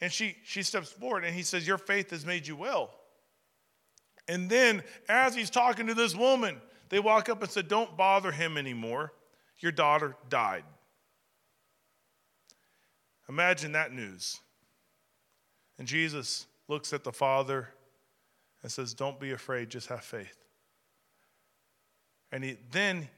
and 0.00 0.12
she 0.12 0.36
she 0.42 0.64
steps 0.64 0.90
forward 0.90 1.24
and 1.24 1.32
he 1.32 1.42
says, 1.44 1.64
Your 1.64 1.78
faith 1.78 2.10
has 2.10 2.26
made 2.26 2.44
you 2.44 2.56
well. 2.56 2.90
And 4.28 4.48
then 4.48 4.82
as 5.08 5.34
he's 5.34 5.50
talking 5.50 5.86
to 5.88 5.94
this 5.94 6.14
woman, 6.14 6.60
they 6.88 6.98
walk 6.98 7.28
up 7.28 7.42
and 7.42 7.50
said, 7.50 7.68
Don't 7.68 7.96
bother 7.96 8.32
him 8.32 8.56
anymore. 8.56 9.12
Your 9.58 9.72
daughter 9.72 10.16
died. 10.28 10.64
Imagine 13.28 13.72
that 13.72 13.92
news. 13.92 14.40
And 15.78 15.88
Jesus 15.88 16.46
looks 16.68 16.92
at 16.92 17.04
the 17.04 17.12
Father 17.12 17.68
and 18.62 18.70
says, 18.70 18.94
Don't 18.94 19.18
be 19.18 19.32
afraid, 19.32 19.70
just 19.70 19.88
have 19.88 20.04
faith. 20.04 20.36
And 22.30 22.44
he, 22.44 22.56
then 22.70 23.08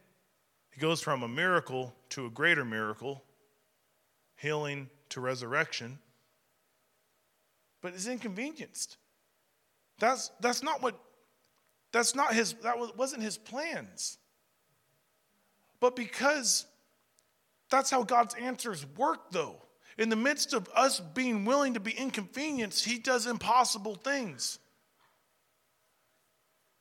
he 0.71 0.81
goes 0.81 1.01
from 1.01 1.23
a 1.23 1.29
miracle 1.29 1.95
to 2.11 2.27
a 2.27 2.31
greater 2.31 2.65
miracle, 2.65 3.23
healing 4.37 4.89
to 5.11 5.21
resurrection, 5.21 5.99
but 7.81 7.95
is 7.95 8.09
inconvenienced. 8.09 8.97
That's, 10.05 10.31
that's 10.39 10.63
not 10.63 10.83
what, 10.83 10.99
that's 11.91 12.15
not 12.15 12.35
his, 12.35 12.53
that 12.63 12.77
wasn't 12.95 13.23
his 13.23 13.39
plans. 13.39 14.19
But 15.81 15.97
because 15.97 16.67
that's 17.71 17.91
how 17.91 18.03
God's 18.03 18.35
answers 18.35 18.85
work, 18.99 19.31
though. 19.31 19.57
In 19.97 20.11
the 20.11 20.17
midst 20.17 20.53
of 20.53 20.69
us 20.77 21.01
being 21.01 21.47
willing 21.47 21.73
to 21.73 21.81
be 21.81 21.93
inconvenienced, 21.93 22.85
he 22.85 22.99
does 22.99 23.27
impossible 23.27 23.95
things. 23.95 24.59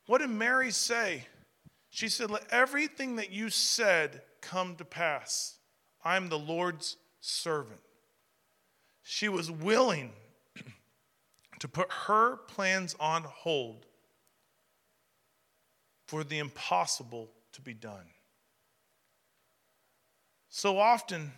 What 0.04 0.18
did 0.18 0.28
Mary 0.28 0.70
say? 0.70 1.26
She 1.88 2.10
said, 2.10 2.30
Let 2.30 2.44
everything 2.50 3.16
that 3.16 3.30
you 3.30 3.48
said 3.48 4.20
come 4.42 4.76
to 4.76 4.84
pass. 4.84 5.56
I'm 6.04 6.28
the 6.28 6.38
Lord's 6.38 6.98
servant. 7.22 7.80
She 9.02 9.30
was 9.30 9.50
willing 9.50 10.12
to 11.64 11.68
put 11.68 11.90
her 11.90 12.36
plans 12.36 12.94
on 13.00 13.22
hold 13.22 13.86
for 16.06 16.22
the 16.22 16.38
impossible 16.38 17.30
to 17.54 17.62
be 17.62 17.72
done. 17.72 18.04
So 20.50 20.78
often, 20.78 21.32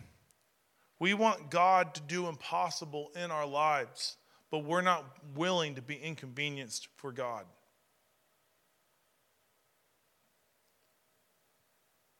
we 0.99 1.13
want 1.13 1.49
God 1.49 1.93
to 1.93 2.01
do 2.01 2.27
impossible 2.27 3.09
in 3.15 3.31
our 3.31 3.45
lives, 3.45 4.17
but 4.51 4.65
we're 4.65 4.81
not 4.81 5.05
willing 5.33 5.75
to 5.75 5.81
be 5.81 5.95
inconvenienced 5.95 6.89
for 6.97 7.13
God. 7.13 7.45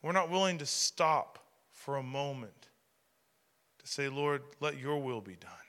We're 0.02 0.14
not 0.14 0.32
willing 0.32 0.60
to 0.60 0.66
stop 0.66 1.40
for 1.74 1.98
a 1.98 2.04
moment 2.04 2.70
to 3.80 3.86
say, 3.86 4.08
Lord, 4.08 4.44
let 4.62 4.80
your 4.80 4.98
will 4.98 5.20
be 5.20 5.36
done. 5.36 5.67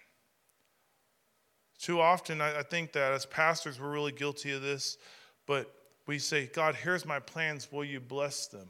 Too 1.79 2.01
often, 2.01 2.41
I 2.41 2.63
think 2.63 2.93
that 2.93 3.13
as 3.13 3.25
pastors, 3.25 3.81
we're 3.81 3.91
really 3.91 4.13
guilty 4.13 4.53
of 4.53 4.63
this, 4.63 4.99
but 5.47 5.73
we 6.07 6.19
say, 6.19 6.47
God, 6.47 6.75
here's 6.75 7.07
my 7.07 7.21
plans. 7.21 7.71
Will 7.71 7.85
you 7.85 8.01
bless 8.01 8.47
them? 8.47 8.69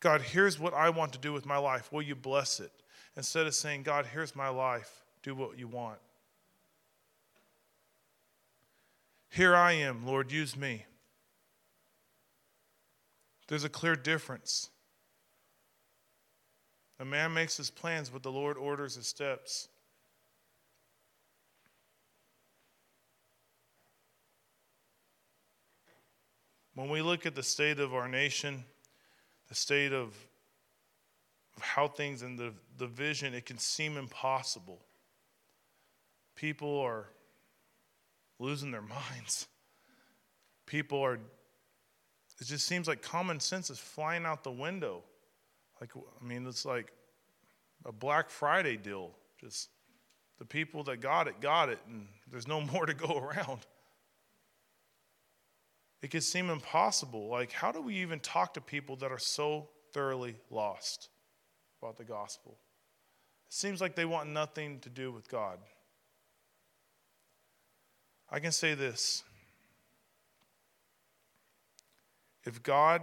God, 0.00 0.22
here's 0.22 0.58
what 0.58 0.72
I 0.72 0.90
want 0.90 1.12
to 1.12 1.18
do 1.18 1.32
with 1.32 1.44
my 1.44 1.58
life. 1.58 1.92
Will 1.92 2.02
you 2.02 2.14
bless 2.14 2.60
it? 2.60 2.72
instead 3.16 3.46
of 3.46 3.54
saying, 3.54 3.82
God, 3.82 4.06
here's 4.06 4.34
my 4.34 4.48
life, 4.48 5.04
do 5.22 5.34
what 5.34 5.58
you 5.58 5.68
want. 5.68 5.98
Here 9.30 9.54
I 9.54 9.72
am, 9.72 10.06
Lord, 10.06 10.30
use 10.30 10.56
me. 10.56 10.84
There's 13.48 13.64
a 13.64 13.68
clear 13.68 13.96
difference. 13.96 14.70
A 17.00 17.04
man 17.04 17.32
makes 17.32 17.56
his 17.56 17.70
plans, 17.70 18.10
but 18.10 18.22
the 18.22 18.30
Lord 18.30 18.56
orders 18.56 18.94
his 18.94 19.06
steps. 19.06 19.68
When 26.74 26.88
we 26.88 27.02
look 27.02 27.26
at 27.26 27.34
the 27.34 27.42
state 27.42 27.80
of 27.80 27.94
our 27.94 28.08
nation, 28.08 28.64
the 29.48 29.54
state 29.54 29.92
of, 29.92 30.14
how 31.60 31.86
things 31.86 32.22
and 32.22 32.38
the, 32.38 32.52
the 32.78 32.86
vision, 32.86 33.34
it 33.34 33.44
can 33.44 33.58
seem 33.58 33.98
impossible. 33.98 34.80
People 36.34 36.80
are 36.80 37.06
losing 38.38 38.70
their 38.70 38.82
minds. 39.10 39.46
People 40.64 41.02
are, 41.02 41.14
it 41.14 42.44
just 42.44 42.66
seems 42.66 42.88
like 42.88 43.02
common 43.02 43.38
sense 43.38 43.68
is 43.68 43.78
flying 43.78 44.24
out 44.24 44.42
the 44.42 44.50
window. 44.50 45.02
Like, 45.80 45.90
I 45.94 46.24
mean, 46.24 46.46
it's 46.46 46.64
like 46.64 46.90
a 47.84 47.92
Black 47.92 48.30
Friday 48.30 48.78
deal. 48.78 49.10
Just 49.38 49.68
the 50.38 50.46
people 50.46 50.82
that 50.84 51.00
got 51.00 51.28
it, 51.28 51.40
got 51.40 51.68
it, 51.68 51.80
and 51.86 52.06
there's 52.30 52.48
no 52.48 52.60
more 52.72 52.86
to 52.86 52.94
go 52.94 53.18
around 53.18 53.66
it 56.02 56.10
could 56.10 56.24
seem 56.24 56.50
impossible. 56.50 57.28
Like, 57.28 57.52
how 57.52 57.70
do 57.70 57.80
we 57.80 57.96
even 57.96 58.18
talk 58.18 58.54
to 58.54 58.60
people 58.60 58.96
that 58.96 59.12
are 59.12 59.18
so 59.18 59.68
thoroughly 59.92 60.34
lost 60.50 61.08
about 61.80 61.96
the 61.96 62.04
gospel? 62.04 62.58
It 63.46 63.52
seems 63.54 63.80
like 63.80 63.94
they 63.94 64.04
want 64.04 64.28
nothing 64.28 64.80
to 64.80 64.88
do 64.88 65.12
with 65.12 65.28
God. 65.28 65.58
I 68.30 68.40
can 68.40 68.50
say 68.50 68.74
this 68.74 69.22
if 72.44 72.62
God 72.62 73.02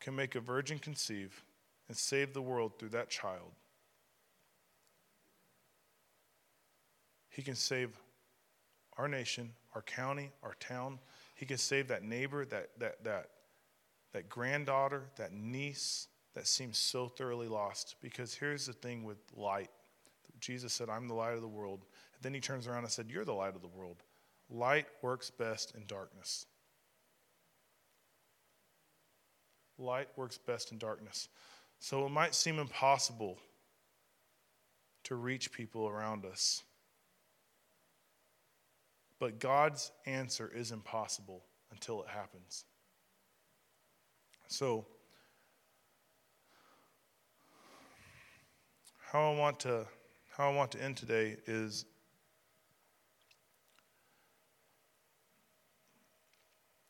can 0.00 0.16
make 0.16 0.34
a 0.34 0.40
virgin 0.40 0.78
conceive 0.78 1.42
and 1.88 1.96
save 1.96 2.32
the 2.32 2.40
world 2.40 2.78
through 2.78 2.90
that 2.90 3.10
child, 3.10 3.52
he 7.28 7.42
can 7.42 7.54
save 7.54 7.90
our 8.96 9.08
nation, 9.08 9.50
our 9.78 9.82
county, 9.82 10.32
our 10.42 10.56
town. 10.58 10.98
He 11.36 11.46
can 11.46 11.56
save 11.56 11.86
that 11.86 12.02
neighbor, 12.02 12.44
that, 12.46 12.70
that, 12.80 13.04
that, 13.04 13.28
that 14.12 14.28
granddaughter, 14.28 15.04
that 15.18 15.32
niece 15.32 16.08
that 16.34 16.48
seems 16.48 16.78
so 16.78 17.06
thoroughly 17.06 17.46
lost. 17.46 17.94
Because 18.02 18.34
here's 18.34 18.66
the 18.66 18.72
thing 18.72 19.04
with 19.04 19.18
light 19.36 19.70
Jesus 20.40 20.72
said, 20.72 20.88
I'm 20.88 21.06
the 21.06 21.14
light 21.14 21.34
of 21.34 21.40
the 21.40 21.48
world. 21.48 21.84
And 22.14 22.22
then 22.22 22.34
he 22.34 22.40
turns 22.40 22.66
around 22.66 22.82
and 22.82 22.90
said, 22.90 23.06
You're 23.08 23.24
the 23.24 23.32
light 23.32 23.54
of 23.54 23.62
the 23.62 23.68
world. 23.68 24.02
Light 24.50 24.86
works 25.00 25.30
best 25.30 25.74
in 25.76 25.84
darkness. 25.86 26.46
Light 29.78 30.08
works 30.16 30.38
best 30.38 30.72
in 30.72 30.78
darkness. 30.78 31.28
So 31.78 32.04
it 32.04 32.10
might 32.10 32.34
seem 32.34 32.58
impossible 32.58 33.38
to 35.04 35.14
reach 35.14 35.52
people 35.52 35.88
around 35.88 36.24
us. 36.24 36.64
But 39.20 39.40
God's 39.40 39.90
answer 40.06 40.50
is 40.54 40.70
impossible 40.70 41.44
until 41.70 42.02
it 42.02 42.08
happens. 42.08 42.64
So, 44.46 44.86
how 49.10 49.32
I 49.32 49.36
want 49.36 49.60
to 49.60 49.86
how 50.36 50.50
I 50.50 50.54
want 50.54 50.70
to 50.72 50.82
end 50.82 50.96
today 50.96 51.36
is 51.46 51.84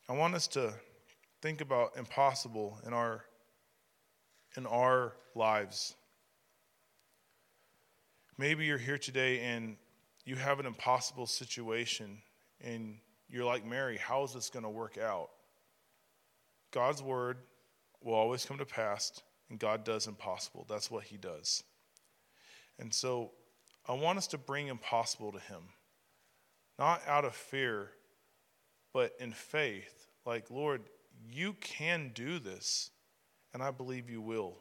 I 0.08 0.12
want 0.12 0.34
us 0.34 0.46
to 0.48 0.72
think 1.40 1.60
about 1.60 1.96
impossible 1.96 2.78
in 2.86 2.92
our 2.92 3.24
in 4.56 4.66
our 4.66 5.14
lives. 5.34 5.94
Maybe 8.36 8.66
you're 8.66 8.78
here 8.78 8.98
today 8.98 9.40
and 9.40 9.76
you 10.28 10.36
have 10.36 10.60
an 10.60 10.66
impossible 10.66 11.26
situation 11.26 12.18
and 12.60 12.98
you're 13.30 13.46
like, 13.46 13.64
Mary, 13.64 13.96
how 13.96 14.22
is 14.24 14.34
this 14.34 14.50
going 14.50 14.62
to 14.62 14.68
work 14.68 14.98
out? 14.98 15.30
God's 16.70 17.02
word 17.02 17.38
will 18.02 18.14
always 18.14 18.44
come 18.44 18.58
to 18.58 18.66
pass, 18.66 19.22
and 19.48 19.58
God 19.58 19.84
does 19.84 20.06
impossible. 20.06 20.66
That's 20.68 20.90
what 20.90 21.04
He 21.04 21.16
does. 21.16 21.62
And 22.78 22.92
so 22.92 23.30
I 23.88 23.94
want 23.94 24.18
us 24.18 24.26
to 24.28 24.38
bring 24.38 24.68
impossible 24.68 25.32
to 25.32 25.38
Him, 25.38 25.62
not 26.78 27.00
out 27.06 27.24
of 27.24 27.34
fear, 27.34 27.90
but 28.92 29.12
in 29.18 29.32
faith. 29.32 30.08
Like, 30.26 30.50
Lord, 30.50 30.82
you 31.32 31.54
can 31.54 32.12
do 32.14 32.38
this, 32.38 32.90
and 33.54 33.62
I 33.62 33.70
believe 33.70 34.10
you 34.10 34.20
will. 34.20 34.58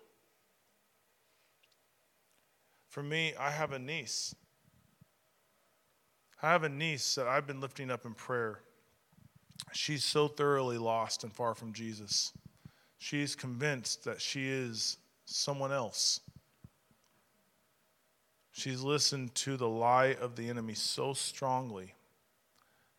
For 2.88 3.04
me, 3.04 3.34
I 3.38 3.52
have 3.52 3.74
a 3.74 3.80
niece 3.80 4.34
I 6.42 6.52
have 6.52 6.64
a 6.64 6.70
niece 6.70 7.16
that 7.16 7.28
I've 7.28 7.48
been 7.48 7.60
lifting 7.60 7.90
up 7.90 8.06
in 8.06 8.14
prayer. 8.14 8.60
She's 9.74 10.04
so 10.04 10.28
thoroughly 10.28 10.78
lost 10.78 11.24
and 11.24 11.34
far 11.34 11.56
from 11.56 11.74
Jesus. 11.74 12.32
She's 13.00 13.36
convinced 13.36 14.04
that 14.06 14.22
she 14.22 14.48
is 14.48 14.98
someone 15.26 15.72
else. 15.72 16.22
She's 18.52 18.82
listened 18.82 19.36
to 19.36 19.58
the 19.58 19.68
lie 19.68 20.16
of 20.20 20.36
the 20.36 20.50
enemy 20.50 20.74
so 20.74 21.14
strongly 21.14 21.94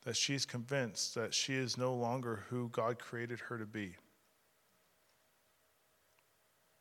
that 0.05 0.17
she's 0.17 0.47
convinced 0.47 1.15
that 1.15 1.35
she 1.35 1.55
is 1.55 1.77
no 1.77 1.95
longer 1.95 2.45
who 2.49 2.69
God 2.71 2.99
created 2.99 3.41
her 3.41 3.59
to 3.59 3.67
be. 3.67 3.97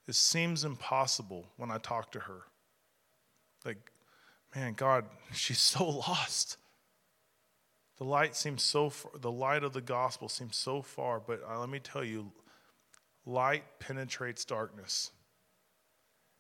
It 0.08 0.16
seems 0.16 0.64
impossible 0.64 1.48
when 1.58 1.70
I 1.70 1.78
talk 1.80 2.12
to 2.14 2.20
her. 2.20 2.44
Like 3.66 3.92
man, 4.58 4.74
God, 4.74 5.06
she's 5.34 5.60
so 5.60 5.88
lost. 6.08 6.58
The 7.98 8.04
light 8.04 8.36
seems 8.36 8.64
so 8.64 8.90
far, 8.90 9.12
the 9.20 9.32
light 9.32 9.64
of 9.64 9.74
the 9.74 9.82
gospel 9.82 10.30
seems 10.30 10.56
so 10.56 10.82
far, 10.82 11.20
but 11.20 11.42
uh, 11.48 11.60
let 11.60 11.70
me 11.70 11.80
tell 11.80 12.04
you, 12.04 12.32
light 13.26 13.64
penetrates 13.80 14.46
darkness. 14.46 15.12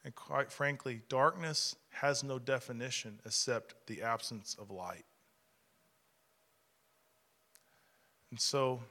And 0.04 0.16
quite 0.16 0.52
frankly, 0.52 1.02
darkness 1.10 1.76
has 1.90 2.24
no 2.24 2.40
definition 2.40 3.20
except 3.26 3.88
the 3.88 4.02
absence 4.02 4.56
of 4.60 4.72
light. 4.72 5.06
And 8.32 8.40
so, 8.40 8.82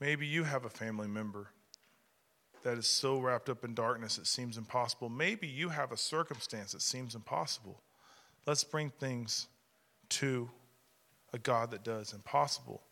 maybe 0.00 0.26
you 0.26 0.44
have 0.44 0.64
a 0.64 0.70
family 0.70 1.08
member 1.08 1.48
that 2.62 2.78
is 2.78 2.86
so 2.86 3.18
wrapped 3.18 3.48
up 3.48 3.64
in 3.64 3.74
darkness 3.74 4.18
it 4.18 4.26
seems 4.26 4.58
impossible. 4.58 5.08
Maybe 5.08 5.46
you 5.46 5.68
have 5.68 5.92
a 5.92 5.96
circumstance 5.96 6.72
that 6.72 6.82
seems 6.82 7.14
impossible. 7.14 7.80
Let's 8.46 8.64
bring 8.64 8.90
things 8.90 9.46
to 10.10 10.48
a 11.32 11.38
God 11.38 11.70
that 11.70 11.84
does 11.84 12.12
impossible. 12.12 12.82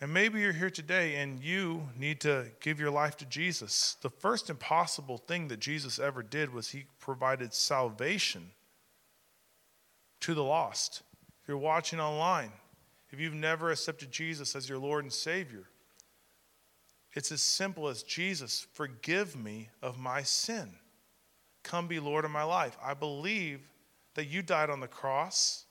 And 0.00 0.12
maybe 0.12 0.40
you're 0.40 0.52
here 0.52 0.70
today 0.70 1.16
and 1.16 1.42
you 1.42 1.88
need 1.98 2.20
to 2.20 2.46
give 2.60 2.78
your 2.78 2.90
life 2.90 3.16
to 3.16 3.24
Jesus. 3.24 3.96
The 4.00 4.10
first 4.10 4.48
impossible 4.48 5.18
thing 5.18 5.48
that 5.48 5.58
Jesus 5.58 5.98
ever 5.98 6.22
did 6.22 6.54
was 6.54 6.68
he 6.68 6.84
provided 7.00 7.52
salvation 7.52 8.52
to 10.20 10.34
the 10.34 10.44
lost. 10.44 11.02
If 11.42 11.48
you're 11.48 11.56
watching 11.56 11.98
online, 11.98 12.52
if 13.10 13.18
you've 13.18 13.34
never 13.34 13.70
accepted 13.70 14.12
Jesus 14.12 14.54
as 14.54 14.68
your 14.68 14.78
Lord 14.78 15.04
and 15.04 15.12
Savior, 15.12 15.68
it's 17.14 17.32
as 17.32 17.42
simple 17.42 17.88
as 17.88 18.02
Jesus, 18.02 18.66
forgive 18.72 19.36
me 19.36 19.70
of 19.82 19.98
my 19.98 20.22
sin. 20.22 20.70
Come 21.62 21.88
be 21.88 22.00
Lord 22.00 22.24
of 22.24 22.30
my 22.30 22.44
life. 22.44 22.76
I 22.82 22.94
believe 22.94 23.60
that 24.14 24.26
you 24.26 24.42
died 24.42 24.70
on 24.70 24.80
the 24.80 24.88
cross. 24.88 25.64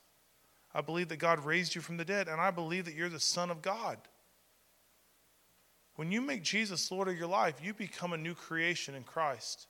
I 0.74 0.80
believe 0.80 1.08
that 1.08 1.16
God 1.16 1.44
raised 1.44 1.74
you 1.74 1.80
from 1.80 1.96
the 1.96 2.04
dead, 2.04 2.28
and 2.28 2.40
I 2.40 2.50
believe 2.50 2.84
that 2.84 2.94
you're 2.94 3.08
the 3.08 3.20
Son 3.20 3.50
of 3.50 3.62
God. 3.62 3.98
When 5.96 6.12
you 6.12 6.20
make 6.20 6.42
Jesus 6.42 6.90
Lord 6.92 7.08
of 7.08 7.18
your 7.18 7.26
life, 7.26 7.56
you 7.62 7.74
become 7.74 8.12
a 8.12 8.18
new 8.18 8.34
creation 8.34 8.94
in 8.94 9.02
Christ. 9.02 9.66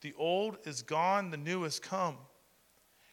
The 0.00 0.14
old 0.16 0.58
is 0.64 0.82
gone, 0.82 1.30
the 1.30 1.36
new 1.36 1.62
has 1.64 1.80
come. 1.80 2.16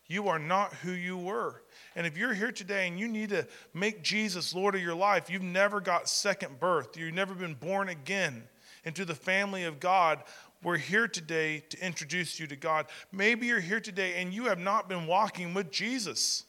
You 0.10 0.28
are 0.28 0.40
not 0.40 0.74
who 0.74 0.92
you 0.92 1.18
were. 1.18 1.62
And 1.96 2.06
if 2.06 2.18
you're 2.18 2.34
here 2.34 2.52
today 2.52 2.88
and 2.88 3.00
you 3.00 3.08
need 3.08 3.30
to 3.30 3.48
make 3.76 4.02
Jesus 4.04 4.56
Lord 4.56 4.74
of 4.74 4.82
your 4.82 4.96
life, 4.96 5.30
you've 5.30 5.44
never 5.44 5.80
got 5.80 6.10
second 6.10 6.60
birth, 6.60 6.98
you've 6.98 7.14
never 7.14 7.36
been 7.36 7.54
born 7.54 7.90
again 7.90 8.44
into 8.84 9.06
the 9.06 9.14
family 9.14 9.66
of 9.66 9.80
God, 9.80 10.24
we're 10.64 10.78
here 10.78 11.08
today 11.08 11.60
to 11.70 11.86
introduce 11.86 12.40
you 12.40 12.48
to 12.48 12.56
God. 12.56 12.88
Maybe 13.12 13.48
you're 13.48 13.60
here 13.60 13.80
today 13.80 14.16
and 14.20 14.34
you 14.34 14.46
have 14.46 14.60
not 14.60 14.90
been 14.90 15.06
walking 15.06 15.54
with 15.54 15.72
Jesus. 15.72 16.44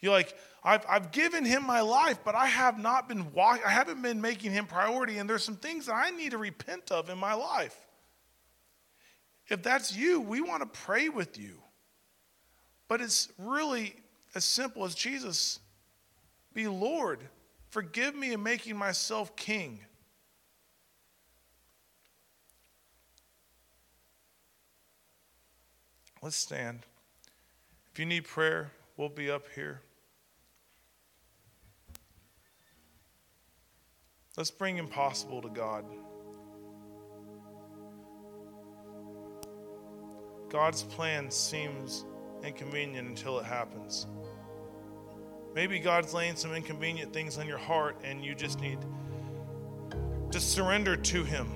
You're 0.00 0.12
like, 0.12 0.34
I've, 0.64 0.84
I've 0.88 1.10
given 1.10 1.44
him 1.44 1.66
my 1.66 1.82
life, 1.82 2.20
but 2.24 2.34
I 2.34 2.46
have 2.46 2.78
not 2.78 3.06
been 3.06 3.32
walk, 3.32 3.60
I 3.66 3.70
haven't 3.70 4.00
been 4.00 4.20
making 4.20 4.52
him 4.52 4.66
priority, 4.66 5.18
and 5.18 5.28
there's 5.28 5.44
some 5.44 5.56
things 5.56 5.86
that 5.86 5.94
I 5.94 6.10
need 6.10 6.30
to 6.30 6.38
repent 6.38 6.90
of 6.90 7.10
in 7.10 7.18
my 7.18 7.34
life. 7.34 7.78
If 9.48 9.62
that's 9.62 9.94
you, 9.94 10.20
we 10.20 10.40
want 10.40 10.62
to 10.62 10.80
pray 10.80 11.10
with 11.10 11.38
you. 11.38 11.58
But 12.90 13.00
it's 13.00 13.28
really 13.38 13.94
as 14.34 14.44
simple 14.44 14.84
as 14.84 14.96
Jesus 14.96 15.60
be 16.52 16.66
Lord, 16.66 17.20
forgive 17.68 18.16
me 18.16 18.32
in 18.32 18.42
making 18.42 18.76
myself 18.76 19.36
king. 19.36 19.78
Let's 26.20 26.34
stand. 26.34 26.80
If 27.92 28.00
you 28.00 28.06
need 28.06 28.24
prayer, 28.24 28.72
we'll 28.96 29.08
be 29.08 29.30
up 29.30 29.44
here. 29.54 29.82
Let's 34.36 34.50
bring 34.50 34.78
impossible 34.78 35.40
to 35.42 35.48
God. 35.48 35.84
God's 40.48 40.82
plan 40.82 41.30
seems 41.30 42.04
inconvenient 42.44 43.08
until 43.08 43.38
it 43.38 43.44
happens. 43.44 44.06
Maybe 45.54 45.78
God's 45.78 46.14
laying 46.14 46.36
some 46.36 46.54
inconvenient 46.54 47.12
things 47.12 47.38
on 47.38 47.46
your 47.46 47.58
heart 47.58 47.96
and 48.04 48.24
you 48.24 48.34
just 48.34 48.60
need 48.60 48.78
to 50.30 50.40
surrender 50.40 50.96
to 50.96 51.24
Him. 51.24 51.48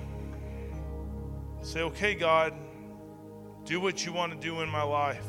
Say, 1.61 1.81
okay, 1.81 2.13
God, 2.13 2.53
do 3.63 3.79
what 3.79 4.05
you 4.05 4.11
want 4.11 4.33
to 4.33 4.37
do 4.37 4.61
in 4.61 4.69
my 4.69 4.83
life. 4.83 5.25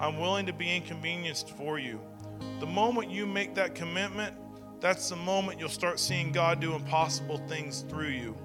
I'm 0.00 0.18
willing 0.18 0.46
to 0.46 0.52
be 0.52 0.74
inconvenienced 0.74 1.50
for 1.50 1.78
you. 1.78 2.00
The 2.60 2.66
moment 2.66 3.10
you 3.10 3.26
make 3.26 3.54
that 3.56 3.74
commitment, 3.74 4.34
that's 4.80 5.08
the 5.08 5.16
moment 5.16 5.58
you'll 5.58 5.68
start 5.68 5.98
seeing 5.98 6.32
God 6.32 6.60
do 6.60 6.74
impossible 6.74 7.38
things 7.48 7.84
through 7.88 8.10
you. 8.10 8.36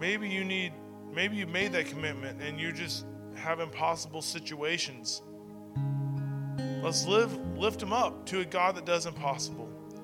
Maybe 0.00 0.30
you 0.30 0.44
need, 0.44 0.72
maybe 1.12 1.36
you 1.36 1.46
made 1.46 1.72
that 1.72 1.84
commitment 1.84 2.40
and 2.40 2.58
you 2.58 2.72
just 2.72 3.04
have 3.34 3.60
impossible 3.60 4.22
situations. 4.22 5.20
Let's 6.82 7.06
live, 7.06 7.36
lift 7.58 7.80
them 7.80 7.92
up 7.92 8.24
to 8.26 8.40
a 8.40 8.44
God 8.46 8.76
that 8.76 8.86
does 8.86 9.04
impossible. 9.04 9.68